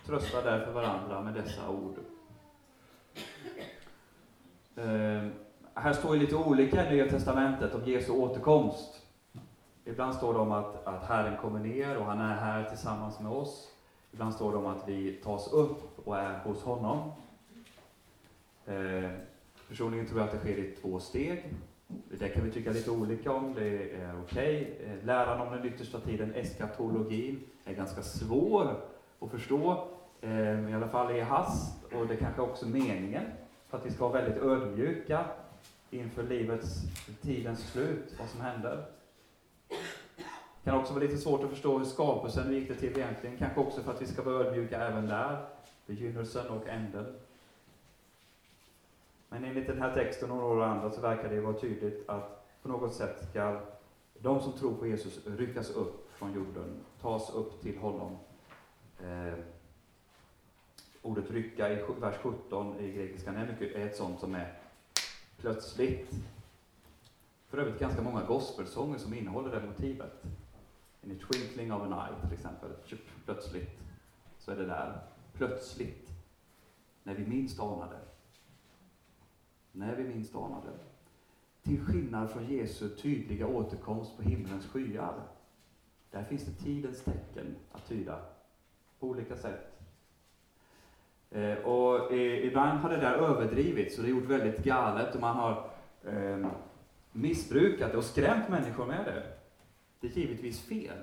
Trösta 0.07 0.43
därför 0.43 0.73
varandra 0.73 1.21
med 1.21 1.35
dessa 1.35 1.69
ord. 1.69 1.95
Eh, 4.77 5.29
här 5.75 5.93
står 5.93 6.15
ju 6.15 6.21
lite 6.21 6.37
olika 6.37 6.87
i 6.87 6.95
Nya 6.95 7.11
Testamentet 7.11 7.75
om 7.75 7.85
Jesu 7.85 8.13
återkomst. 8.13 9.03
Ibland 9.85 10.15
står 10.15 10.33
det 10.33 10.39
om 10.39 10.53
att, 10.53 10.87
att 10.87 11.05
Herren 11.05 11.37
kommer 11.37 11.61
ner 11.61 11.97
och 11.97 12.05
han 12.05 12.21
är 12.21 12.35
här 12.35 12.65
tillsammans 12.65 13.21
med 13.21 13.33
oss. 13.33 13.69
Ibland 14.13 14.35
står 14.35 14.53
det 14.53 14.59
om 14.59 14.67
att 14.67 14.89
vi 14.89 15.13
tas 15.13 15.53
upp 15.53 16.07
och 16.09 16.19
är 16.19 16.39
hos 16.39 16.63
honom. 16.63 17.13
Eh, 18.67 19.11
personligen 19.69 20.07
tror 20.07 20.21
jag 20.21 20.27
att 20.27 20.33
det 20.33 20.39
sker 20.39 20.59
i 20.59 20.77
två 20.83 21.01
steg. 21.01 21.55
Det 22.19 22.29
kan 22.29 22.45
vi 22.45 22.51
tycka 22.51 22.71
lite 22.71 22.91
olika 22.91 23.33
om, 23.33 23.55
det 23.55 23.93
är 23.93 24.21
okej. 24.25 24.79
Okay. 24.81 25.03
Läran 25.03 25.41
om 25.41 25.57
den 25.57 25.67
yttersta 25.67 26.01
tiden, 26.01 26.35
eskatologin, 26.35 27.41
är 27.65 27.75
ganska 27.75 28.03
svår 28.03 28.81
att 29.21 29.31
förstå. 29.31 29.89
Eh, 30.21 30.71
I 30.71 30.75
alla 30.75 30.89
fall 30.89 31.17
i 31.17 31.21
hast, 31.21 31.85
och 31.93 32.07
det 32.07 32.17
kanske 32.17 32.43
också 32.43 32.67
är 32.67 32.71
meningen. 32.71 33.25
För 33.69 33.79
att 33.79 33.87
vi 33.87 33.91
ska 33.91 34.09
vara 34.09 34.23
väldigt 34.23 34.43
ödmjuka 34.43 35.25
inför 35.91 36.23
livets, 36.23 36.83
tidens 37.23 37.73
slut, 37.73 38.15
vad 38.19 38.29
som 38.29 38.41
händer. 38.41 38.85
Det 40.63 40.71
kan 40.71 40.81
också 40.81 40.93
vara 40.93 41.05
lite 41.05 41.17
svårt 41.17 41.45
att 41.45 41.51
förstå 41.51 41.79
hur 41.79 41.85
skapelsen 41.85 42.53
gick 42.53 42.69
det 42.69 42.75
till 42.75 42.99
egentligen. 42.99 43.37
Kanske 43.37 43.61
också 43.61 43.83
för 43.83 43.93
att 43.93 44.03
vi 44.03 44.07
ska 44.07 44.23
vara 44.23 44.45
ödmjuka 44.45 44.87
även 44.87 45.07
där, 45.07 45.45
begynnelsen 45.87 46.47
och 46.49 46.69
änden. 46.69 47.07
Men 49.37 49.45
enligt 49.45 49.67
den 49.67 49.83
här 49.83 49.95
texten 49.95 50.31
och 50.31 50.37
några 50.37 50.67
andra 50.67 50.91
så 50.91 51.01
verkar 51.01 51.29
det 51.29 51.41
vara 51.41 51.59
tydligt 51.59 52.09
att 52.09 52.47
på 52.63 52.69
något 52.69 52.95
sätt 52.95 53.29
ska 53.31 53.61
de 54.19 54.41
som 54.41 54.53
tror 54.53 54.75
på 54.75 54.87
Jesus 54.87 55.27
ryckas 55.27 55.71
upp 55.71 56.11
från 56.13 56.35
jorden, 56.35 56.81
tas 57.01 57.31
upp 57.31 57.61
till 57.63 57.79
honom. 57.79 58.17
Eh, 59.01 59.39
ordet 61.03 61.31
rycka 61.31 61.73
i 61.73 61.85
vers 62.01 62.17
17 62.23 62.81
i 62.81 62.93
grekiskan 62.93 63.37
är, 63.37 63.47
mycket, 63.47 63.77
är 63.77 63.87
ett 63.87 63.97
sånt 63.97 64.21
som 64.21 64.35
är 64.35 64.59
plötsligt. 65.37 66.11
För 67.47 67.59
övrigt 67.59 67.81
ganska 67.81 68.03
många 68.03 68.25
gospelsånger 68.25 68.99
som 68.99 69.15
innehåller 69.15 69.51
det 69.51 69.67
motivet. 69.67 70.25
In 71.03 71.11
a 71.11 71.27
twinkling 71.31 71.73
of 71.73 71.83
an 71.83 71.93
eye 71.93 72.21
till 72.21 72.33
exempel. 72.33 72.71
Plötsligt 73.25 73.79
så 74.39 74.51
är 74.51 74.57
det 74.57 74.67
där. 74.67 75.01
Plötsligt. 75.33 76.09
När 77.03 77.15
vi 77.15 77.27
minst 77.27 77.61
anar 77.61 77.89
det. 77.89 78.16
När 79.77 79.97
vi 79.97 80.05
minst 80.05 80.35
anar 80.35 80.63
det. 80.65 80.79
Till 81.63 81.81
skillnad 81.81 82.31
från 82.31 82.47
Jesu 82.47 82.89
tydliga 82.89 83.47
återkomst 83.47 84.17
på 84.17 84.23
himlens 84.23 84.67
skyar. 84.67 85.15
Där 86.11 86.23
finns 86.23 86.45
det 86.45 86.65
tidens 86.65 87.05
tecken 87.05 87.57
att 87.73 87.89
tyda. 87.89 88.21
på 89.01 89.07
olika 89.07 89.37
sätt. 89.37 89.73
Eh, 91.31 91.55
och 91.55 92.13
eh, 92.13 92.47
ibland 92.47 92.79
har 92.79 92.91
det 92.91 92.97
där 92.97 93.15
överdrivits 93.15 93.99
och 93.99 94.05
det 94.05 94.11
är 94.11 94.15
gjort 94.15 94.25
väldigt 94.25 94.65
galet 94.65 95.15
och 95.15 95.21
man 95.21 95.37
har 95.37 95.71
eh, 96.05 96.47
missbrukat 97.13 97.93
det 97.93 97.99
och 97.99 98.05
skrämt 98.05 98.49
människor 98.49 98.87
med 98.87 99.05
det. 99.05 99.23
Det 100.01 100.07
är 100.07 100.21
givetvis 100.21 100.61
fel. 100.61 100.99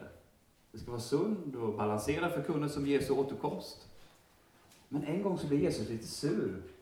Det 0.72 0.78
ska 0.78 0.92
vara 0.92 1.02
sund 1.02 1.56
och 1.56 1.78
balanserad 1.78 2.32
förkunnelse 2.32 2.76
som 2.76 2.88
Jesu 2.88 3.14
återkomst. 3.14 3.88
Men 4.90 5.04
en 5.04 5.24
gång 5.24 5.38
så 5.38 5.48
blir 5.48 5.60
Jesus 5.60 5.90
lite 5.90 6.08
sur. 6.08 6.73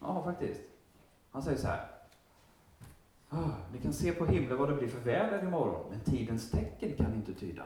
Ja, 0.00 0.22
faktiskt. 0.24 0.60
Han 1.30 1.42
säger 1.42 1.58
så 1.58 1.66
här. 1.66 1.88
Ah, 3.28 3.50
ni 3.72 3.78
kan 3.78 3.92
se 3.92 4.12
på 4.12 4.26
himlen 4.26 4.58
vad 4.58 4.68
det 4.68 4.74
blir 4.74 4.88
för 4.88 5.00
väder 5.00 5.42
imorgon, 5.42 5.86
men 5.90 6.00
tidens 6.00 6.50
tecken 6.50 6.96
kan 6.96 7.10
ni 7.10 7.16
inte 7.16 7.34
tyda. 7.34 7.64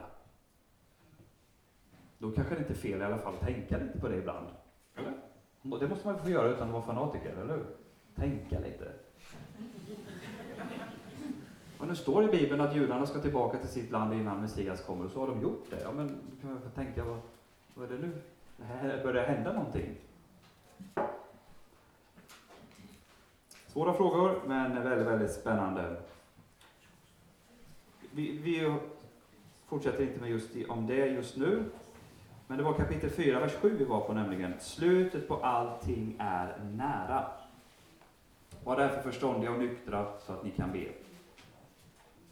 Då 2.17 2.31
kanske 2.31 2.55
det 2.55 2.59
inte 2.59 2.73
är 2.73 2.77
fel 2.77 3.01
i 3.01 3.03
alla 3.03 3.17
fall 3.17 3.33
att 3.33 3.39
tänka 3.39 3.77
lite 3.77 3.99
på 3.99 4.07
det 4.07 4.17
ibland. 4.17 4.47
Eller? 4.95 5.13
Och 5.61 5.79
det 5.79 5.87
måste 5.87 6.07
man 6.07 6.19
få 6.19 6.29
göra 6.29 6.49
utan 6.49 6.67
att 6.67 6.73
vara 6.73 6.83
fanatiker, 6.83 7.31
eller 7.31 7.53
hur? 7.53 7.65
Tänka 8.15 8.59
lite. 8.59 8.91
Och 11.79 11.87
nu 11.87 11.95
står 11.95 12.21
det 12.21 12.27
i 12.27 12.39
Bibeln 12.39 12.61
att 12.61 12.75
judarna 12.75 13.05
ska 13.05 13.19
tillbaka 13.19 13.57
till 13.57 13.69
sitt 13.69 13.91
land 13.91 14.13
innan 14.13 14.41
Messias 14.41 14.81
kommer, 14.85 15.05
och 15.05 15.11
så 15.11 15.19
har 15.19 15.27
de 15.27 15.41
gjort 15.41 15.65
det. 15.69 15.81
Ja, 15.81 15.91
men 15.91 16.07
då 16.07 16.41
kan 16.41 16.53
man 16.53 16.61
få 16.61 16.69
tänka, 16.69 17.03
vad, 17.03 17.19
vad 17.73 17.91
är 17.91 17.97
det 17.97 18.07
nu? 18.07 18.21
Det 18.57 19.03
börjar 19.03 19.27
hända 19.27 19.53
någonting. 19.53 19.95
Svåra 23.71 23.93
frågor, 23.93 24.41
men 24.47 24.83
väldigt, 24.83 25.07
väldigt 25.07 25.31
spännande. 25.31 25.95
Vi, 28.11 28.37
vi 28.37 28.75
fortsätter 29.67 30.03
inte 30.03 30.21
med 30.21 30.29
just 30.29 30.49
om 30.69 30.87
det 30.87 31.05
just 31.05 31.37
nu, 31.37 31.63
men 32.47 32.57
det 32.57 32.63
var 32.63 32.73
kapitel 32.73 33.09
4, 33.09 33.39
vers 33.39 33.51
7 33.61 33.77
vi 33.77 33.85
var 33.85 34.01
på 34.01 34.13
nämligen. 34.13 34.53
Slutet 34.59 35.27
på 35.27 35.35
allting 35.35 36.15
är 36.19 36.57
nära. 36.77 37.25
Var 38.63 38.77
därför 38.77 39.01
förståndiga 39.01 39.51
och 39.51 39.59
nyktra 39.59 40.07
så 40.19 40.33
att 40.33 40.43
ni 40.43 40.51
kan 40.51 40.71
be. 40.71 40.87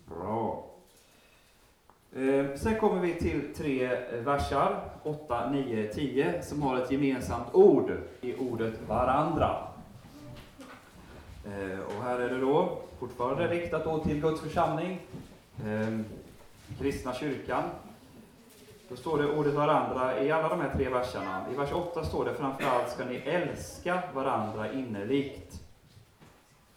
Bra. 0.06 0.66
Eh, 2.16 2.56
sen 2.56 2.80
kommer 2.80 3.02
vi 3.02 3.14
till 3.14 3.54
tre 3.56 3.86
eh, 3.86 4.20
versar, 4.20 4.90
8, 5.04 5.50
9, 5.50 5.94
10, 5.94 6.44
som 6.44 6.62
har 6.62 6.78
ett 6.78 6.92
gemensamt 6.92 7.48
ord 7.54 7.92
i 8.22 8.36
ordet 8.36 8.88
varandra. 8.88 9.69
Eh, 11.50 11.80
och 11.80 12.04
här 12.04 12.20
är 12.20 12.30
det 12.30 12.40
då 12.40 12.78
fortfarande 13.00 13.48
riktat 13.48 13.84
då 13.84 14.04
till 14.04 14.22
Guds 14.22 14.42
församling, 14.42 15.00
eh, 15.66 16.00
kristna 16.80 17.14
kyrkan. 17.14 17.64
Då 18.90 18.96
står 18.96 19.18
det 19.18 19.32
ordet 19.32 19.54
varandra 19.54 20.24
i 20.24 20.32
alla 20.32 20.50
de 20.50 20.62
här 20.62 20.74
tre 20.76 20.90
verserna. 20.90 21.46
I 21.54 21.56
vers 21.56 21.72
8 21.74 22.04
står 22.04 22.26
det 22.26 22.34
framförallt 22.34 22.90
ska 22.90 23.06
ni 23.06 23.16
älska 23.16 24.04
varandra 24.14 24.72
innerligt. 24.72 25.62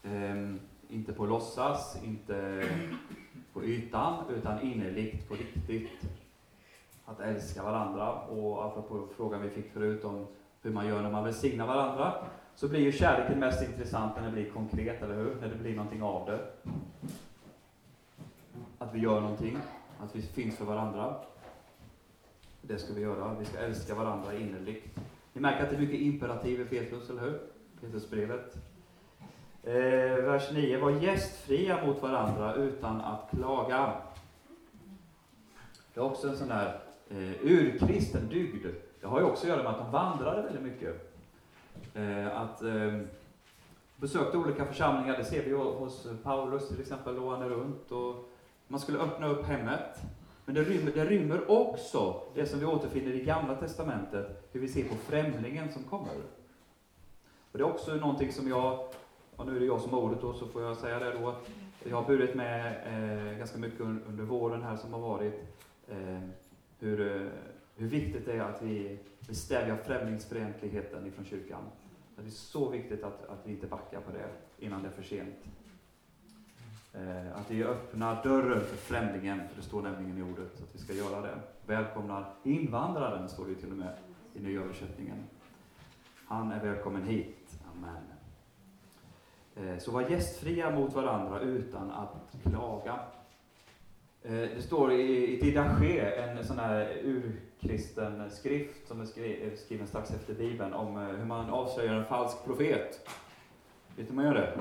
Ehm, 0.02 0.60
inte 0.88 1.12
på 1.12 1.26
låtsas, 1.26 1.96
inte 2.04 2.68
på 3.52 3.64
ytan, 3.64 4.24
utan 4.30 4.60
innerligt, 4.60 5.28
på 5.28 5.34
riktigt. 5.34 5.90
Att 7.04 7.20
älska 7.20 7.62
varandra. 7.62 8.12
Och 8.12 8.64
apropå 8.64 9.06
frågan 9.16 9.42
vi 9.42 9.50
fick 9.50 9.72
förut 9.72 10.04
om 10.04 10.26
hur 10.62 10.70
man 10.70 10.86
gör 10.86 11.02
när 11.02 11.10
man 11.10 11.24
välsignar 11.24 11.66
varandra, 11.66 12.14
så 12.55 12.68
blir 12.68 12.80
ju 12.80 12.92
kärleken 12.92 13.38
mest 13.38 13.62
intressant 13.62 14.16
när 14.16 14.24
det 14.24 14.32
blir 14.32 14.50
konkret, 14.50 15.03
eller 15.03 15.14
hur? 15.14 15.36
När 15.40 15.48
det 15.48 15.55
blir 15.55 15.76
någonting 15.76 16.03
av 16.03 16.26
det. 16.26 16.40
Att 18.78 18.94
vi 18.94 19.00
gör 19.00 19.20
någonting, 19.20 19.59
att 20.00 20.16
vi 20.16 20.22
finns 20.22 20.57
för 20.57 20.64
varandra. 20.64 21.14
Det 22.61 22.78
ska 22.78 22.94
vi 22.94 23.00
göra. 23.00 23.34
Vi 23.38 23.44
ska 23.44 23.59
älska 23.59 23.94
varandra 23.94 24.34
innerligt. 24.34 24.98
Ni 25.32 25.40
märker 25.40 25.64
att 25.64 25.70
det 25.70 25.76
är 25.76 25.80
mycket 25.80 26.00
imperativ 26.00 26.61
i 26.61 26.64
Petrus, 26.64 27.11
eller 27.11 27.22
hur? 27.22 27.40
Petrusbrevet. 27.80 28.57
Eh, 29.62 30.24
vers 30.24 30.53
9. 30.53 30.78
Var 30.78 30.90
gästfria 30.90 31.86
mot 31.86 32.03
varandra 32.03 32.55
utan 32.55 33.00
att 33.00 33.30
klaga. 33.30 33.92
Det 35.94 36.00
är 36.00 36.05
också 36.05 36.28
en 36.28 36.36
sån 36.36 36.48
där 36.48 36.80
eh, 37.11 37.46
urkristen 37.46 38.28
dygd. 38.28 38.66
Det 39.00 39.07
har 39.07 39.20
ju 39.20 39.26
också 39.26 39.42
att 39.42 39.48
göra 39.48 39.62
med 39.62 39.72
att 39.72 39.78
de 39.78 39.90
vandrade 39.90 40.42
väldigt 40.42 40.62
mycket. 40.62 41.11
Eh, 41.95 42.40
att 42.40 42.62
eh, 42.62 43.01
besökte 43.97 44.38
olika 44.38 44.64
församlingar, 44.64 45.16
det 45.16 45.24
ser 45.24 45.45
vi 45.45 45.53
hos 45.53 46.07
Paulus 46.22 46.68
till 46.68 46.80
exempel, 46.80 47.16
då 47.16 47.30
han 47.30 47.43
är 47.43 47.49
runt. 47.49 47.93
Och 47.93 48.28
man 48.68 48.80
skulle 48.80 48.99
öppna 48.99 49.26
upp 49.26 49.47
hemmet. 49.47 50.03
Men 50.45 50.55
det 50.55 50.62
rymmer, 50.62 50.93
det 50.95 51.05
rymmer 51.05 51.51
också 51.51 52.22
det 52.34 52.47
som 52.47 52.61
vi 52.61 52.66
återfinner 52.66 53.12
i 53.12 53.24
Gamla 53.24 53.55
Testamentet, 53.55 54.49
hur 54.53 54.61
vi 54.61 54.68
ser 54.68 54.84
på 54.84 54.95
främlingen 54.95 55.72
som 55.72 55.82
kommer. 55.82 56.14
Och 57.53 57.59
det 57.59 57.64
är 57.64 57.70
också 57.70 57.95
någonting 57.95 58.32
som 58.32 58.49
jag, 58.49 58.86
och 59.36 59.47
nu 59.47 59.57
är 59.57 59.61
det 59.61 59.66
jag 59.66 59.80
som 59.80 59.93
har 59.93 60.01
ordet 60.01 60.20
då, 60.20 60.32
så 60.32 60.47
får 60.47 60.62
jag 60.62 60.76
säga 60.76 60.99
det 60.99 61.12
då, 61.12 61.34
jag 61.84 61.97
har 61.97 62.07
burit 62.07 62.34
med 62.34 62.76
eh, 62.86 63.38
ganska 63.38 63.59
mycket 63.59 63.80
under 63.80 64.24
våren 64.24 64.62
här 64.62 64.76
som 64.76 64.93
har 64.93 65.01
varit, 65.01 65.34
eh, 65.88 66.20
hur, 66.78 67.16
eh, 67.16 67.28
hur 67.76 67.88
viktigt 67.88 68.26
det 68.26 68.32
är 68.32 68.40
att 68.40 68.62
vi, 68.62 68.99
vi 69.28 69.34
stävjar 69.34 69.76
främlingsfientligheten 69.76 71.07
ifrån 71.07 71.24
kyrkan. 71.24 71.62
Det 72.16 72.26
är 72.26 72.30
så 72.30 72.68
viktigt 72.68 73.04
att, 73.04 73.28
att 73.28 73.40
vi 73.44 73.52
inte 73.52 73.66
backar 73.66 74.00
på 74.00 74.10
det 74.12 74.28
innan 74.66 74.82
det 74.82 74.88
är 74.88 74.92
för 74.92 75.02
sent. 75.02 75.44
Eh, 76.92 77.36
att 77.36 77.50
vi 77.50 77.64
öppnar 77.64 78.22
dörren 78.22 78.60
för 78.60 78.76
främlingen, 78.76 79.48
för 79.48 79.56
det 79.56 79.62
står 79.62 79.82
nämligen 79.82 80.18
i 80.18 80.22
ordet 80.22 80.62
att 80.62 80.74
vi 80.74 80.78
ska 80.78 80.92
göra 80.92 81.20
det. 81.20 81.38
Välkomnar 81.66 82.34
invandraren, 82.42 83.28
står 83.28 83.46
det 83.46 83.54
till 83.54 83.70
och 83.70 83.76
med 83.76 83.96
i 84.34 84.40
nya 84.40 84.60
översättningen. 84.60 85.16
Han 86.26 86.52
är 86.52 86.60
välkommen 86.64 87.02
hit. 87.02 87.60
Amen. 87.74 88.02
Eh, 89.56 89.78
så 89.78 89.90
var 89.90 90.10
gästfria 90.10 90.70
mot 90.70 90.94
varandra 90.94 91.40
utan 91.40 91.90
att 91.90 92.36
klaga. 92.42 93.00
Eh, 94.22 94.32
det 94.32 94.62
står 94.62 94.92
i, 94.92 95.36
i 95.36 95.40
Didache, 95.40 96.00
en 96.00 96.44
sån 96.44 96.58
här 96.58 96.86
kristen 97.62 98.30
skrift 98.30 98.88
som 98.88 99.00
är 99.00 99.04
eh, 99.04 99.54
skriven 99.56 99.86
strax 99.86 100.10
efter 100.10 100.34
Bibeln, 100.34 100.74
om 100.74 100.96
eh, 100.96 101.02
hur 101.02 101.24
man 101.24 101.50
avslöjar 101.50 101.94
en 101.94 102.04
falsk 102.04 102.44
profet. 102.44 103.08
Vet 103.96 103.96
du 103.96 104.02
hur 104.02 104.14
man 104.14 104.24
gör 104.24 104.34
det? 104.34 104.52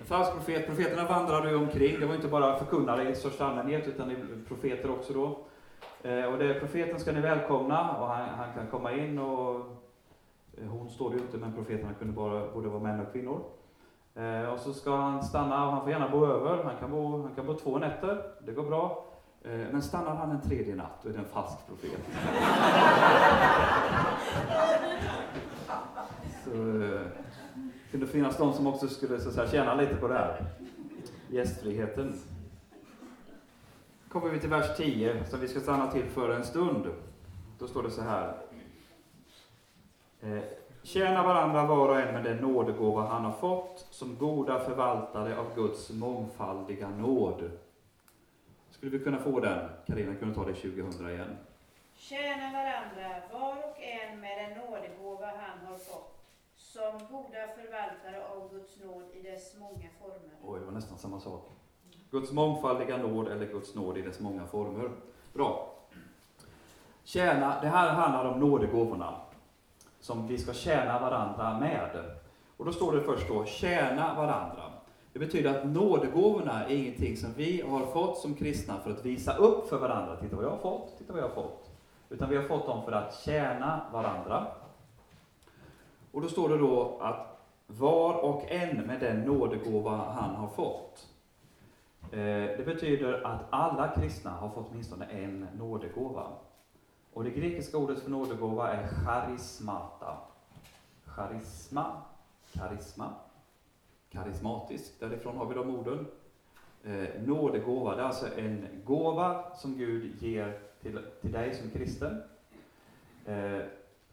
En 0.00 0.06
falsk 0.06 0.32
profet, 0.32 0.66
profeterna 0.66 1.08
vandrade 1.08 1.50
ju 1.50 1.56
omkring, 1.56 2.00
det 2.00 2.06
var 2.06 2.14
inte 2.14 2.28
bara 2.28 2.58
förkunnare 2.58 3.10
i 3.10 3.14
största 3.14 3.46
allmänhet, 3.46 3.88
utan 3.88 4.16
profeter 4.48 4.90
också 4.90 5.12
då. 5.12 5.38
Eh, 6.08 6.24
och 6.24 6.38
det, 6.38 6.54
profeten 6.54 7.00
ska 7.00 7.12
ni 7.12 7.20
välkomna, 7.20 7.96
och 7.96 8.08
han, 8.08 8.28
han 8.28 8.54
kan 8.54 8.66
komma 8.66 8.92
in 8.92 9.18
och 9.18 9.66
hon 10.68 10.90
står 10.90 11.10
det 11.10 11.16
ju 11.16 11.22
inte, 11.22 11.38
men 11.38 11.52
profeterna 11.52 11.94
kunde 11.94 12.12
bara, 12.12 12.52
både 12.54 12.68
vara 12.68 12.82
män 12.82 13.00
och 13.00 13.12
kvinnor. 13.12 13.40
Och 14.52 14.60
så 14.60 14.72
ska 14.72 14.96
han 14.96 15.22
stanna, 15.22 15.66
och 15.66 15.72
han 15.72 15.82
får 15.82 15.90
gärna 15.90 16.08
bo 16.08 16.26
över, 16.26 16.64
han 16.64 16.76
kan 16.76 16.90
bo, 16.90 17.22
han 17.22 17.34
kan 17.34 17.46
bo 17.46 17.54
två 17.54 17.78
nätter, 17.78 18.22
det 18.46 18.52
går 18.52 18.62
bra. 18.62 19.05
Men 19.46 19.82
stannar 19.82 20.14
han 20.14 20.30
en 20.30 20.40
tredje 20.40 20.74
natt, 20.74 20.98
då 21.02 21.08
är 21.08 21.12
det 21.12 21.18
en 21.18 21.24
falsk 21.24 21.58
profet. 21.66 22.00
så, 26.44 26.50
kunde 27.90 28.06
finnas 28.06 28.36
de 28.36 28.52
som 28.52 28.66
också 28.66 28.88
skulle 28.88 29.20
så 29.20 29.30
säga, 29.30 29.48
tjäna 29.48 29.74
lite 29.74 29.96
på 29.96 30.08
det 30.08 30.14
här. 30.14 30.44
Gästfriheten. 31.30 32.14
kommer 34.08 34.30
vi 34.30 34.40
till 34.40 34.50
vers 34.50 34.76
10, 34.76 35.24
som 35.24 35.40
vi 35.40 35.48
ska 35.48 35.60
stanna 35.60 35.90
till 35.92 36.04
för 36.04 36.30
en 36.30 36.44
stund. 36.44 36.86
Då 37.58 37.66
står 37.66 37.82
det 37.82 37.90
så 37.90 38.02
här. 38.02 38.36
Eh, 40.20 40.42
Tjäna 40.86 41.22
varandra 41.22 41.66
var 41.66 41.88
och 41.88 42.00
en 42.00 42.14
med 42.14 42.24
den 42.24 42.36
nådegåva 42.36 43.02
han 43.02 43.24
har 43.24 43.32
fått, 43.32 43.86
som 43.90 44.16
goda 44.16 44.60
förvaltare 44.60 45.38
av 45.38 45.46
Guds 45.54 45.90
mångfaldiga 45.90 46.88
nåd. 46.88 47.50
Skulle 48.76 48.98
vi 48.98 49.04
kunna 49.04 49.18
få 49.18 49.40
den? 49.40 49.68
Karina 49.86 50.14
kunde 50.14 50.34
ta 50.34 50.44
det 50.44 50.54
2000 50.54 51.10
igen. 51.10 51.36
Tjäna 51.94 52.52
varandra 52.52 53.22
var 53.32 53.56
och 53.56 53.82
en 53.82 54.20
med 54.20 54.38
den 54.38 54.58
nådegåva 54.58 55.26
han 55.26 55.66
har 55.66 55.76
fått, 55.76 56.18
som 56.56 56.92
goda 57.10 57.48
förvaltare 57.56 58.24
av 58.34 58.50
Guds 58.52 58.80
nåd 58.84 59.04
i 59.12 59.22
dess 59.22 59.56
många 59.58 59.88
former. 60.00 60.34
Oj, 60.44 60.60
det 60.60 60.66
var 60.66 60.72
nästan 60.72 60.98
samma 60.98 61.20
sak. 61.20 61.50
Guds 62.10 62.32
mångfaldiga 62.32 62.96
nåd 62.96 63.28
eller 63.28 63.46
Guds 63.46 63.74
nåd 63.74 63.98
i 63.98 64.02
dess 64.02 64.20
många 64.20 64.46
former. 64.46 64.90
Bra. 65.32 65.74
Tjäna, 67.04 67.60
det 67.60 67.68
här 67.68 67.92
handlar 67.92 68.24
om 68.24 68.40
nådegåvorna 68.40 69.20
som 70.00 70.26
vi 70.26 70.38
ska 70.38 70.52
tjäna 70.52 70.98
varandra 71.00 71.58
med. 71.58 72.10
Och 72.56 72.64
då 72.64 72.72
står 72.72 72.92
det 72.92 73.02
först 73.02 73.28
då, 73.28 73.44
tjäna 73.44 74.14
varandra. 74.14 74.65
Det 75.16 75.20
betyder 75.20 75.58
att 75.58 75.66
nådegåvorna 75.66 76.64
är 76.64 76.76
ingenting 76.76 77.16
som 77.16 77.32
vi 77.36 77.60
har 77.60 77.86
fått 77.86 78.18
som 78.18 78.34
kristna 78.34 78.80
för 78.80 78.90
att 78.90 79.04
visa 79.04 79.36
upp 79.36 79.68
för 79.68 79.78
varandra. 79.78 80.16
Titta 80.16 80.36
vad 80.36 80.44
jag 80.44 80.50
har 80.50 80.58
fått, 80.58 80.98
titta 80.98 81.12
vad 81.12 81.22
jag 81.22 81.28
har 81.28 81.34
fått. 81.34 81.70
Utan 82.08 82.30
vi 82.30 82.36
har 82.36 82.42
fått 82.42 82.66
dem 82.66 82.84
för 82.84 82.92
att 82.92 83.14
tjäna 83.14 83.80
varandra. 83.92 84.46
Och 86.12 86.22
då 86.22 86.28
står 86.28 86.48
det 86.48 86.58
då 86.58 86.98
att 87.00 87.38
var 87.66 88.14
och 88.14 88.50
en 88.50 88.76
med 88.86 89.00
den 89.00 89.20
nådegåva 89.20 89.96
han 89.96 90.34
har 90.34 90.48
fått. 90.48 91.06
Eh, 92.12 92.56
det 92.56 92.66
betyder 92.66 93.26
att 93.26 93.40
alla 93.50 93.88
kristna 93.88 94.30
har 94.30 94.48
fått 94.48 94.66
åtminstone 94.70 95.04
en 95.04 95.46
nådegåva. 95.58 96.26
Och 97.12 97.24
det 97.24 97.30
grekiska 97.30 97.78
ordet 97.78 98.02
för 98.02 98.10
nådegåva 98.10 98.72
är 98.72 98.88
charismata. 98.88 100.18
Charisma, 101.04 102.02
karisma, 102.52 103.12
karismatisk, 104.16 105.00
därifrån 105.00 105.36
har 105.36 105.46
vi 105.46 105.54
de 105.54 105.70
orden. 105.70 106.06
Eh, 106.84 107.22
nådegåva, 107.26 107.96
det 107.96 108.02
är 108.02 108.06
alltså 108.06 108.38
en 108.38 108.66
gåva 108.84 109.54
som 109.54 109.76
Gud 109.76 110.22
ger 110.22 110.58
till, 110.82 111.00
till 111.20 111.32
dig 111.32 111.54
som 111.54 111.70
kristen, 111.70 112.22
eh, 113.24 113.60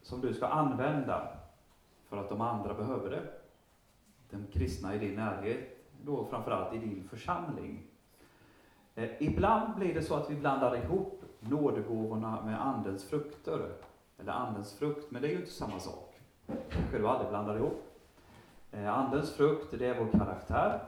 som 0.02 0.22
du 0.22 0.34
ska 0.34 0.48
använda 0.48 1.28
för 2.10 2.18
att 2.18 2.30
de 2.30 2.42
andra 2.42 2.74
behöver 2.74 3.10
det. 3.10 3.24
De 4.30 4.46
kristna 4.54 4.96
i 4.96 5.00
din 5.00 5.16
närhet, 5.16 5.60
då 6.02 6.26
framförallt 6.26 6.74
i 6.74 6.78
din 6.78 7.08
församling. 7.10 7.84
Eh, 8.96 9.10
ibland 9.20 9.76
blir 9.76 9.94
det 9.94 10.02
så 10.02 10.16
att 10.16 10.30
vi 10.30 10.36
blandar 10.36 10.76
ihop 10.76 11.24
nådegåvorna 11.40 12.42
med 12.46 12.62
Andens 12.62 13.10
frukter, 13.10 13.70
eller 14.20 14.32
Andens 14.32 14.74
frukt, 14.74 15.12
men 15.12 15.22
det 15.22 15.28
är 15.28 15.32
ju 15.32 15.40
inte 15.40 15.52
samma 15.52 15.80
sak. 15.80 16.20
kanske 16.70 16.98
du 16.98 17.08
aldrig 17.08 17.30
blandar 17.30 17.56
ihop. 17.56 17.93
Eh, 18.74 18.98
Andens 18.98 19.34
frukt, 19.34 19.80
det 19.80 19.88
är 19.88 20.00
vår 20.00 20.20
karaktär. 20.20 20.80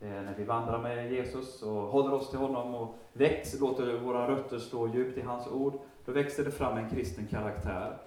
Eh, 0.00 0.08
när 0.08 0.34
vi 0.36 0.44
vandrar 0.44 0.78
med 0.78 1.12
Jesus 1.12 1.62
och 1.62 1.82
håller 1.82 2.12
oss 2.12 2.30
till 2.30 2.38
honom 2.38 2.74
och 2.74 2.94
växer, 3.12 3.60
låter 3.60 3.98
våra 3.98 4.28
rötter 4.28 4.58
stå 4.58 4.88
djupt 4.88 5.18
i 5.18 5.20
hans 5.20 5.46
ord, 5.46 5.74
då 6.04 6.12
växer 6.12 6.44
det 6.44 6.50
fram 6.50 6.78
en 6.78 6.90
kristen 6.90 7.26
karaktär. 7.26 7.98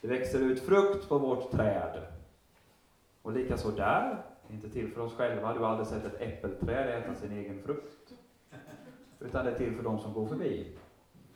Det 0.00 0.08
växer 0.08 0.38
ut 0.38 0.60
frukt 0.60 1.08
på 1.08 1.18
vårt 1.18 1.50
träd. 1.50 2.02
Och 3.22 3.32
likaså 3.32 3.70
där, 3.70 4.22
inte 4.50 4.68
till 4.68 4.92
för 4.92 5.00
oss 5.00 5.14
själva, 5.14 5.54
du 5.54 5.60
har 5.60 5.66
aldrig 5.66 5.86
sett 5.86 6.04
ett 6.04 6.20
äppelträd 6.20 7.02
äta 7.02 7.14
sin 7.14 7.32
egen 7.32 7.62
frukt. 7.62 8.12
Utan 9.20 9.44
det 9.44 9.50
är 9.50 9.58
till 9.58 9.76
för 9.76 9.82
de 9.82 9.98
som 9.98 10.12
går 10.12 10.26
förbi. 10.26 10.76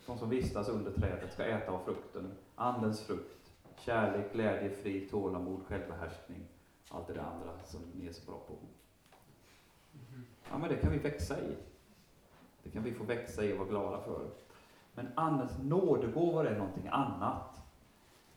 De 0.05 0.17
som 0.17 0.29
vistas 0.29 0.69
under 0.69 0.91
trädet 0.91 1.33
ska 1.33 1.43
äta 1.43 1.71
av 1.71 1.79
frukten, 1.85 2.31
Andens 2.55 3.05
frukt. 3.07 3.51
Kärlek, 3.77 4.33
glädje, 4.33 4.69
frid, 4.69 5.11
tålamod, 5.11 5.61
självbehärskning. 5.67 6.47
Allt 6.91 7.07
det 7.07 7.13
där 7.13 7.21
andra 7.21 7.63
som 7.63 7.81
ni 7.93 8.07
är 8.07 8.11
så 8.11 8.25
bra 8.25 8.39
på. 8.47 8.53
Ja, 10.51 10.57
men 10.57 10.69
det 10.69 10.75
kan 10.75 10.91
vi 10.91 10.97
växa 10.97 11.39
i. 11.39 11.55
Det 12.63 12.69
kan 12.69 12.83
vi 12.83 12.93
få 12.93 13.03
växa 13.03 13.43
i 13.43 13.53
och 13.53 13.57
vara 13.57 13.67
glada 13.67 14.01
för. 14.01 14.29
Men 14.93 15.07
Andens 15.15 15.57
nådegåvor 15.61 16.47
är 16.47 16.57
någonting 16.57 16.87
annat. 16.91 17.61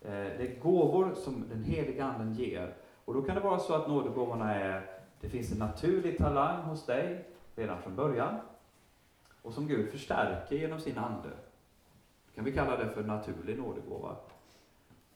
Eh, 0.01 0.11
det 0.11 0.49
är 0.49 0.61
gåvor 0.61 1.15
som 1.15 1.49
den 1.49 1.65
heliga 1.65 2.05
Anden 2.05 2.35
ger. 2.35 2.75
Och 3.05 3.15
då 3.15 3.23
kan 3.23 3.35
det 3.35 3.41
vara 3.41 3.59
så 3.59 3.75
att 3.75 3.89
nådegåvorna 3.89 4.55
är, 4.55 4.91
det 5.21 5.29
finns 5.29 5.53
en 5.53 5.59
naturlig 5.59 6.19
talang 6.19 6.63
hos 6.63 6.87
dig 6.87 7.25
redan 7.55 7.83
från 7.83 7.97
början. 7.97 8.39
Och 9.43 9.53
som 9.53 9.67
Gud 9.69 9.91
förstärker 9.91 10.57
genom 10.57 10.81
sin 10.81 10.99
Ande. 10.99 11.31
kan 12.35 12.45
vi 12.45 12.53
kalla 12.53 12.77
det 12.77 12.91
för 12.91 13.03
naturlig 13.03 13.59
nådegåva. 13.59 14.17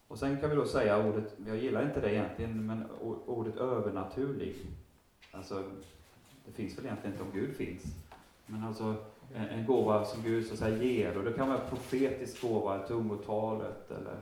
Och 0.08 0.18
sen 0.18 0.40
kan 0.40 0.50
vi 0.50 0.56
då 0.56 0.66
säga 0.66 1.06
ordet, 1.08 1.34
jag 1.46 1.56
gillar 1.56 1.82
inte 1.82 2.00
det 2.00 2.14
egentligen, 2.14 2.66
men 2.66 2.84
ordet 3.26 3.56
övernaturlig. 3.56 4.56
Alltså, 5.32 5.62
det 6.46 6.52
finns 6.52 6.78
väl 6.78 6.84
egentligen 6.84 7.12
inte 7.12 7.24
om 7.24 7.40
Gud 7.40 7.56
finns. 7.56 7.82
Men 8.46 8.64
alltså 8.64 8.94
en, 9.34 9.48
en 9.48 9.66
gåva 9.66 10.04
som 10.04 10.22
Gud 10.22 10.46
så 10.46 10.52
att 10.52 10.58
säga 10.58 10.76
ger, 10.76 11.18
och 11.18 11.24
det 11.24 11.32
kan 11.32 11.48
vara 11.48 11.58
profetisk 11.58 12.42
gåva, 12.42 12.78
tungotalet, 12.78 13.90
eller 13.90 14.20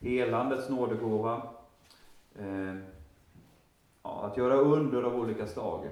helandets 0.00 0.68
nådegåva. 0.68 1.42
Eh, 2.38 2.76
ja, 4.02 4.22
att 4.22 4.36
göra 4.36 4.54
under 4.54 5.02
av 5.02 5.16
olika 5.16 5.46
slag. 5.46 5.88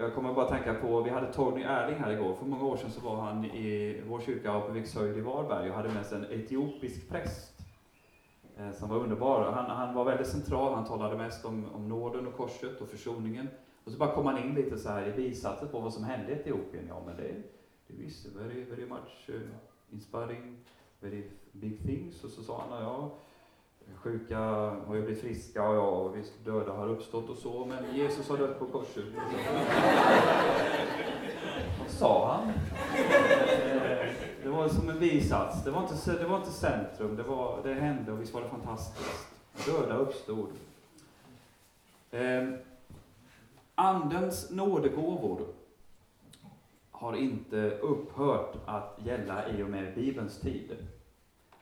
Jag 0.00 0.14
kommer 0.14 0.34
bara 0.34 0.48
tänka 0.48 0.74
på, 0.74 1.02
vi 1.02 1.10
hade 1.10 1.32
Tony 1.32 1.62
Erling 1.62 1.98
här 1.98 2.10
igår. 2.12 2.34
För 2.34 2.46
många 2.46 2.64
år 2.64 2.76
sedan 2.76 2.90
så 2.90 3.00
var 3.00 3.16
han 3.16 3.44
i 3.44 4.02
vår 4.08 4.20
kyrka 4.20 4.60
på 4.60 4.72
Vikshöjd 4.72 5.16
i 5.16 5.20
Varberg 5.20 5.70
och 5.70 5.76
hade 5.76 5.88
med 5.88 6.06
sig 6.06 6.18
en 6.18 6.24
etiopisk 6.24 7.08
präst 7.08 7.60
eh, 8.56 8.72
som 8.72 8.88
var 8.88 8.96
underbar. 8.96 9.52
Han, 9.52 9.70
han 9.76 9.94
var 9.94 10.04
väldigt 10.04 10.26
central, 10.26 10.74
han 10.74 10.86
talade 10.86 11.16
mest 11.16 11.44
om, 11.44 11.64
om 11.74 11.88
nåden 11.88 12.26
och 12.26 12.36
korset 12.36 12.80
och 12.80 12.88
försoningen. 12.88 13.48
Och 13.84 13.92
så 13.92 13.98
bara 13.98 14.14
kom 14.14 14.26
han 14.26 14.38
in 14.38 14.54
lite 14.54 14.78
så 14.78 14.88
här 14.88 15.08
i 15.08 15.12
bisatser 15.12 15.66
på 15.66 15.80
vad 15.80 15.92
som 15.92 16.04
hände 16.04 16.32
i 16.32 16.34
Etiopien. 16.34 16.84
Ja, 16.88 17.02
men 17.06 17.16
det, 17.16 17.34
det 17.86 18.02
visste 18.02 18.28
very, 18.38 18.64
very 18.64 18.86
much 18.86 19.28
uh, 19.28 19.40
inspiring, 19.90 20.56
very 21.00 21.24
big 21.52 21.82
things. 21.82 22.24
Och 22.24 22.30
så 22.30 22.42
sa 22.42 22.64
han, 22.68 22.82
ja, 22.82 23.18
Sjuka 23.96 24.38
har 24.86 24.94
ju 24.94 25.02
blivit 25.02 25.20
friska 25.20 25.68
och 25.68 25.76
ja, 25.76 26.08
visst 26.08 26.44
döda 26.44 26.72
har 26.72 26.88
uppstått 26.88 27.28
och 27.28 27.36
så, 27.36 27.64
men 27.64 27.96
Jesus 27.96 28.28
har 28.28 28.38
dött 28.38 28.58
på 28.58 28.66
korset. 28.66 29.04
Vad 31.78 31.90
sa 31.90 32.34
han? 32.34 32.52
Det 34.42 34.48
var 34.48 34.68
som 34.68 34.88
en 34.88 34.98
bisats. 34.98 35.64
Det 35.64 35.70
var 35.70 35.82
inte, 35.82 36.12
det 36.12 36.24
var 36.24 36.36
inte 36.36 36.50
centrum. 36.50 37.16
Det, 37.16 37.22
var, 37.22 37.60
det 37.62 37.74
hände 37.74 38.12
och 38.12 38.20
visst 38.20 38.34
var 38.34 38.40
det 38.42 38.48
fantastiskt. 38.48 39.28
Döda 39.66 39.96
uppstod. 39.96 40.48
Eh, 42.10 42.48
andens 43.74 44.50
nådegåvor 44.50 45.46
har 46.90 47.16
inte 47.16 47.70
upphört 47.70 48.56
att 48.66 48.98
gälla 49.04 49.48
i 49.48 49.62
och 49.62 49.70
med 49.70 49.94
Bibelns 49.94 50.40
tid. 50.40 50.76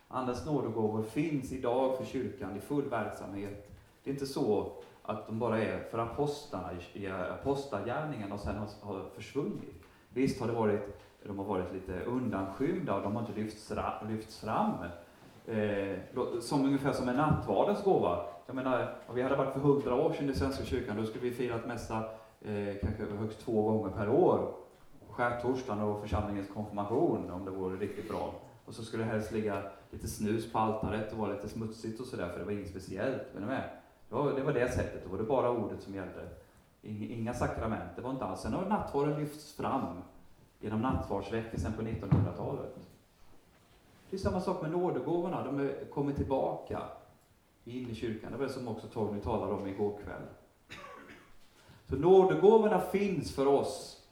Andens 0.09 0.47
nådegåvor 0.47 1.03
finns 1.03 1.53
idag 1.53 1.97
för 1.97 2.05
kyrkan 2.05 2.57
i 2.57 2.61
full 2.61 2.89
verksamhet. 2.89 3.71
Det 4.05 4.11
är 4.11 4.15
inte 4.15 4.27
så 4.27 4.73
att 5.03 5.27
de 5.27 5.39
bara 5.39 5.59
är 5.59 5.81
för 5.91 5.99
apostlarna 5.99 6.71
i 6.93 7.07
apostlagärningen 7.09 8.33
och 8.33 8.41
sen 8.41 8.57
har 8.81 9.05
försvunnit. 9.15 9.85
Visst 10.09 10.41
har 10.41 10.47
det 10.47 10.53
varit, 10.53 11.01
de 11.23 11.39
har 11.39 11.45
varit 11.45 11.73
lite 11.73 12.01
undanskymda 12.01 12.95
och 12.95 13.03
de 13.03 13.17
har 13.17 13.23
inte 13.23 13.41
lyfts, 13.41 13.73
lyfts 14.09 14.41
fram. 14.41 14.73
Eh, 15.47 15.99
som 16.41 16.65
ungefär 16.65 16.93
som 16.93 17.09
en 17.09 17.17
nattvardens 17.17 17.85
gåva. 17.85 18.25
Jag 18.47 18.57
menar, 18.57 18.97
om 19.07 19.15
vi 19.15 19.23
hade 19.23 19.37
varit 19.37 19.53
för 19.53 19.61
hundra 19.61 19.95
år 19.95 20.13
sedan 20.13 20.31
i 20.31 20.35
Svenska 20.35 20.65
kyrkan, 20.65 20.97
då 20.97 21.05
skulle 21.05 21.25
vi 21.25 21.31
firat 21.31 21.67
mässa 21.67 21.97
eh, 22.41 22.75
kanske 22.81 23.05
högst 23.19 23.41
två 23.41 23.63
gånger 23.63 23.91
per 23.91 24.09
år. 24.09 24.55
Skärtorsdagen 25.11 25.83
och 25.83 26.01
församlingens 26.01 26.49
konfirmation, 26.49 27.31
om 27.31 27.45
det 27.45 27.51
vore 27.51 27.77
riktigt. 27.77 27.98
Och 28.69 28.75
så 28.75 28.85
skulle 28.85 29.03
det 29.05 29.11
helst 29.11 29.33
ligga 29.33 29.63
lite 29.91 30.09
snus 30.09 30.53
på 30.53 30.59
altaret 30.59 31.13
och 31.13 31.19
vara 31.19 31.33
lite 31.33 31.49
smutsigt 31.49 32.01
och 32.01 32.07
sådär, 32.07 32.29
för 32.29 32.39
det 32.39 32.45
var 32.45 32.53
inget 32.53 32.71
speciellt. 32.71 33.23
Men 33.35 33.45
med. 33.45 33.71
Det, 34.09 34.15
var, 34.15 34.33
det 34.33 34.43
var 34.43 34.53
det 34.53 34.73
sättet, 34.73 35.05
då 35.05 35.11
var 35.11 35.19
det 35.19 35.25
bara 35.25 35.51
ordet 35.51 35.83
som 35.83 35.95
gällde. 35.95 36.29
Inga 36.83 37.35
sakrament, 37.35 37.91
det 37.97 38.03
var 38.03 38.11
inte 38.11 38.25
alls. 38.25 38.41
Sen 38.41 38.53
har 38.53 38.67
nattvarden 38.67 39.21
lyfts 39.21 39.53
fram 39.53 40.03
genom 40.61 40.81
nattvardsväckelsen 40.81 41.73
på 41.73 41.83
1900-talet. 41.83 42.77
Det 44.11 44.17
är 44.17 44.21
samma 44.21 44.41
sak 44.41 44.63
med 44.63 44.71
nådegåvorna, 44.71 45.45
de 45.45 45.71
kommer 45.93 46.13
tillbaka 46.13 46.83
in 47.65 47.91
i 47.91 47.95
kyrkan. 47.95 48.33
Det 48.33 48.39
var 48.39 48.47
det 48.47 48.53
som 48.53 48.69
också 48.69 48.87
Torgny 48.87 49.21
talade 49.21 49.53
om 49.53 49.67
igår 49.67 49.99
kväll. 50.05 50.23
Så 51.87 51.97
nådegåvorna 51.97 52.81
finns 52.81 53.35
för 53.35 53.47
oss. 53.47 54.03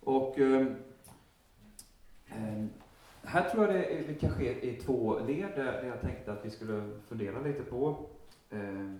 Och 0.00 0.38
eh, 0.38 0.66
eh, 2.26 2.64
här 3.22 3.50
tror 3.50 3.64
jag 3.64 3.74
det, 3.74 4.04
det 4.06 4.14
kan 4.14 4.30
ske 4.30 4.70
i 4.70 4.76
två 4.76 5.18
led, 5.18 5.50
eh, 5.50 5.64
där 5.64 5.84
jag 5.84 6.00
tänkte 6.00 6.32
att 6.32 6.44
vi 6.44 6.50
skulle 6.50 6.90
fundera 7.06 7.40
lite 7.40 7.62
på. 7.62 8.06
Eh, 8.50 8.92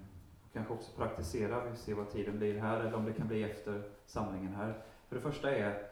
kanske 0.52 0.74
också 0.74 0.92
praktisera, 0.96 1.64
vi 1.70 1.76
ser 1.76 1.94
vad 1.94 2.10
tiden 2.10 2.38
blir 2.38 2.58
här, 2.58 2.80
eller 2.80 2.94
om 2.94 3.04
det 3.04 3.12
kan 3.12 3.28
bli 3.28 3.42
efter 3.42 3.82
samlingen 4.06 4.54
här. 4.54 4.74
För 5.08 5.16
det 5.16 5.22
första 5.22 5.50
är 5.50 5.88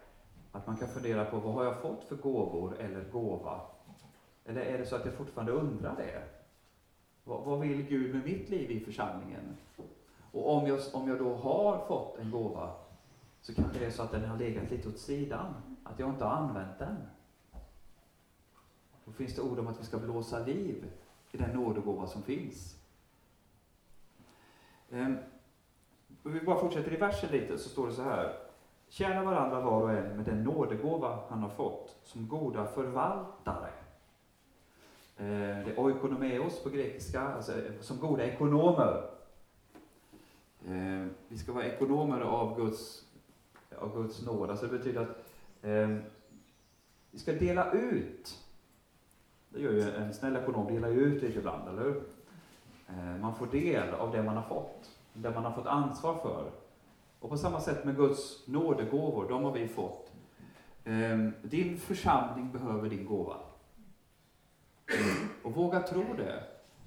att 0.51 0.67
man 0.67 0.77
kan 0.77 0.87
fundera 0.87 1.25
på 1.25 1.39
vad 1.39 1.53
har 1.53 1.63
jag 1.63 1.81
fått 1.81 2.03
för 2.03 2.15
gåvor 2.15 2.75
eller 2.79 3.03
gåva? 3.11 3.61
Eller 4.45 4.61
är 4.61 4.77
det 4.77 4.85
så 4.85 4.95
att 4.95 5.05
jag 5.05 5.13
fortfarande 5.13 5.51
undrar 5.51 5.95
det? 5.95 6.23
Vad, 7.23 7.43
vad 7.43 7.59
vill 7.59 7.83
Gud 7.83 8.15
med 8.15 8.25
mitt 8.25 8.49
liv 8.49 8.71
i 8.71 8.79
församlingen? 8.79 9.57
Och 10.31 10.55
om 10.55 10.67
jag, 10.67 10.79
om 10.93 11.09
jag 11.09 11.19
då 11.19 11.35
har 11.35 11.85
fått 11.87 12.19
en 12.19 12.31
gåva, 12.31 12.71
så 13.41 13.55
kanske 13.55 13.79
det 13.79 13.85
är 13.85 13.91
så 13.91 14.03
att 14.03 14.11
den 14.11 14.25
har 14.25 14.37
legat 14.37 14.71
lite 14.71 14.89
åt 14.89 14.99
sidan, 14.99 15.53
att 15.83 15.99
jag 15.99 16.09
inte 16.09 16.25
har 16.25 16.31
använt 16.31 16.79
den. 16.79 16.95
Då 19.07 19.13
finns 19.13 19.35
det 19.35 19.41
ord 19.41 19.59
om 19.59 19.67
att 19.67 19.79
vi 19.79 19.85
ska 19.85 19.97
blåsa 19.97 20.39
liv 20.39 20.85
i 21.31 21.37
den 21.37 21.49
nådegåva 21.49 22.07
som 22.07 22.23
finns. 22.23 22.75
Ehm, 24.91 25.17
om 26.23 26.33
vi 26.33 26.41
bara 26.41 26.59
fortsätter 26.59 26.93
i 26.93 26.97
versen 26.97 27.31
lite 27.31 27.57
så 27.57 27.69
står 27.69 27.87
det 27.87 27.93
så 27.93 28.01
här. 28.01 28.33
Tjäna 28.89 29.23
varandra 29.23 29.61
var 29.61 29.81
och 29.81 29.91
en 29.91 30.15
med 30.15 30.25
den 30.25 30.43
nådegåva 30.43 31.19
han 31.29 31.39
har 31.39 31.49
fått 31.49 31.97
som 32.03 32.27
goda 32.27 32.65
förvaltare. 32.65 33.69
Ehm, 35.17 35.65
det 35.65 35.71
är 35.71 35.79
oikonomeos 35.79 36.63
på 36.63 36.69
grekiska, 36.69 37.21
alltså 37.21 37.53
som 37.81 37.99
goda 37.99 38.23
ekonomer. 38.23 39.09
Ehm, 40.67 41.13
vi 41.27 41.37
ska 41.37 41.53
vara 41.53 41.65
ekonomer 41.65 42.21
av 42.21 42.59
Guds, 42.59 43.05
av 43.79 43.95
Guds 43.95 44.25
nåd. 44.25 44.49
Alltså 44.49 44.67
det 44.67 44.77
betyder 44.77 45.01
att 45.01 45.17
ehm, 45.61 46.01
vi 47.11 47.19
ska 47.19 47.33
dela 47.33 47.71
ut 47.71 48.43
det 49.57 49.63
gör 49.63 49.71
ju 49.71 49.91
en 49.95 50.13
snäll 50.13 50.35
ekonom, 50.35 50.73
delar 50.73 50.89
ju 50.89 50.99
ut 50.99 51.23
lite 51.23 51.39
ibland, 51.39 51.69
eller 51.69 51.83
hur? 51.83 52.03
Eh, 52.89 53.21
man 53.21 53.35
får 53.35 53.47
del 53.47 53.93
av 53.93 54.11
det 54.11 54.23
man 54.23 54.35
har 54.35 54.43
fått, 54.43 54.89
det 55.13 55.31
man 55.31 55.45
har 55.45 55.51
fått 55.51 55.67
ansvar 55.67 56.15
för. 56.15 56.51
Och 57.19 57.29
på 57.29 57.37
samma 57.37 57.59
sätt 57.59 57.85
med 57.85 57.95
Guds 57.95 58.47
nådegåvor, 58.47 59.29
de 59.29 59.43
har 59.43 59.51
vi 59.51 59.67
fått. 59.67 60.11
Ehm, 60.85 61.33
din 61.41 61.77
församling 61.77 62.51
behöver 62.51 62.89
din 62.89 63.05
gåva. 63.05 63.35
Och 65.43 65.55
våga 65.55 65.79
tro 65.79 66.03
det. 66.17 66.43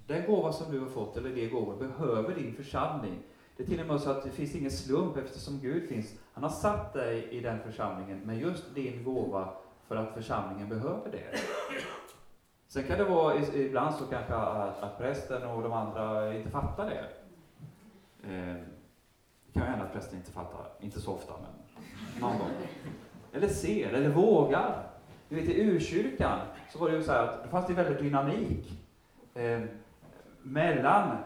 Den 0.06 0.26
gåva 0.26 0.52
som 0.52 0.72
du 0.72 0.80
har 0.80 0.86
fått, 0.86 1.16
eller 1.16 1.30
de 1.30 1.48
gåvor, 1.48 1.76
behöver 1.76 2.34
din 2.34 2.54
församling. 2.54 3.18
Det 3.56 3.62
är 3.62 3.66
till 3.66 3.80
och 3.80 3.86
med 3.86 4.00
så 4.00 4.10
att 4.10 4.24
det 4.24 4.30
finns 4.30 4.54
ingen 4.54 4.70
slump 4.70 5.16
eftersom 5.16 5.58
Gud 5.60 5.88
finns. 5.88 6.14
Han 6.32 6.42
har 6.42 6.50
satt 6.50 6.92
dig 6.92 7.28
i 7.30 7.40
den 7.40 7.58
församlingen 7.60 8.18
med 8.18 8.38
just 8.38 8.74
din 8.74 9.04
gåva 9.04 9.54
för 9.88 9.96
att 9.96 10.14
församlingen 10.14 10.68
behöver 10.68 11.12
det. 11.12 11.38
Sen 12.70 12.84
kan 12.84 12.98
det 12.98 13.04
vara 13.04 13.36
ibland 13.54 13.94
så 13.94 14.04
kanske 14.04 14.34
att, 14.34 14.82
att 14.82 14.98
prästen 14.98 15.42
och 15.42 15.62
de 15.62 15.72
andra 15.72 16.34
inte 16.36 16.50
fattar 16.50 16.90
det. 16.90 17.04
Eh, 18.28 18.56
det 19.46 19.52
kan 19.52 19.62
hända 19.62 19.84
att 19.84 19.92
prästen 19.92 20.18
inte 20.18 20.30
fattar, 20.30 20.66
inte 20.80 21.00
så 21.00 21.12
ofta, 21.12 21.32
men 21.42 22.20
någon 22.20 22.38
gång. 22.38 22.50
Eller 23.32 23.48
ser, 23.48 23.92
eller 23.92 24.08
vågar. 24.08 24.82
Du 25.28 25.34
vet, 25.36 25.44
i 25.44 25.62
urkyrkan 25.62 26.38
så 26.72 26.78
var 26.78 26.90
det 26.90 26.96
ju 26.96 27.02
så 27.02 27.12
här 27.12 27.22
att 27.22 27.42
det 27.42 27.48
fanns 27.48 27.66
det 27.66 27.74
väldigt 27.74 27.98
dynamik 27.98 28.80
eh, 29.34 29.60
mellan 30.42 31.16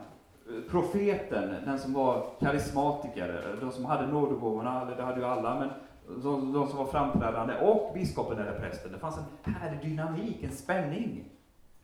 profeten, 0.70 1.54
den 1.64 1.78
som 1.78 1.92
var 1.92 2.26
karismatiker, 2.40 3.56
de 3.60 3.72
som 3.72 3.84
hade 3.84 4.06
nådegåvorna, 4.06 4.84
det 4.84 5.02
hade 5.02 5.20
ju 5.20 5.26
alla, 5.26 5.58
men 5.58 5.70
de, 6.08 6.52
de, 6.52 6.68
som 6.68 6.78
var 6.78 6.86
framträdande, 6.86 7.60
och 7.60 7.94
biskopen 7.94 8.38
eller 8.38 8.58
prästen. 8.58 8.92
Det 8.92 8.98
fanns 8.98 9.18
en 9.18 9.54
härlig 9.54 9.90
dynamik, 9.90 10.42
en 10.42 10.52
spänning. 10.52 11.24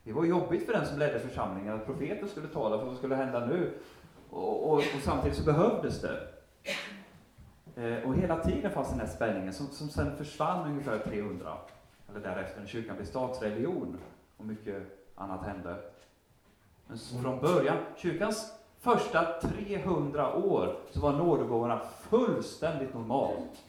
Det 0.03 0.13
var 0.13 0.25
jobbigt 0.25 0.65
för 0.65 0.73
den 0.73 0.85
som 0.85 0.99
ledde 0.99 1.19
församlingen 1.19 1.73
att 1.73 1.85
profeten 1.85 2.29
skulle 2.29 2.47
tala 2.47 2.77
för 2.77 2.85
vad 2.85 2.97
skulle 2.97 3.15
hända 3.15 3.45
nu. 3.45 3.73
Och, 4.29 4.69
och, 4.69 4.77
och 4.77 5.01
samtidigt 5.03 5.37
så 5.37 5.43
behövdes 5.43 6.01
det. 6.01 6.27
Eh, 7.75 8.07
och 8.07 8.15
hela 8.15 8.43
tiden 8.43 8.71
fanns 8.71 8.89
den 8.89 8.99
här 8.99 9.07
spänningen 9.07 9.53
som, 9.53 9.67
som 9.67 9.89
sen 9.89 10.17
försvann 10.17 10.67
ungefär 10.71 10.99
300, 10.99 11.57
eller 12.09 12.19
därefter, 12.19 12.59
när 12.59 12.67
kyrkan 12.67 12.95
blev 12.95 13.05
statsreligion 13.05 13.97
och 14.37 14.45
mycket 14.45 14.83
annat 15.15 15.45
hände. 15.45 15.75
Men 16.87 16.97
från 16.97 17.39
början, 17.39 17.77
kyrkans 17.97 18.53
första 18.79 19.41
300 19.41 20.35
år, 20.35 20.75
så 20.91 20.99
var 20.99 21.11
nådegåvorna 21.11 21.81
fullständigt 22.09 22.93
normalt 22.93 23.63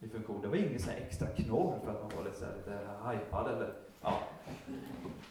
i 0.00 0.08
funktion. 0.08 0.40
Det 0.42 0.48
var 0.48 0.56
ingen 0.56 0.78
sån 0.80 0.92
extra 0.92 1.28
knorr 1.28 1.80
för 1.84 1.90
att 1.90 2.02
man 2.02 2.10
var 2.16 2.24
lite, 2.24 2.38
så 2.38 2.44
här, 2.44 2.54
lite 2.56 2.78
hypad 3.08 3.48
eller 3.48 3.74
ja. 4.00 4.18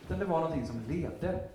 Utan 0.02 0.20
det 0.20 0.26
var 0.26 0.40
någonting 0.40 0.68
som 0.68 0.82
levde. 0.88 1.50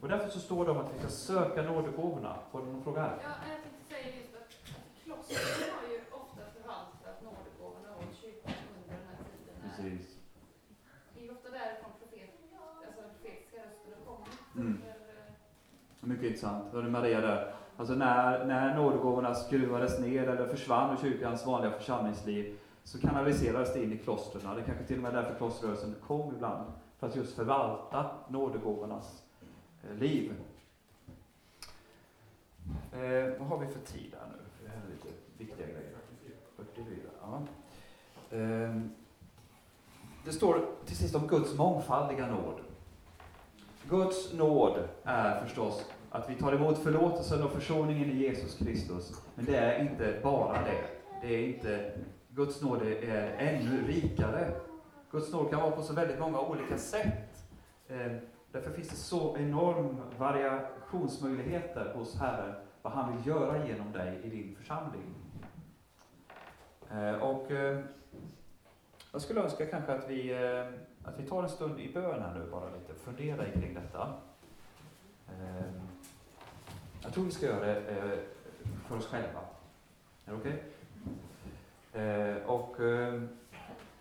Och 0.00 0.08
därför 0.08 0.28
så 0.28 0.40
står 0.40 0.64
det 0.64 0.70
om 0.70 0.78
att 0.78 0.94
vi 0.94 0.98
ska 0.98 1.08
söka 1.08 1.62
nådegåvorna. 1.62 2.36
Har 2.50 2.60
du 2.60 2.66
någon 2.66 2.82
fråga 2.82 3.00
här? 3.02 3.18
Ja, 3.22 3.28
jag 3.52 3.62
tänkte 3.62 3.94
säga 3.94 4.16
just 4.16 4.34
att 4.40 4.48
klostren 5.04 5.70
har 5.76 5.88
ju 5.92 5.98
ofta 6.10 6.42
förvaltat 6.54 7.16
nådegåvorna 7.22 7.96
åt 7.96 8.16
kyrkan 8.22 8.52
under 8.74 8.96
den 8.96 9.06
här 9.08 9.18
tiden. 9.30 9.54
Precis. 9.64 10.16
Det 11.14 11.20
är 11.20 11.24
ju 11.24 11.30
ofta 11.30 11.50
därifrån 11.50 11.92
profet, 11.98 12.30
alltså 12.86 13.02
profetiska 13.02 13.56
röster 13.56 13.94
kommer. 14.06 14.28
Mm. 14.56 14.82
Mycket 16.00 16.24
intressant. 16.24 16.72
Hörde 16.72 16.90
Maria 16.90 17.20
där? 17.20 17.59
Alltså 17.80 17.94
när, 17.94 18.44
när 18.44 18.74
nådegåvorna 18.74 19.34
skruvades 19.34 20.00
ner 20.00 20.28
eller 20.28 20.46
försvann 20.46 20.96
ur 20.96 21.00
kyrkans 21.00 21.46
vanliga 21.46 21.72
församlingsliv 21.72 22.58
så 22.84 23.00
kanaliserades 23.00 23.72
det 23.72 23.82
in 23.82 23.92
i 23.92 23.98
klostren. 23.98 24.54
Det 24.54 24.60
är 24.60 24.64
kanske 24.64 24.84
till 24.84 24.96
och 24.96 25.02
med 25.02 25.14
därför 25.14 25.34
klosterrörelsen 25.34 25.94
kom 26.06 26.34
ibland. 26.34 26.72
För 26.98 27.06
att 27.06 27.16
just 27.16 27.36
förvalta 27.36 28.10
nådegåvornas 28.28 29.22
eh, 29.82 29.96
liv. 29.96 30.34
Eh, 32.92 33.38
vad 33.38 33.48
har 33.48 33.58
vi 33.58 33.66
för 33.66 33.80
tid 33.80 34.14
här 34.20 34.28
nu? 34.32 34.44
Det 34.64 34.70
här 34.70 34.80
är 34.86 34.90
lite 34.90 35.08
viktiga 35.38 35.66
grejer. 35.66 35.96
44. 36.56 36.96
Ja. 37.20 37.42
Eh, 38.36 38.80
det 40.24 40.32
står 40.32 40.66
till 40.86 40.96
sist 40.96 41.14
om 41.14 41.26
Guds 41.26 41.56
mångfaldiga 41.56 42.26
nåd. 42.26 42.60
Guds 43.88 44.32
nåd 44.32 44.88
är 45.04 45.44
förstås 45.44 45.84
att 46.10 46.30
vi 46.30 46.34
tar 46.34 46.52
emot 46.52 46.78
förlåtelsen 46.78 47.42
och 47.42 47.50
försoningen 47.50 48.10
i 48.10 48.16
Jesus 48.16 48.58
Kristus. 48.58 49.22
Men 49.34 49.44
det 49.44 49.56
är 49.56 49.82
inte 49.82 50.20
bara 50.22 50.62
det. 50.62 50.82
Det 51.22 51.34
är 51.34 51.46
inte, 51.46 51.92
Guds 52.28 52.62
nåd 52.62 52.82
är 52.82 53.34
ännu 53.38 53.86
rikare. 53.86 54.52
Guds 55.10 55.32
nåd 55.32 55.50
kan 55.50 55.60
vara 55.60 55.70
på 55.70 55.82
så 55.82 55.94
väldigt 55.94 56.18
många 56.18 56.40
olika 56.40 56.78
sätt. 56.78 57.44
Eh, 57.88 58.12
därför 58.52 58.70
finns 58.70 58.88
det 58.88 58.96
så 58.96 59.36
enorm 59.36 59.96
variationsmöjligheter 60.18 61.92
hos 61.94 62.18
Herren, 62.18 62.54
vad 62.82 62.92
han 62.92 63.16
vill 63.16 63.26
göra 63.26 63.66
genom 63.66 63.92
dig 63.92 64.20
i 64.24 64.30
din 64.30 64.56
församling. 64.56 65.14
Eh, 66.90 67.14
och 67.14 67.50
eh, 67.50 67.80
jag 69.12 69.22
skulle 69.22 69.40
önska 69.40 69.66
kanske 69.66 69.92
att 69.92 70.10
vi, 70.10 70.34
ehm, 70.34 70.74
att 71.04 71.18
vi 71.18 71.26
tar 71.26 71.42
en 71.42 71.48
stund 71.48 71.80
i 71.80 71.92
bön 71.92 72.22
här 72.22 72.34
nu 72.34 72.50
bara 72.50 72.70
lite, 72.70 72.94
fundera 72.94 73.44
kring 73.44 73.74
detta. 73.74 74.12
Ehm, 75.28 75.80
jag 77.02 77.14
tror 77.14 77.24
vi 77.24 77.30
ska 77.30 77.46
göra 77.46 77.66
det 77.66 77.80
eh, 77.80 78.18
för 78.88 78.96
oss 78.96 79.06
själva. 79.06 79.40
Är 80.24 80.32
det 80.32 80.38
okej? 80.38 80.62
Okay? 81.92 82.02
Eh, 82.02 82.36
och, 82.46 82.80
eh, 82.80 83.22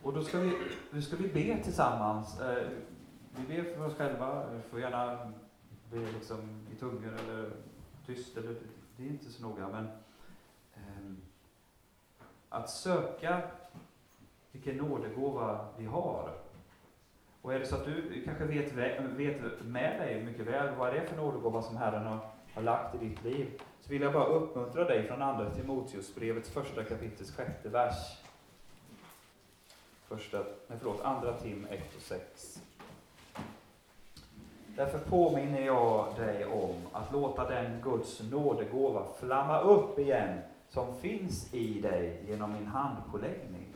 och 0.03 0.13
då 0.13 0.23
ska 0.23 0.39
vi, 0.39 0.57
nu 0.91 1.01
ska 1.01 1.15
vi 1.15 1.27
be 1.27 1.63
tillsammans. 1.63 2.39
Eh, 2.39 2.67
vi 3.35 3.55
ber 3.55 3.75
för 3.75 3.85
oss 3.85 3.95
själva. 3.95 4.49
Vi 4.49 4.61
får 4.61 4.79
gärna 4.79 5.31
be 5.91 5.99
liksom 5.99 6.65
i 6.71 6.75
tungor 6.79 7.17
eller 7.19 7.51
tyst. 8.05 8.37
Eller, 8.37 8.55
det 8.97 9.03
är 9.03 9.07
inte 9.07 9.31
så 9.31 9.43
noga. 9.43 9.67
Men 9.67 9.85
eh, 10.73 11.13
att 12.49 12.69
söka 12.69 13.41
vilken 14.51 14.77
nådegåva 14.77 15.65
vi 15.77 15.85
har. 15.85 16.33
Och 17.41 17.53
är 17.53 17.59
det 17.59 17.65
så 17.65 17.75
att 17.75 17.85
du 17.85 18.23
kanske 18.25 18.45
vet, 18.45 18.73
vet 18.73 19.65
med 19.65 19.99
dig 19.99 20.23
mycket 20.23 20.45
väl 20.45 20.75
vad 20.75 20.93
det 20.93 20.99
är 20.99 21.05
för 21.05 21.17
nådegåva 21.17 21.61
som 21.61 21.77
Herren 21.77 22.05
har 22.07 22.38
har 22.53 22.61
lagt 22.61 22.95
i 22.95 22.97
ditt 22.97 23.23
liv, 23.23 23.61
så 23.81 23.89
vill 23.89 24.01
jag 24.01 24.13
bara 24.13 24.25
uppmuntra 24.25 24.83
dig 24.83 25.07
från 25.07 25.21
Andra 25.21 25.49
Timoteusbrevets 25.49 26.49
första 26.49 26.83
kapitels 26.83 27.31
sjätte 27.31 27.69
vers. 27.69 28.17
Första, 30.07 30.37
nej 30.37 30.77
förlåt, 30.79 31.01
andra 31.01 31.33
Tim 31.33 31.67
1 31.69 31.95
och 31.95 32.01
6. 32.01 32.61
Därför 34.75 34.99
påminner 34.99 35.61
jag 35.61 36.15
dig 36.15 36.45
om 36.45 36.75
att 36.91 37.11
låta 37.11 37.49
den 37.49 37.81
Guds 37.81 38.21
nådegåva 38.31 39.05
flamma 39.19 39.59
upp 39.59 39.99
igen 39.99 40.39
som 40.69 40.95
finns 40.95 41.53
i 41.53 41.81
dig 41.81 42.23
genom 42.27 42.53
min 42.53 42.65
handpåläggning. 42.65 43.75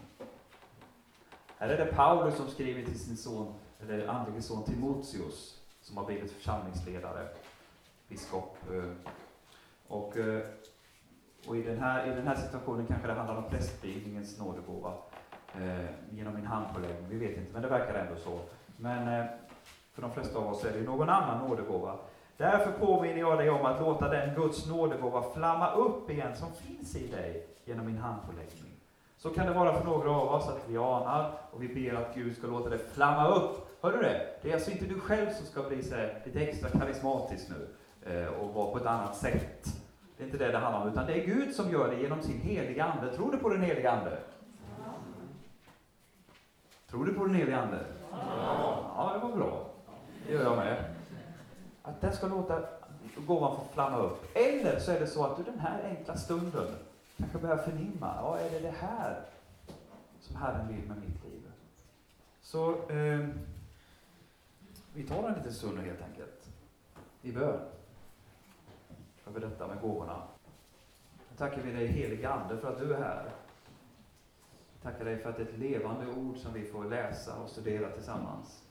Här 1.57 1.69
är 1.69 1.85
det 1.85 1.93
Paulus 1.93 2.37
som 2.37 2.47
skriver 2.47 2.85
till 2.85 2.99
sin 2.99 3.17
son, 3.17 3.53
eller 3.81 4.07
andlige 4.07 4.41
son 4.41 4.63
Timoteus, 4.63 5.61
som 5.81 5.97
har 5.97 6.05
blivit 6.05 6.31
församlingsledare 6.31 7.27
biskop. 8.13 8.57
Eh, 8.71 8.91
och, 9.87 10.17
eh, 10.17 10.41
och 11.47 11.57
i, 11.57 11.61
den 11.61 11.79
här, 11.79 12.11
i 12.11 12.15
den 12.15 12.27
här 12.27 12.35
situationen 12.35 12.85
kanske 12.87 13.07
det 13.07 13.13
handlar 13.13 13.35
om 13.35 13.49
prästvigningens 13.49 14.39
nådegåva 14.39 14.93
eh, 15.55 15.85
genom 16.11 16.35
min 16.35 16.45
handpåläggning. 16.45 17.09
Vi 17.09 17.17
vet 17.17 17.37
inte, 17.37 17.53
men 17.53 17.61
det 17.61 17.67
verkar 17.67 17.93
ändå 17.93 18.15
så. 18.15 18.39
Men 18.77 19.27
för 19.93 20.01
de 20.01 20.11
flesta 20.11 20.39
av 20.39 20.47
oss 20.47 20.65
är 20.65 20.73
det 20.73 20.81
någon 20.81 21.09
annan 21.09 21.47
nådegåva. 21.47 21.95
Därför 22.37 22.71
påminner 22.71 23.19
jag 23.19 23.37
dig 23.37 23.49
om 23.49 23.65
att 23.65 23.81
låta 23.81 24.09
den 24.09 24.35
Guds 24.35 24.67
nådegåva 24.67 25.23
flamma 25.33 25.73
upp 25.73 26.09
igen 26.09 26.35
som 26.35 26.53
finns 26.53 26.95
i 26.95 27.07
dig 27.07 27.47
genom 27.65 27.85
min 27.85 27.97
handpåläggning. 27.97 28.73
Så 29.17 29.29
kan 29.29 29.47
det 29.47 29.53
vara 29.53 29.79
för 29.79 29.85
några 29.85 30.11
av 30.11 30.27
oss 30.27 30.47
att 30.47 30.69
vi 30.69 30.77
anar 30.77 31.31
och 31.51 31.63
vi 31.63 31.67
ber 31.67 31.93
att 31.93 32.15
Gud 32.15 32.37
ska 32.37 32.47
låta 32.47 32.69
det 32.69 32.77
flamma 32.77 33.27
upp. 33.27 33.73
Hör 33.81 33.91
du 33.91 33.97
det? 33.97 34.27
Det 34.41 34.49
är 34.49 34.53
alltså 34.53 34.71
inte 34.71 34.85
du 34.85 34.99
själv 34.99 35.33
som 35.33 35.45
ska 35.45 35.63
bli 35.63 35.83
så 35.83 35.95
lite 36.25 36.39
extra 36.39 36.69
karismatisk 36.69 37.49
nu, 37.49 37.67
Eh, 38.05 38.25
och 38.25 38.53
vara 38.53 38.71
på 38.71 38.77
ett 38.77 38.85
annat 38.85 39.17
sätt. 39.17 39.67
Det 40.17 40.23
är 40.23 40.25
inte 40.25 40.37
det 40.37 40.51
det 40.51 40.57
handlar 40.57 40.81
om, 40.81 40.91
utan 40.91 41.05
det 41.05 41.21
är 41.21 41.25
Gud 41.25 41.55
som 41.55 41.71
gör 41.71 41.91
det 41.91 42.01
genom 42.01 42.21
sin 42.21 42.41
heliga 42.41 42.85
Ande. 42.85 43.15
Tror 43.15 43.31
du 43.31 43.37
på 43.37 43.49
den 43.49 43.61
heliga 43.61 43.91
Ande? 43.91 44.19
Tror 46.89 47.05
du 47.05 47.13
på 47.13 47.25
den 47.25 47.35
heliga 47.35 47.57
Ande? 47.57 47.79
Ja, 48.11 49.11
det 49.13 49.27
var 49.27 49.35
bra. 49.35 49.69
Det 50.27 50.33
gör 50.33 50.43
jag 50.43 50.57
med. 50.57 50.95
Att 51.81 52.01
den 52.01 52.13
ska 52.13 52.27
låta 52.27 52.59
gåvan 53.17 53.55
få 53.55 53.73
flamma 53.73 53.97
upp. 53.97 54.37
Eller 54.37 54.79
så 54.79 54.91
är 54.91 54.99
det 54.99 55.07
så 55.07 55.23
att 55.25 55.37
du 55.37 55.43
den 55.43 55.59
här 55.59 55.83
enkla 55.83 56.15
stunden 56.15 56.67
kanske 57.17 57.37
börjar 57.37 57.57
förnimma, 57.57 58.15
ja, 58.21 58.39
är 58.39 58.49
det 58.49 58.59
det 58.59 58.73
här 58.79 59.21
som 60.21 60.35
Herren 60.35 60.67
vill 60.67 60.87
med 60.87 60.97
mitt 60.97 61.23
liv? 61.23 61.41
Så 62.41 62.89
eh, 62.89 63.27
vi 64.93 65.03
tar 65.03 65.29
en 65.29 65.33
liten 65.33 65.53
stund 65.53 65.79
helt 65.79 66.01
enkelt, 66.01 66.47
i 67.21 67.31
bön 67.31 67.59
över 69.27 69.39
detta 69.39 69.67
med 69.67 69.81
gåvorna. 69.81 70.23
Nu 71.31 71.37
tackar 71.37 71.61
vi 71.61 71.71
dig 71.71 71.87
helige 71.87 72.29
Ande 72.29 72.57
för 72.57 72.71
att 72.71 72.79
du 72.79 72.93
är 72.93 72.99
här. 72.99 73.31
Vi 74.73 74.81
tackar 74.81 75.05
dig 75.05 75.17
för 75.17 75.29
att 75.29 75.37
det 75.37 75.43
är 75.43 75.47
ett 75.47 75.57
levande 75.57 76.07
ord 76.07 76.37
som 76.37 76.53
vi 76.53 76.65
får 76.65 76.85
läsa 76.85 77.39
och 77.39 77.49
studera 77.49 77.89
tillsammans. 77.89 78.63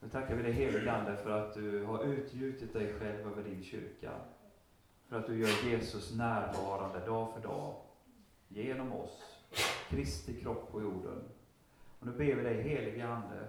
Nu 0.00 0.08
tackar 0.08 0.34
vi 0.36 0.42
dig 0.42 0.52
helige 0.52 0.92
Ande 0.92 1.16
för 1.16 1.30
att 1.30 1.54
du 1.54 1.84
har 1.84 2.04
utgjutit 2.04 2.72
dig 2.72 2.92
själv 2.92 3.26
över 3.26 3.42
din 3.42 3.62
kyrka. 3.62 4.10
För 5.08 5.18
att 5.18 5.26
du 5.26 5.38
gör 5.38 5.70
Jesus 5.70 6.14
närvarande 6.14 7.06
dag 7.06 7.32
för 7.34 7.40
dag 7.40 7.74
genom 8.48 8.92
oss. 8.92 9.38
Kristi 9.88 10.40
kropp 10.40 10.72
på 10.72 10.82
jorden. 10.82 11.24
Och 12.00 12.06
nu 12.06 12.12
ber 12.12 12.34
vi 12.34 12.42
dig 12.42 12.62
helige 12.62 13.08
Ande 13.08 13.48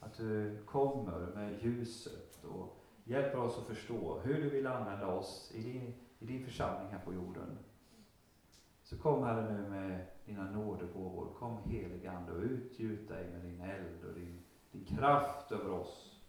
att 0.00 0.16
du 0.16 0.58
kommer 0.66 1.26
med 1.34 1.62
ljuset 1.62 2.44
och 2.44 2.79
Hjälp 3.10 3.34
oss 3.34 3.58
att 3.58 3.66
förstå 3.66 4.18
hur 4.18 4.42
du 4.42 4.50
vill 4.50 4.66
använda 4.66 5.06
oss 5.06 5.52
i 5.54 5.62
din, 5.62 5.94
i 6.18 6.26
din 6.26 6.44
församling 6.44 6.92
här 6.92 7.04
på 7.04 7.14
jorden. 7.14 7.58
Så 8.82 8.98
kom 8.98 9.22
Herre 9.22 9.52
nu 9.52 9.68
med 9.68 10.06
dina 10.24 10.50
nådegåvor. 10.50 11.34
Kom 11.38 11.58
helige 11.58 12.10
Ande 12.10 12.32
och 12.32 12.42
utgjut 12.42 13.08
dig 13.08 13.30
med 13.32 13.42
din 13.42 13.60
eld 13.60 14.04
och 14.04 14.14
din, 14.14 14.42
din 14.72 14.84
kraft 14.84 15.52
över 15.52 15.70
oss. 15.70 16.22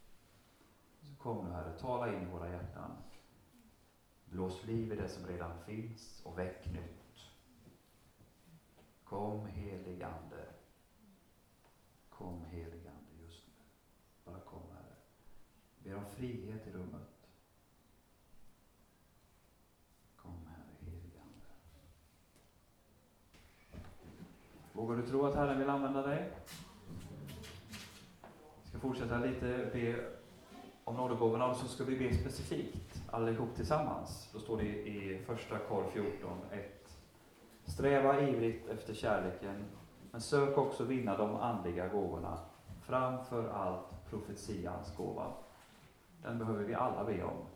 Så 1.00 1.22
kom 1.22 1.44
nu 1.44 1.50
Herre, 1.50 1.78
tala 1.78 2.14
in 2.14 2.22
i 2.22 2.32
våra 2.32 2.48
hjärtan. 2.48 2.90
Blås 4.24 4.64
liv 4.64 4.92
i 4.92 4.96
det 4.96 5.08
som 5.08 5.26
redan 5.26 5.64
finns 5.66 6.22
och 6.24 6.38
väck 6.38 6.72
nytt. 6.72 7.30
Kom 9.04 9.46
helig 9.46 10.02
Ande. 10.02 10.46
Kom 12.08 12.44
helig 12.44 12.86
Ande 12.86 13.24
just 13.24 13.46
nu. 13.46 13.52
Bara 14.24 14.40
kom 14.40 14.62
Herre. 14.72 14.96
Ber 15.92 15.98
om 15.98 16.04
frihet 16.16 16.66
i 16.66 16.70
rummet. 16.70 17.28
Kom 20.16 20.46
Herre, 20.46 20.74
helig 20.80 21.20
Ande. 21.20 21.46
Vågar 24.72 24.96
du 24.96 25.06
tro 25.06 25.26
att 25.26 25.34
Herren 25.34 25.58
vill 25.58 25.68
använda 25.68 26.02
dig? 26.06 26.32
Vi 28.62 28.68
ska 28.68 28.78
fortsätta 28.78 29.18
lite 29.18 29.70
be 29.72 30.10
om 30.84 30.96
nådegåvorna 30.96 31.46
och 31.46 31.56
så 31.56 31.68
ska 31.68 31.84
vi 31.84 31.98
be 31.98 32.14
specifikt 32.14 33.02
allihop 33.10 33.54
tillsammans. 33.56 34.30
Då 34.32 34.38
står 34.38 34.56
det 34.56 34.88
i 34.88 35.22
första 35.26 35.58
Kor 35.58 35.84
14, 35.92 36.38
1. 36.50 36.98
Sträva 37.64 38.20
ivrigt 38.20 38.68
efter 38.68 38.94
kärleken, 38.94 39.64
men 40.10 40.20
sök 40.20 40.58
också 40.58 40.84
vinna 40.84 41.16
de 41.16 41.36
andliga 41.36 41.88
gåvorna, 41.88 42.38
framför 42.82 43.48
allt 43.48 44.10
profetians 44.10 44.96
gåva. 44.96 45.32
Den 46.22 46.38
behöver 46.38 46.64
vi 46.64 46.74
alla 46.74 47.04
be 47.04 47.24
om. 47.24 47.46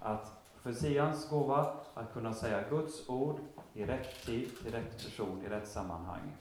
Att 0.00 0.44
profetians 0.62 1.28
gåva, 1.28 1.76
att 1.94 2.12
kunna 2.12 2.34
säga 2.34 2.68
Guds 2.68 3.08
ord 3.08 3.40
i 3.72 3.84
rätt 3.84 4.26
tid, 4.26 4.58
till 4.62 4.72
rätt 4.72 5.04
person, 5.04 5.42
i 5.42 5.48
rätt 5.48 5.68
sammanhang. 5.68 6.36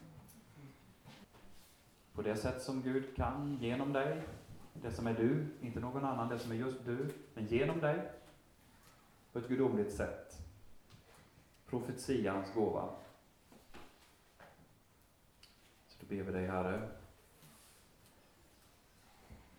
På 2.13 2.21
det 2.21 2.35
sätt 2.35 2.61
som 2.61 2.81
Gud 2.81 3.15
kan, 3.15 3.57
genom 3.61 3.93
dig, 3.93 4.23
det 4.73 4.91
som 4.91 5.07
är 5.07 5.13
du, 5.13 5.47
inte 5.61 5.79
någon 5.79 6.05
annan, 6.05 6.29
det 6.29 6.39
som 6.39 6.51
är 6.51 6.55
just 6.55 6.85
du, 6.85 7.13
men 7.33 7.45
genom 7.45 7.79
dig, 7.79 8.11
på 9.31 9.39
ett 9.39 9.47
gudomligt 9.47 9.93
sätt. 9.93 10.37
Profetians 11.65 12.53
gåva. 12.53 12.89
Så 15.87 15.97
då 15.99 16.05
ber 16.15 16.23
vi 16.23 16.31
dig, 16.31 16.47
Herre. 16.47 16.89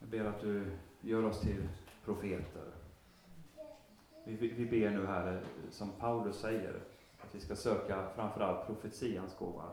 Jag 0.01 0.09
ber 0.09 0.25
att 0.25 0.41
du 0.41 0.77
gör 1.05 1.25
oss 1.25 1.41
till 1.41 1.69
profeter. 2.05 2.73
Vi, 4.25 4.37
vi 4.37 4.67
ber 4.67 4.91
nu, 4.91 5.07
Herre, 5.07 5.37
eh, 5.37 5.71
som 5.71 5.91
Paulus 5.91 6.37
säger, 6.37 6.81
att 7.21 7.35
vi 7.35 7.41
ska 7.41 7.57
söka 7.57 8.09
framförallt 8.15 8.67
profetians 8.67 9.37
gåva. 9.39 9.71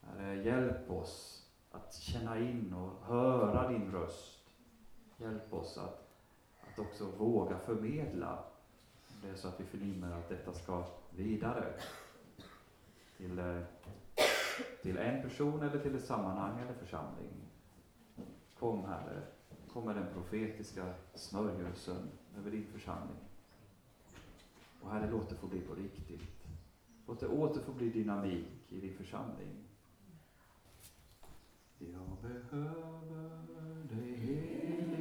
Herre, 0.00 0.42
hjälp 0.42 0.90
oss 0.90 1.46
att 1.70 1.94
känna 1.94 2.38
in 2.38 2.74
och 2.74 3.06
höra 3.06 3.68
din 3.68 3.92
röst. 3.92 4.38
Hjälp 5.16 5.54
oss 5.54 5.78
att, 5.78 6.08
att 6.60 6.78
också 6.78 7.04
våga 7.18 7.58
förmedla 7.58 8.38
det 9.22 9.30
är 9.30 9.34
så 9.34 9.48
att 9.48 9.60
vi 9.60 9.64
förnimmer 9.64 10.12
att 10.12 10.28
detta 10.28 10.52
ska 10.52 10.84
vidare 11.10 11.72
till, 13.16 13.38
eh, 13.38 13.60
till 14.82 14.98
en 14.98 15.22
person 15.22 15.62
eller 15.62 15.78
till 15.78 15.94
ett 15.94 16.04
sammanhang 16.04 16.60
eller 16.60 16.74
församling. 16.74 17.30
Kom 18.58 18.84
Herre, 18.84 19.22
kommer 19.72 19.94
den 19.94 20.06
profetiska 20.14 20.94
smörjelsen 21.14 22.08
över 22.38 22.50
din 22.50 22.66
församling. 22.72 23.16
Och 24.80 24.90
Herre, 24.90 25.10
låt 25.10 25.28
det 25.28 25.34
få 25.34 25.46
bli 25.46 25.60
på 25.60 25.74
riktigt. 25.74 26.22
Låt 27.06 27.20
det 27.20 27.26
åter 27.26 27.60
få 27.60 27.72
bli 27.72 27.90
dynamik 27.90 28.46
i 28.68 28.80
din 28.80 28.96
församling. 28.96 29.48
Jag 31.78 32.16
behöver 32.22 33.30
dig 33.88 34.91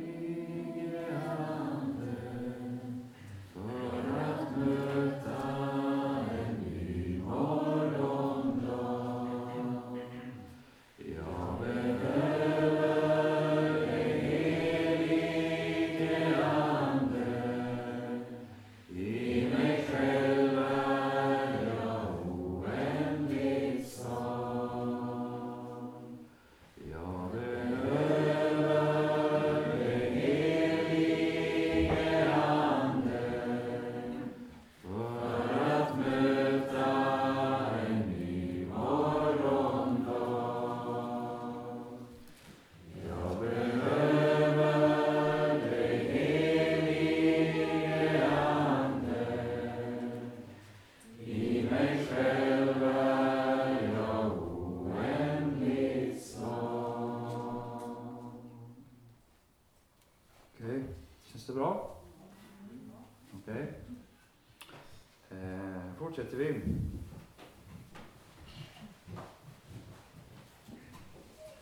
fortsätter 66.22 66.38
vi. 66.38 66.61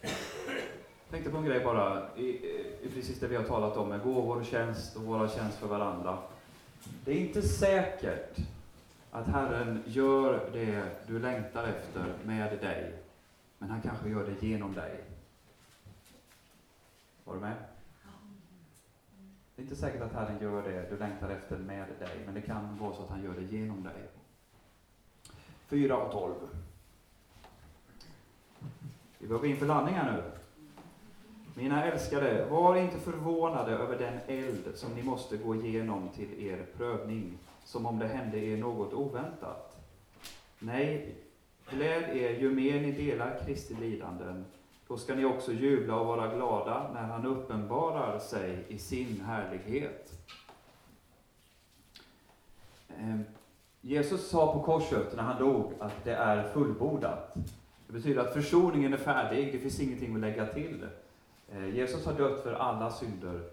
Jag 0.01 1.12
Tänkte 1.12 1.32
på 1.32 1.38
en 1.38 1.45
grej 1.45 1.64
bara, 1.64 2.16
i, 2.18 2.28
i 2.82 2.89
precis 2.93 3.20
det 3.20 3.28
vi 3.28 3.36
har 3.36 3.43
talat 3.43 3.78
om 3.78 3.89
med 3.89 4.03
gåvor 4.03 4.38
och 4.38 4.45
tjänst 4.45 4.95
och 4.95 5.03
våra 5.03 5.30
tjänst 5.30 5.57
för 5.57 5.68
varandra. 5.68 6.18
Det 7.05 7.12
är 7.12 7.20
inte 7.20 7.41
säkert 7.41 8.38
att 9.12 9.28
Herren 9.28 9.84
gör 9.86 10.49
det 10.53 11.07
du 11.07 11.20
längtar 11.20 11.64
efter 11.64 12.14
med 12.26 12.60
dig, 12.60 12.93
men 13.57 13.70
han 13.70 13.82
kanske 13.82 14.10
gör 14.10 14.26
det 14.26 14.47
genom 14.47 14.74
dig. 14.74 15.03
Var 17.24 17.34
du 17.34 17.39
med? 17.39 17.55
Det 19.55 19.62
är 19.62 19.64
inte 19.64 19.76
säkert 19.76 20.01
att 20.01 20.14
Herren 20.14 20.41
gör 20.41 20.64
det 20.64 20.89
du 20.89 20.97
längtar 20.97 21.30
efter 21.30 21.57
med 21.57 21.88
dig, 21.99 22.22
men 22.26 22.34
det 22.34 22.41
kan 22.41 22.78
vara 22.78 22.95
så 22.95 23.03
att 23.03 23.10
han 23.10 23.24
gör 23.24 23.34
det 23.34 23.55
genom 23.57 23.84
dig. 23.84 24.19
4 25.70 25.98
och 25.98 26.12
12. 26.12 26.34
Vi 29.18 29.28
börjar 29.28 29.42
gå 29.42 29.48
in 29.48 29.58
för 29.58 29.66
landning 29.66 29.96
här 29.96 30.12
nu. 30.12 30.24
Mina 31.56 31.86
älskade, 31.86 32.46
var 32.46 32.76
inte 32.76 33.00
förvånade 33.00 33.72
över 33.72 34.00
den 34.00 34.20
eld 34.28 34.72
som 34.76 34.94
ni 34.94 35.04
måste 35.04 35.38
gå 35.38 35.56
igenom 35.56 36.10
till 36.10 36.48
er 36.48 36.66
prövning, 36.78 37.38
som 37.64 37.86
om 37.86 38.00
det 38.00 38.08
hände 38.08 38.38
er 38.38 38.58
något 38.58 38.94
oväntat. 38.94 39.78
Nej, 40.60 41.16
gläd 41.70 42.18
er 42.18 42.40
ju 42.40 42.50
mer 42.50 42.82
ni 42.82 42.92
delar 42.92 43.40
Kristi 43.46 43.74
lidanden, 43.74 44.46
då 44.88 44.98
ska 44.98 45.16
ni 45.16 45.26
också 45.26 45.52
jubla 45.54 46.00
och 46.00 46.08
vara 46.08 46.36
glada 46.36 46.92
när 46.94 47.04
han 47.04 47.26
uppenbarar 47.26 48.20
sig 48.20 48.66
i 48.68 48.78
sin 48.78 49.22
härlighet. 49.22 50.14
Ehm, 52.98 53.24
Jesus 53.82 54.30
sa 54.30 54.54
på 54.54 54.64
korset 54.64 55.16
när 55.16 55.24
han 55.24 55.40
dog 55.40 55.74
att 55.80 56.04
det 56.04 56.14
är 56.14 56.54
fullbordat. 56.54 57.34
Det 57.88 57.94
betyder 57.94 58.22
att 58.22 58.34
försoningen 58.34 58.94
är 58.94 58.98
färdig, 58.98 59.54
det 59.54 59.60
finns 59.60 59.80
ingenting 59.80 60.16
att 60.16 60.22
lägga 60.22 60.46
till. 60.46 60.88
Eh, 61.52 61.76
Jesus 61.76 62.06
har 62.06 62.14
dött 62.14 62.44
för 62.44 62.54
alla 62.54 62.92
synder. 62.92 63.50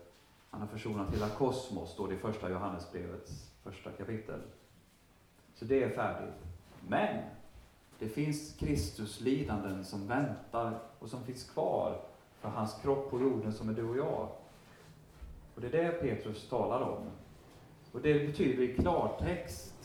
Han 0.51 0.61
har 0.61 0.69
försonat 0.69 1.15
hela 1.15 1.29
kosmos, 1.29 1.93
står 1.93 2.09
det 2.09 2.15
i 2.15 2.19
första 2.19 2.51
Johannesbrevets 2.51 3.51
första 3.65 3.91
kapitel. 3.91 4.41
Så 5.55 5.65
det 5.65 5.83
är 5.83 5.91
färdigt. 5.91 6.35
Men 6.89 7.23
det 7.99 8.09
finns 8.09 8.57
Kristuslidanden 8.59 9.85
som 9.85 10.09
väntar 10.09 10.79
och 10.99 11.09
som 11.09 11.25
finns 11.25 11.51
kvar 11.51 12.01
för 12.41 12.49
hans 12.49 12.75
kropp 12.83 13.11
på 13.11 13.21
jorden 13.21 13.53
som 13.53 13.69
är 13.69 13.73
du 13.73 13.89
och 13.89 13.97
jag. 13.97 14.29
Och 15.55 15.61
det 15.61 15.67
är 15.67 15.85
det 15.85 15.91
Petrus 15.91 16.49
talar 16.49 16.81
om. 16.81 17.11
Och 17.93 18.01
det 18.01 18.27
betyder 18.27 18.63
i 18.63 18.75
klartext 18.75 19.76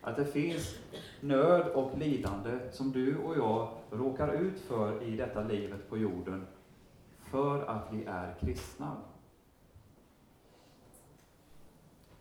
att 0.00 0.16
det 0.16 0.24
finns 0.24 0.78
nöd 1.20 1.68
och 1.68 1.98
lidande 1.98 2.58
som 2.72 2.92
du 2.92 3.18
och 3.18 3.36
jag 3.36 3.68
råkar 3.90 4.32
ut 4.32 4.60
för 4.60 5.02
i 5.02 5.16
detta 5.16 5.42
livet 5.42 5.90
på 5.90 5.98
jorden 5.98 6.46
för 7.30 7.62
att 7.62 7.92
vi 7.92 8.04
är 8.04 8.34
kristna. 8.40 8.96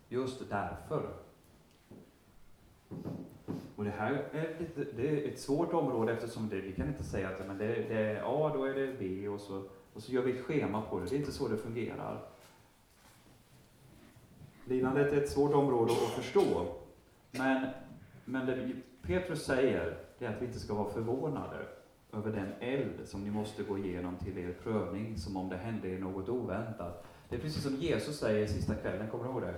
Just 0.10 0.50
därför. 0.50 1.10
Och 3.76 3.84
det 3.84 3.92
här 3.92 4.28
är, 4.32 4.60
lite, 4.60 4.86
det 4.96 5.10
är 5.10 5.32
ett 5.32 5.40
svårt 5.40 5.74
område 5.74 6.14
eftersom 6.14 6.50
det, 6.50 6.62
vi 6.62 6.72
kan 6.72 6.88
inte 6.88 7.04
säga 7.04 7.30
att 7.30 7.48
men 7.48 7.58
det, 7.58 7.68
det 7.68 7.98
är 7.98 8.22
A, 8.26 8.52
då 8.54 8.64
är 8.64 8.74
det 8.74 8.96
B 9.00 9.28
och 9.28 9.42
så, 9.42 9.64
och 9.94 10.04
så 10.04 10.12
gör 10.12 10.22
vi 10.22 10.40
ett 10.40 10.46
schema 10.46 10.82
på 10.82 11.00
det. 11.00 11.06
Det 11.06 11.16
är 11.16 11.20
inte 11.20 11.32
så 11.32 11.48
det 11.48 11.58
fungerar. 11.58 12.22
Lidandet 14.66 15.14
är 15.14 15.18
ett 15.18 15.30
svårt 15.30 15.54
område 15.54 15.92
att 15.92 16.24
förstå. 16.24 16.79
Men, 17.32 17.68
men 18.26 18.46
det 18.46 18.72
Petrus 19.02 19.46
säger, 19.46 19.98
det 20.20 20.26
är 20.26 20.30
att 20.30 20.42
vi 20.42 20.46
inte 20.46 20.60
ska 20.60 20.74
vara 20.74 20.90
förvånade 20.90 21.58
över 22.14 22.32
den 22.32 22.54
eld 22.60 23.08
som 23.08 23.24
ni 23.24 23.32
måste 23.32 23.64
gå 23.64 23.78
igenom 23.78 24.16
till 24.16 24.38
er 24.38 24.54
prövning, 24.64 25.18
som 25.18 25.38
om 25.38 25.50
det 25.50 25.58
hände 25.58 25.88
er 25.88 26.00
något 26.00 26.30
oväntat. 26.30 27.06
Det 27.30 27.36
är 27.36 27.40
precis 27.40 27.64
som 27.64 27.76
Jesus 27.76 28.20
säger 28.20 28.48
sista 28.48 28.76
kvällen, 28.76 29.08
kommer 29.10 29.24
du 29.24 29.30
ihåg 29.30 29.42
det? 29.42 29.56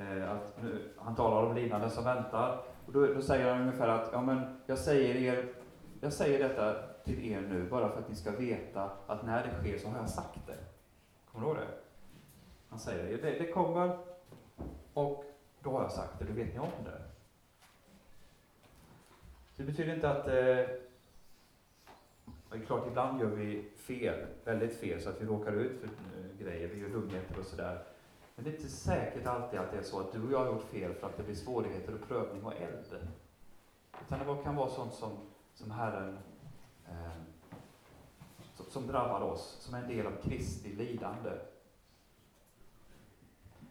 Eh, 0.00 0.30
att 0.30 0.62
nu, 0.62 0.92
han 0.98 1.14
talar 1.14 1.46
om 1.46 1.56
lidande 1.56 1.90
som 1.90 2.04
väntar. 2.04 2.62
Och 2.86 2.92
då, 2.92 3.06
då, 3.06 3.22
säger 3.22 3.52
han 3.52 3.60
ungefär 3.60 3.88
att, 3.88 4.08
ja 4.12 4.22
men, 4.22 4.40
jag 4.66 4.78
säger, 4.78 5.14
er, 5.14 5.48
jag 6.00 6.12
säger 6.12 6.48
detta 6.48 6.74
till 7.04 7.32
er 7.32 7.40
nu, 7.40 7.68
bara 7.70 7.88
för 7.88 7.98
att 7.98 8.08
ni 8.08 8.14
ska 8.14 8.30
veta 8.30 8.90
att 9.06 9.26
när 9.26 9.42
det 9.46 9.62
sker 9.62 9.78
så 9.78 9.88
har 9.88 9.98
jag 9.98 10.10
sagt 10.10 10.46
det. 10.46 10.58
Kommer 11.32 11.46
du 11.46 11.52
ihåg 11.52 11.60
det? 11.60 11.68
Han 12.68 12.78
säger 12.78 13.22
det, 13.22 13.38
det 13.38 13.52
kommer, 13.52 13.98
och 14.94 15.33
då 15.64 15.70
har 15.70 15.82
jag 15.82 15.92
sagt 15.92 16.18
det, 16.18 16.24
då 16.24 16.32
vet 16.32 16.54
ni 16.54 16.58
om 16.58 16.84
det. 16.84 17.02
Så 19.56 19.62
det 19.62 19.64
betyder 19.64 19.94
inte 19.94 20.10
att 20.10 20.28
eh, 20.28 20.34
det 22.50 22.60
är 22.60 22.66
klart, 22.66 22.86
ibland 22.86 23.20
gör 23.20 23.28
vi 23.28 23.70
fel, 23.76 24.26
väldigt 24.44 24.76
fel, 24.76 25.02
så 25.02 25.10
att 25.10 25.20
vi 25.20 25.26
råkar 25.26 25.52
ut 25.52 25.80
för 25.80 25.86
eh, 25.86 26.38
grejer, 26.38 26.68
vi 26.68 26.80
gör 26.80 26.88
dumheter 26.88 27.38
och 27.38 27.46
sådär. 27.46 27.82
Men 28.34 28.44
det 28.44 28.50
är 28.50 28.54
inte 28.54 28.68
säkert 28.68 29.26
alltid 29.26 29.60
att 29.60 29.72
det 29.72 29.78
är 29.78 29.82
så 29.82 30.00
att 30.00 30.12
du 30.12 30.22
och 30.26 30.32
jag 30.32 30.38
har 30.38 30.46
gjort 30.46 30.70
fel 30.70 30.94
för 30.94 31.06
att 31.06 31.16
det 31.16 31.22
blir 31.22 31.34
svårigheter 31.34 31.94
och 31.94 32.08
prövning 32.08 32.44
och 32.44 32.52
eld. 32.52 33.08
Utan 34.06 34.18
det 34.18 34.42
kan 34.42 34.56
vara 34.56 34.70
sånt 34.70 34.94
som, 34.94 35.10
som 35.54 35.70
Herren 35.70 36.18
eh, 36.88 37.22
som, 38.54 38.66
som 38.70 38.86
drabbar 38.86 39.20
oss, 39.20 39.56
som 39.60 39.74
är 39.74 39.82
en 39.82 39.88
del 39.88 40.06
av 40.06 40.22
Kristi 40.22 40.72
lidande. 40.72 41.30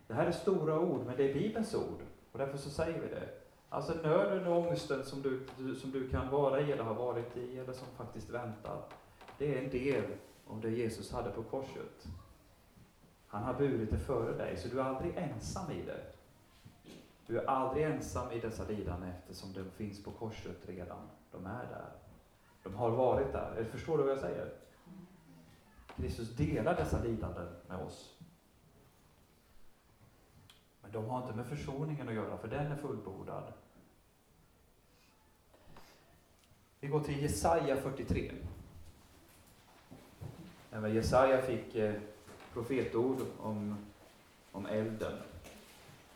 Det 0.07 0.13
här 0.13 0.25
är 0.25 0.31
stora 0.31 0.79
ord, 0.79 1.05
men 1.05 1.17
det 1.17 1.29
är 1.29 1.33
Bibelns 1.33 1.75
ord. 1.75 2.01
Och 2.31 2.39
därför 2.39 2.57
så 2.57 2.69
säger 2.69 3.01
vi 3.01 3.07
det. 3.07 3.29
Alltså 3.69 3.93
nöden 3.93 4.47
och 4.47 4.57
ångesten 4.57 5.03
som 5.03 5.21
du, 5.21 5.45
som 5.75 5.91
du 5.91 6.09
kan 6.09 6.29
vara 6.29 6.61
i, 6.61 6.71
eller 6.71 6.83
har 6.83 6.93
varit 6.93 7.37
i, 7.37 7.59
eller 7.59 7.73
som 7.73 7.87
faktiskt 7.97 8.29
väntar. 8.29 8.83
Det 9.37 9.55
är 9.55 9.63
en 9.63 9.69
del 9.69 10.03
av 10.47 10.61
det 10.61 10.69
Jesus 10.69 11.11
hade 11.11 11.29
på 11.29 11.43
korset. 11.43 12.07
Han 13.27 13.43
har 13.43 13.53
burit 13.53 13.91
det 13.91 13.97
före 13.97 14.37
dig, 14.37 14.57
så 14.57 14.67
du 14.67 14.79
är 14.79 14.83
aldrig 14.83 15.17
ensam 15.17 15.71
i 15.71 15.81
det. 15.81 16.01
Du 17.27 17.39
är 17.39 17.45
aldrig 17.49 17.85
ensam 17.85 18.31
i 18.31 18.39
dessa 18.39 18.67
lidanden 18.67 19.09
eftersom 19.09 19.53
de 19.53 19.63
finns 19.71 20.03
på 20.03 20.11
korset 20.11 20.57
redan. 20.65 21.09
De 21.31 21.45
är 21.45 21.65
där. 21.69 21.91
De 22.63 22.75
har 22.75 22.91
varit 22.91 23.31
där. 23.31 23.67
Förstår 23.71 23.97
du 23.97 24.03
vad 24.03 24.11
jag 24.11 24.19
säger? 24.19 24.53
Kristus 25.95 26.35
delar 26.35 26.75
dessa 26.75 27.03
lidanden 27.03 27.47
med 27.67 27.77
oss. 27.77 28.12
De 30.93 31.09
har 31.09 31.21
inte 31.21 31.33
med 31.33 31.45
försoningen 31.45 32.09
att 32.09 32.15
göra, 32.15 32.37
för 32.37 32.47
den 32.47 32.71
är 32.71 32.75
fullbordad. 32.75 33.43
Vi 36.79 36.87
går 36.87 36.99
till 36.99 37.21
Jesaja 37.21 37.75
43. 37.81 38.31
Även 40.71 40.93
Jesaja 40.93 41.41
fick 41.41 41.75
eh, 41.75 41.93
profetord 42.53 43.21
om, 43.39 43.77
om 44.51 44.65
elden. 44.65 45.17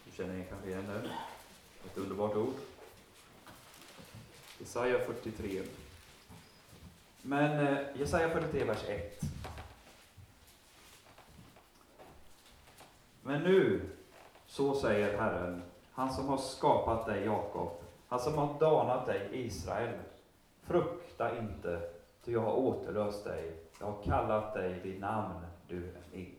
Du 0.06 0.12
känner 0.12 0.44
kanske 0.44 0.70
igen 0.70 0.88
det? 0.88 1.10
Ett 1.86 1.98
underbart 1.98 2.36
ord. 2.36 2.56
Jesaja 4.60 5.00
43. 5.00 5.64
Men 7.22 7.68
eh, 7.68 7.78
Jesaja 7.96 8.30
43, 8.30 8.64
vers 8.64 8.84
1. 8.88 9.22
Men 13.24 13.42
nu, 13.42 13.82
så 14.48 14.74
säger 14.74 15.18
Herren, 15.18 15.62
han 15.92 16.10
som 16.10 16.28
har 16.28 16.38
skapat 16.38 17.06
dig, 17.06 17.26
Jakob, 17.26 17.70
han 18.08 18.20
som 18.20 18.38
har 18.38 18.60
danat 18.60 19.06
dig, 19.06 19.30
Israel. 19.32 19.94
Frukta 20.62 21.38
inte, 21.38 21.80
ty 22.26 22.32
jag 22.32 22.42
har 22.42 22.54
återlöst 22.54 23.24
dig. 23.24 23.52
Jag 23.80 23.88
har 23.88 24.04
kallat 24.04 24.54
dig 24.54 24.80
vid 24.84 25.00
namn, 25.00 25.36
du 25.68 25.78
är 25.78 26.02
min. 26.14 26.36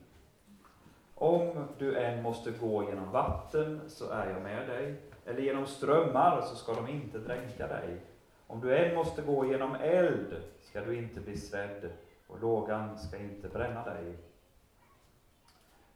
Om 1.15 1.69
du 1.79 1.99
än 1.99 2.23
måste 2.23 2.51
gå 2.51 2.85
genom 2.85 3.11
vatten, 3.11 3.81
så 3.89 4.11
är 4.11 4.31
jag 4.31 4.43
med 4.43 4.69
dig. 4.69 5.03
Eller 5.27 5.43
genom 5.43 5.67
strömmar, 5.67 6.41
så 6.41 6.57
ska 6.57 6.75
de 6.75 6.89
inte 6.89 7.19
dränka 7.19 7.67
dig. 7.67 8.01
Om 8.47 8.61
du 8.61 8.77
än 8.77 8.95
måste 8.95 9.23
gå 9.23 9.47
genom 9.47 9.75
eld, 9.75 10.43
ska 10.61 10.81
du 10.81 10.97
inte 10.99 11.21
bli 11.21 11.37
svedd, 11.37 11.91
och 12.27 12.41
lågan 12.41 12.99
ska 12.99 13.17
inte 13.17 13.49
bränna 13.49 13.85
dig. 13.85 14.17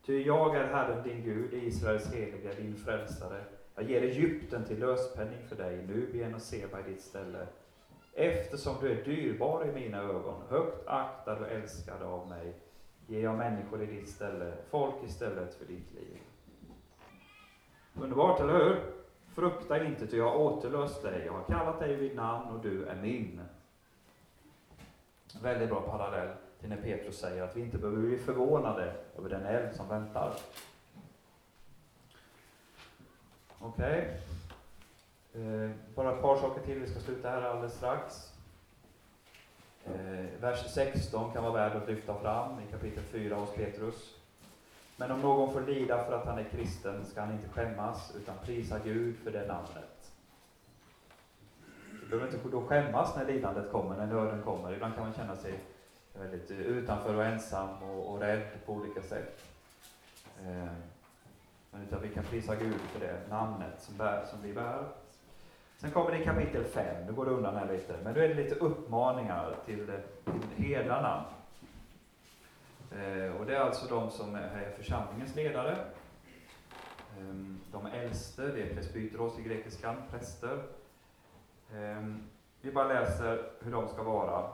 Ty 0.07 0.23
jag 0.23 0.57
är 0.57 0.67
Herren 0.67 1.03
din 1.03 1.23
Gud, 1.23 1.55
Israels 1.55 2.13
heliga, 2.13 2.53
din 2.53 2.77
frälsare. 2.77 3.45
Jag 3.75 3.85
ger 3.85 4.03
Egypten 4.03 4.65
till 4.65 4.81
löspenning 4.81 5.43
för 5.49 5.57
dig, 5.57 5.87
Nubien 5.87 6.35
och 6.35 6.43
Seba 6.43 6.81
i 6.81 6.83
ditt 6.83 7.03
ställe. 7.03 7.47
Eftersom 8.13 8.75
du 8.81 8.93
är 8.93 9.05
dyrbar 9.05 9.69
i 9.69 9.73
mina 9.73 9.99
ögon, 9.99 10.43
högt 10.49 10.89
aktad 10.89 11.39
och 11.39 11.49
älskad 11.49 12.03
av 12.03 12.29
mig, 12.29 12.55
ger 13.07 13.23
jag 13.23 13.39
människor 13.39 13.83
i 13.83 13.87
ditt 13.87 14.09
ställe, 14.09 14.53
folk 14.71 14.95
istället 15.05 15.55
för 15.55 15.65
ditt 15.65 15.95
liv. 15.95 16.19
Underbart, 17.95 18.41
eller 18.41 18.53
hur? 18.53 18.81
Frukta 19.35 19.85
inte, 19.85 20.07
ty 20.07 20.17
jag 20.17 20.31
har 20.31 20.39
återlöst 20.39 21.03
dig. 21.03 21.23
Jag 21.27 21.33
har 21.33 21.45
kallat 21.45 21.81
dig 21.81 21.97
vid 21.97 22.17
namn 22.17 22.51
och 22.51 22.63
du 22.63 22.85
är 22.85 22.97
min. 22.97 23.41
Väldigt 25.43 25.69
bra 25.69 25.81
parallell 25.81 26.29
till 26.63 26.71
när 26.71 26.77
Petrus 26.77 27.19
säger 27.19 27.43
att 27.43 27.57
vi 27.57 27.61
inte 27.61 27.79
behöver 27.79 28.03
bli 28.03 28.19
förvånade 28.19 28.95
över 29.19 29.29
den 29.29 29.47
eld 29.47 29.77
som 29.77 29.89
väntar. 29.89 30.35
Okej. 33.59 34.21
Okay. 35.33 35.45
Eh, 35.45 35.71
bara 35.95 36.13
ett 36.13 36.23
par 36.23 36.37
saker 36.37 36.63
till, 36.63 36.81
vi 36.81 36.87
ska 36.87 37.01
sluta 37.01 37.31
här 37.31 37.43
alldeles 37.43 37.75
strax. 37.75 38.33
Eh, 39.85 40.41
vers 40.41 40.73
16 40.75 41.33
kan 41.33 41.43
vara 41.43 41.53
värd 41.53 41.77
att 41.77 41.89
lyfta 41.89 42.15
fram 42.15 42.61
i 42.61 42.73
kapitel 42.73 43.03
4 43.03 43.35
hos 43.35 43.55
Petrus. 43.55 44.15
Men 44.97 45.11
om 45.11 45.21
någon 45.21 45.53
får 45.53 45.61
lida 45.61 46.05
för 46.05 46.13
att 46.13 46.27
han 46.27 46.39
är 46.39 46.45
kristen 46.45 47.05
ska 47.05 47.21
han 47.21 47.33
inte 47.33 47.49
skämmas, 47.49 48.15
utan 48.17 48.35
prisa 48.45 48.79
Gud 48.85 49.17
för 49.17 49.31
det 49.31 49.47
namnet. 49.47 50.13
Du 51.91 52.09
behöver 52.09 52.35
inte 52.35 52.49
då 52.49 52.63
skämmas 52.63 53.17
när 53.17 53.27
lidandet 53.27 53.73
kommer, 53.73 53.97
när 53.97 54.07
nöden 54.07 54.43
kommer. 54.43 54.73
Ibland 54.73 54.95
kan 54.95 55.05
man 55.05 55.15
känna 55.15 55.37
sig 55.37 55.61
väldigt 56.15 56.51
utanför 56.51 57.15
och 57.15 57.25
ensam 57.25 57.83
och, 57.83 58.13
och 58.13 58.21
rädd 58.21 58.49
på 58.67 58.73
olika 58.73 59.03
sätt. 59.03 59.41
Eh, 60.41 60.73
men 61.71 61.83
utan 61.83 62.03
vi 62.03 62.09
kan 62.09 62.25
prisa 62.25 62.57
Gud 62.57 62.81
för 62.81 63.01
det 63.01 63.29
namnet 63.29 63.83
som, 63.83 63.97
bär, 63.97 64.25
som 64.25 64.43
vi 64.43 64.53
bär. 64.53 64.85
Sen 65.77 65.91
kommer 65.91 66.11
det 66.11 66.19
i 66.19 66.25
kapitel 66.25 66.65
5, 66.65 67.07
nu 67.07 67.13
går 67.13 67.25
det 67.25 67.31
undan 67.31 67.57
här 67.57 67.73
lite, 67.73 67.97
men 68.05 68.15
då 68.15 68.21
är 68.21 68.29
det 68.29 68.35
lite 68.35 68.55
uppmaningar 68.55 69.55
till, 69.67 69.91
till 70.57 70.65
herdarna. 70.65 71.25
Eh, 72.91 73.37
och 73.37 73.47
det 73.47 73.57
är 73.57 73.61
alltså 73.61 73.95
de 73.95 74.11
som 74.11 74.35
är 74.35 74.75
församlingens 74.77 75.35
ledare. 75.35 75.77
Eh, 77.19 77.35
de 77.73 77.87
äldste, 77.87 78.43
det 78.43 78.63
är 78.63 78.75
presbyteros 78.75 79.39
i 79.39 79.43
grekiskan, 79.43 79.97
präster. 80.11 80.63
Ehm, 81.75 82.23
vi 82.61 82.73
bara 82.73 82.89
läser 82.89 83.51
hur 83.61 83.73
de 83.73 83.89
ska 83.89 84.03
vara, 84.03 84.51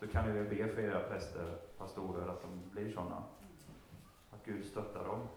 så 0.00 0.06
kan 0.06 0.24
ni 0.24 0.32
väl 0.32 0.48
be 0.48 0.74
för 0.74 0.82
era 0.82 1.00
präster, 1.00 1.58
pastorer, 1.78 2.28
att 2.28 2.42
de 2.42 2.70
blir 2.72 2.94
sådana. 2.94 3.22
Att 4.30 4.44
Gud 4.44 4.64
stöttar 4.64 5.04
dem. 5.04 5.28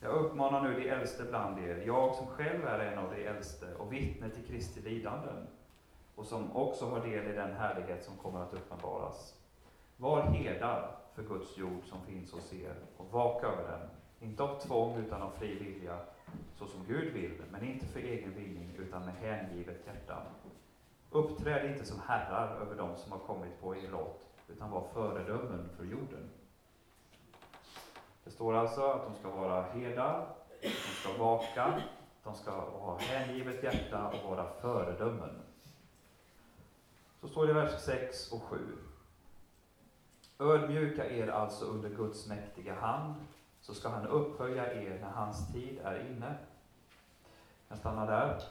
Jag 0.00 0.12
uppmanar 0.12 0.62
nu 0.62 0.80
de 0.80 0.88
äldste 0.88 1.24
bland 1.24 1.58
er, 1.58 1.82
jag 1.86 2.14
som 2.14 2.26
själv 2.26 2.64
är 2.64 2.78
en 2.78 2.98
av 2.98 3.10
de 3.10 3.26
äldste 3.26 3.74
och 3.74 3.92
vittne 3.92 4.28
till 4.30 4.46
Kristi 4.46 4.80
lidanden, 4.80 5.46
och 6.14 6.26
som 6.26 6.56
också 6.56 6.86
har 6.86 7.00
del 7.00 7.28
i 7.28 7.32
den 7.32 7.52
härlighet 7.52 8.04
som 8.04 8.16
kommer 8.16 8.40
att 8.40 8.54
uppenbaras. 8.54 9.34
Var 9.96 10.22
herdar 10.22 10.96
för 11.14 11.22
Guds 11.22 11.58
jord 11.58 11.84
som 11.84 12.02
finns 12.02 12.32
hos 12.32 12.52
er 12.52 12.76
och 12.96 13.12
vaka 13.12 13.46
över 13.46 13.70
den, 13.70 13.88
inte 14.20 14.42
av 14.42 14.60
tvång 14.60 14.96
utan 14.96 15.22
av 15.22 15.30
fri 15.30 15.58
vilja, 15.58 15.98
så 16.54 16.66
som 16.66 16.84
Gud 16.86 17.12
vill, 17.12 17.42
men 17.50 17.64
inte 17.64 17.86
för 17.86 18.00
egen 18.00 18.32
vinning 18.32 18.74
utan 18.78 19.04
med 19.04 19.14
hängivet 19.14 19.86
hjärta. 19.86 20.22
Uppträd 21.12 21.70
inte 21.70 21.84
som 21.84 22.00
herrar 22.00 22.56
över 22.60 22.76
dem 22.76 22.96
som 22.96 23.12
har 23.12 23.18
kommit 23.18 23.60
på 23.60 23.76
er 23.76 23.90
lott, 23.90 24.26
utan 24.48 24.70
var 24.70 24.84
föredömen 24.94 25.68
för 25.76 25.84
jorden. 25.84 26.30
Det 28.24 28.30
står 28.30 28.54
alltså 28.54 28.82
att 28.82 29.04
de 29.04 29.14
ska 29.14 29.30
vara 29.30 29.62
herdar, 29.62 30.26
de 30.60 30.68
ska 30.68 31.12
vaka, 31.18 31.82
de 32.24 32.34
ska 32.34 32.50
ha 32.60 32.98
hängivet 32.98 33.62
hjärta 33.62 34.08
och 34.08 34.30
vara 34.30 34.46
föredömen. 34.60 35.42
Så 37.20 37.28
står 37.28 37.46
det 37.46 37.50
i 37.50 37.54
vers 37.54 37.80
6 37.80 38.32
och 38.32 38.42
7. 38.42 38.78
Ödmjuka 40.38 41.10
er 41.10 41.28
alltså 41.28 41.64
under 41.64 41.88
Guds 41.88 42.26
mäktiga 42.26 42.74
hand, 42.74 43.14
så 43.60 43.74
ska 43.74 43.88
han 43.88 44.06
upphöja 44.06 44.74
er 44.74 44.98
när 45.00 45.10
hans 45.10 45.52
tid 45.52 45.78
är 45.84 46.10
inne. 46.10 46.34
Jag 47.68 47.78
stannar 47.78 48.06
där. 48.06 48.42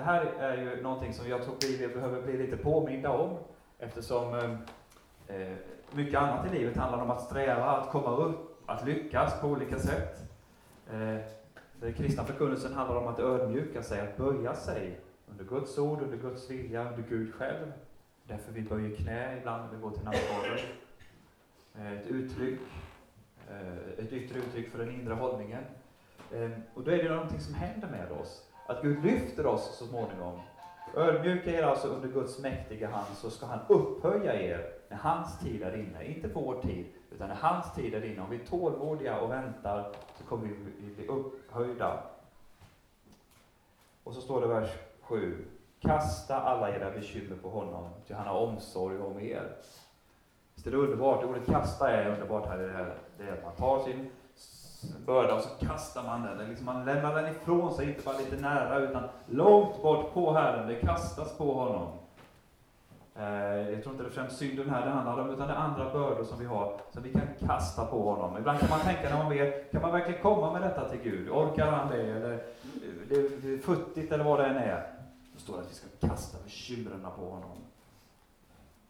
Det 0.00 0.04
här 0.04 0.24
är 0.24 0.56
ju 0.56 0.82
någonting 0.82 1.12
som 1.12 1.28
jag 1.28 1.42
tror 1.42 1.54
vi 1.78 1.88
behöver 1.88 2.22
bli 2.22 2.36
lite 2.36 2.56
påminda 2.56 3.10
om, 3.10 3.38
eftersom 3.78 4.34
eh, 4.34 4.50
eh, 5.36 5.56
mycket 5.92 6.20
annat 6.20 6.46
i 6.46 6.58
livet 6.58 6.76
handlar 6.76 7.02
om 7.02 7.10
att 7.10 7.20
sträva, 7.20 7.64
att 7.64 7.90
komma 7.90 8.16
upp, 8.16 8.62
att 8.66 8.86
lyckas 8.86 9.40
på 9.40 9.48
olika 9.48 9.78
sätt. 9.78 10.18
Eh, 10.92 11.16
den 11.80 11.94
kristna 11.94 12.24
förkunnelsen 12.24 12.74
handlar 12.74 12.96
om 12.96 13.06
att 13.06 13.18
ödmjuka 13.18 13.82
sig, 13.82 14.00
att 14.00 14.16
böja 14.16 14.54
sig 14.54 15.00
under 15.30 15.44
Guds 15.44 15.78
ord, 15.78 16.02
under 16.02 16.16
Guds 16.16 16.50
vilja, 16.50 16.90
under 16.90 17.04
Gud 17.08 17.34
själv. 17.34 17.72
Därför 18.24 18.52
vi 18.52 18.62
böjer 18.62 18.96
knä 18.96 19.38
ibland 19.38 19.64
när 19.64 19.76
vi 19.76 19.82
går 19.82 19.90
till 19.90 20.04
nattvarden. 20.04 20.58
Eh, 21.78 21.92
ett 21.92 22.06
uttryck, 22.06 22.60
eh, 23.50 24.04
ett 24.04 24.12
yttre 24.12 24.38
uttryck 24.38 24.70
för 24.70 24.78
den 24.78 24.90
inre 24.90 25.14
hållningen. 25.14 25.64
Och 26.74 26.84
då 26.84 26.90
är 26.90 27.02
det 27.02 27.08
någonting 27.08 27.40
som 27.40 27.54
händer 27.54 27.88
med 27.88 28.12
oss. 28.12 28.49
Att 28.70 28.82
Gud 28.82 29.04
lyfter 29.04 29.46
oss 29.46 29.76
så 29.78 29.86
småningom. 29.86 30.40
Ödmjuka 30.96 31.50
er 31.50 31.62
alltså 31.62 31.88
under 31.88 32.08
Guds 32.08 32.38
mäktiga 32.38 32.88
hand, 32.90 33.16
så 33.16 33.30
ska 33.30 33.46
han 33.46 33.58
upphöja 33.68 34.42
er 34.42 34.72
när 34.88 34.96
hans 34.96 35.38
tid 35.38 35.62
är 35.62 35.76
inne. 35.76 36.04
Inte 36.04 36.28
på 36.28 36.40
vår 36.40 36.62
tid, 36.62 36.86
utan 37.10 37.28
när 37.28 37.34
hans 37.34 37.74
tid 37.74 37.94
är 37.94 38.04
inne. 38.04 38.22
Om 38.22 38.30
vi 38.30 38.36
är 38.36 38.44
tålmodiga 38.44 39.20
och 39.20 39.30
väntar, 39.30 39.92
så 40.18 40.24
kommer 40.24 40.48
vi 40.48 40.94
bli 40.96 41.06
upphöjda. 41.06 42.02
Och 44.04 44.14
så 44.14 44.20
står 44.20 44.40
det 44.40 44.46
i 44.46 44.50
vers 44.50 44.70
7. 45.00 45.44
Kasta 45.80 46.40
alla 46.40 46.76
era 46.76 46.90
bekymmer 46.90 47.36
på 47.36 47.48
honom, 47.48 47.88
ty 48.06 48.14
han 48.14 48.26
har 48.26 48.40
omsorg 48.40 48.98
om 48.98 49.20
er. 49.20 49.56
Visst 50.54 50.66
är 50.66 50.70
det 50.70 50.76
underbart? 50.76 51.24
Ordet 51.24 51.46
kasta 51.46 51.90
är 51.90 52.10
underbart 52.10 52.46
här. 52.46 52.58
Det, 52.58 52.72
här. 52.72 52.94
det 53.18 53.24
är 53.24 53.32
att 53.32 53.44
man 53.44 53.56
tar 53.56 53.84
sin 53.84 54.10
börda 55.06 55.34
och 55.34 55.42
så 55.42 55.66
kastar 55.66 56.02
man 56.02 56.22
den. 56.22 56.48
Liksom 56.48 56.66
man 56.66 56.84
lämnar 56.84 57.14
den 57.14 57.30
ifrån 57.30 57.74
sig, 57.74 57.88
inte 57.88 58.02
bara 58.04 58.18
lite 58.18 58.36
nära, 58.36 58.78
utan 58.78 59.02
långt 59.26 59.82
bort 59.82 60.14
på 60.14 60.32
Herren. 60.32 60.68
Det 60.68 60.74
kastas 60.74 61.36
på 61.36 61.54
honom. 61.54 61.88
Eh, 63.16 63.70
jag 63.70 63.82
tror 63.82 63.94
inte 63.94 64.02
det 64.02 64.08
är 64.08 64.12
främst 64.12 64.38
synden 64.38 64.70
här 64.70 64.86
det 64.86 64.90
handlar 64.90 65.18
om, 65.18 65.30
utan 65.30 65.48
det 65.48 65.54
är 65.54 65.58
andra 65.58 65.92
bördor 65.92 66.24
som 66.24 66.38
vi 66.38 66.46
har, 66.46 66.80
som 66.90 67.02
vi 67.02 67.12
kan 67.12 67.28
kasta 67.46 67.86
på 67.86 68.02
honom. 68.10 68.38
Ibland 68.38 68.60
kan 68.60 68.70
man 68.70 68.80
tänka 68.80 69.10
när 69.10 69.16
man 69.16 69.28
ber, 69.28 69.70
kan 69.72 69.82
man 69.82 69.92
verkligen 69.92 70.22
komma 70.22 70.52
med 70.52 70.62
detta 70.62 70.88
till 70.88 71.00
Gud? 71.00 71.30
Orkar 71.30 71.66
han 71.66 71.88
det? 71.88 72.02
Eller 72.02 72.42
det 73.08 73.14
är 73.14 73.58
futtigt 73.58 74.12
eller 74.12 74.24
vad 74.24 74.38
det 74.38 74.46
än 74.46 74.56
är. 74.56 74.92
Då 75.34 75.40
står 75.40 75.54
det 75.54 75.60
att 75.60 75.70
vi 75.70 75.74
ska 75.74 76.08
kasta 76.08 76.38
bekymren 76.44 77.06
på 77.18 77.24
honom. 77.30 77.50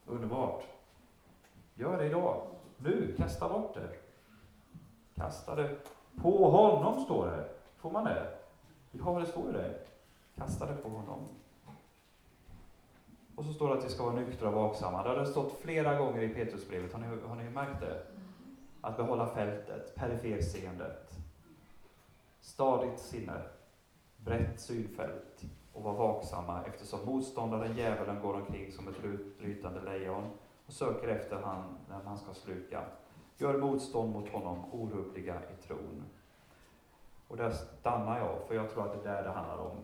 Underbart. 0.06 0.62
Gör 1.74 1.98
det 1.98 2.06
idag. 2.06 2.42
Nu, 2.76 3.14
kasta 3.18 3.48
bort 3.48 3.74
det. 3.74 4.09
Kasta 5.20 5.54
det 5.54 5.76
på 6.22 6.50
honom, 6.50 7.04
står 7.04 7.26
det. 7.26 7.48
Får 7.76 7.90
man 7.90 8.04
det? 8.04 8.26
Ja, 8.90 9.18
det 9.20 9.26
står 9.26 9.46
ju 9.46 9.52
det. 9.52 9.74
Kasta 10.36 10.66
det 10.66 10.74
på 10.74 10.88
honom. 10.88 11.28
Och 13.36 13.44
så 13.44 13.52
står 13.52 13.68
det 13.68 13.78
att 13.78 13.84
vi 13.84 13.88
ska 13.88 14.04
vara 14.04 14.14
nyktra 14.14 14.48
och 14.48 14.54
vaksamma. 14.54 15.02
Det 15.02 15.08
har 15.08 15.16
det 15.16 15.26
stått 15.26 15.52
flera 15.52 15.98
gånger 15.98 16.22
i 16.22 16.28
Petrusbrevet. 16.28 16.92
Har 16.92 17.00
ni, 17.00 17.06
har 17.28 17.36
ni 17.36 17.50
märkt 17.50 17.80
det? 17.80 18.02
Att 18.80 18.96
behålla 18.96 19.26
fältet, 19.26 19.94
periferseendet, 19.94 21.14
stadigt 22.40 22.98
sinne, 22.98 23.42
brett 24.16 24.60
synfält 24.60 25.44
och 25.72 25.82
vara 25.82 25.94
vaksamma 25.94 26.64
eftersom 26.64 27.00
motståndaren, 27.06 27.76
djävulen, 27.76 28.20
går 28.22 28.34
omkring 28.34 28.72
som 28.72 28.88
ett 28.88 29.04
rytande 29.38 29.80
lejon 29.80 30.30
och 30.66 30.72
söker 30.72 31.08
efter 31.08 31.36
han 31.36 31.78
när 31.88 32.02
man 32.04 32.18
ska 32.18 32.34
sluka. 32.34 32.84
Gör 33.40 33.58
motstånd 33.58 34.12
mot 34.12 34.28
honom, 34.28 34.64
orubbliga 34.72 35.34
i 35.34 35.66
tron. 35.66 36.04
Och 37.28 37.36
där 37.36 37.50
stannar 37.50 38.18
jag, 38.18 38.38
för 38.48 38.54
jag 38.54 38.70
tror 38.70 38.86
att 38.86 38.92
det 38.92 39.08
är 39.08 39.14
där 39.14 39.22
det 39.22 39.30
handlar 39.30 39.58
om. 39.58 39.76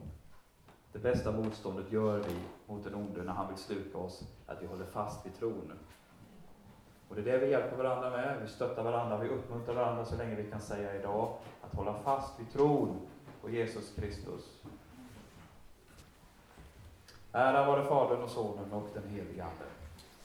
Det 0.93 0.99
bästa 0.99 1.33
motståndet 1.33 1.93
gör 1.93 2.19
vi 2.19 2.37
mot 2.67 2.85
den 2.85 2.95
onde 2.95 3.23
när 3.23 3.33
han 3.33 3.49
vill 3.49 3.57
sluka 3.57 3.99
oss, 3.99 4.23
att 4.47 4.63
vi 4.63 4.67
håller 4.67 4.85
fast 4.85 5.27
vid 5.27 5.35
tron. 5.39 5.73
Och 7.09 7.17
det 7.17 7.21
är 7.21 7.25
det 7.25 7.39
vi 7.39 7.51
hjälper 7.51 7.77
varandra 7.77 8.11
med. 8.11 8.39
Vi 8.43 8.49
stöttar 8.49 8.83
varandra, 8.83 9.19
vi 9.19 9.29
uppmuntrar 9.29 9.75
varandra 9.75 10.05
så 10.05 10.17
länge 10.17 10.35
vi 10.35 10.51
kan 10.51 10.61
säga 10.61 10.95
idag, 10.95 11.39
att 11.63 11.75
hålla 11.75 11.95
fast 11.95 12.41
vid 12.41 12.53
tron 12.53 13.01
på 13.43 13.51
Jesus 13.51 13.95
Kristus. 13.95 14.63
Ära 17.33 17.67
vare 17.67 17.85
Fadern 17.85 18.23
och 18.23 18.31
Sonen 18.31 18.73
och 18.73 18.89
den 18.95 19.09
helige 19.09 19.45
Ande. 19.45 19.65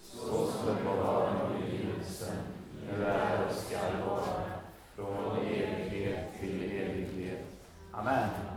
Så 0.02 0.46
ska 0.46 0.74
det 0.74 0.98
vara 0.98 1.30
i 1.60 2.04
nu 2.88 3.06
är 3.06 3.46
och 3.46 3.56
skall 3.56 4.08
vara, 4.08 4.42
från 4.96 5.38
evighet 5.38 6.40
till 6.40 6.64
evighet. 6.64 7.46
Amen. 7.92 8.51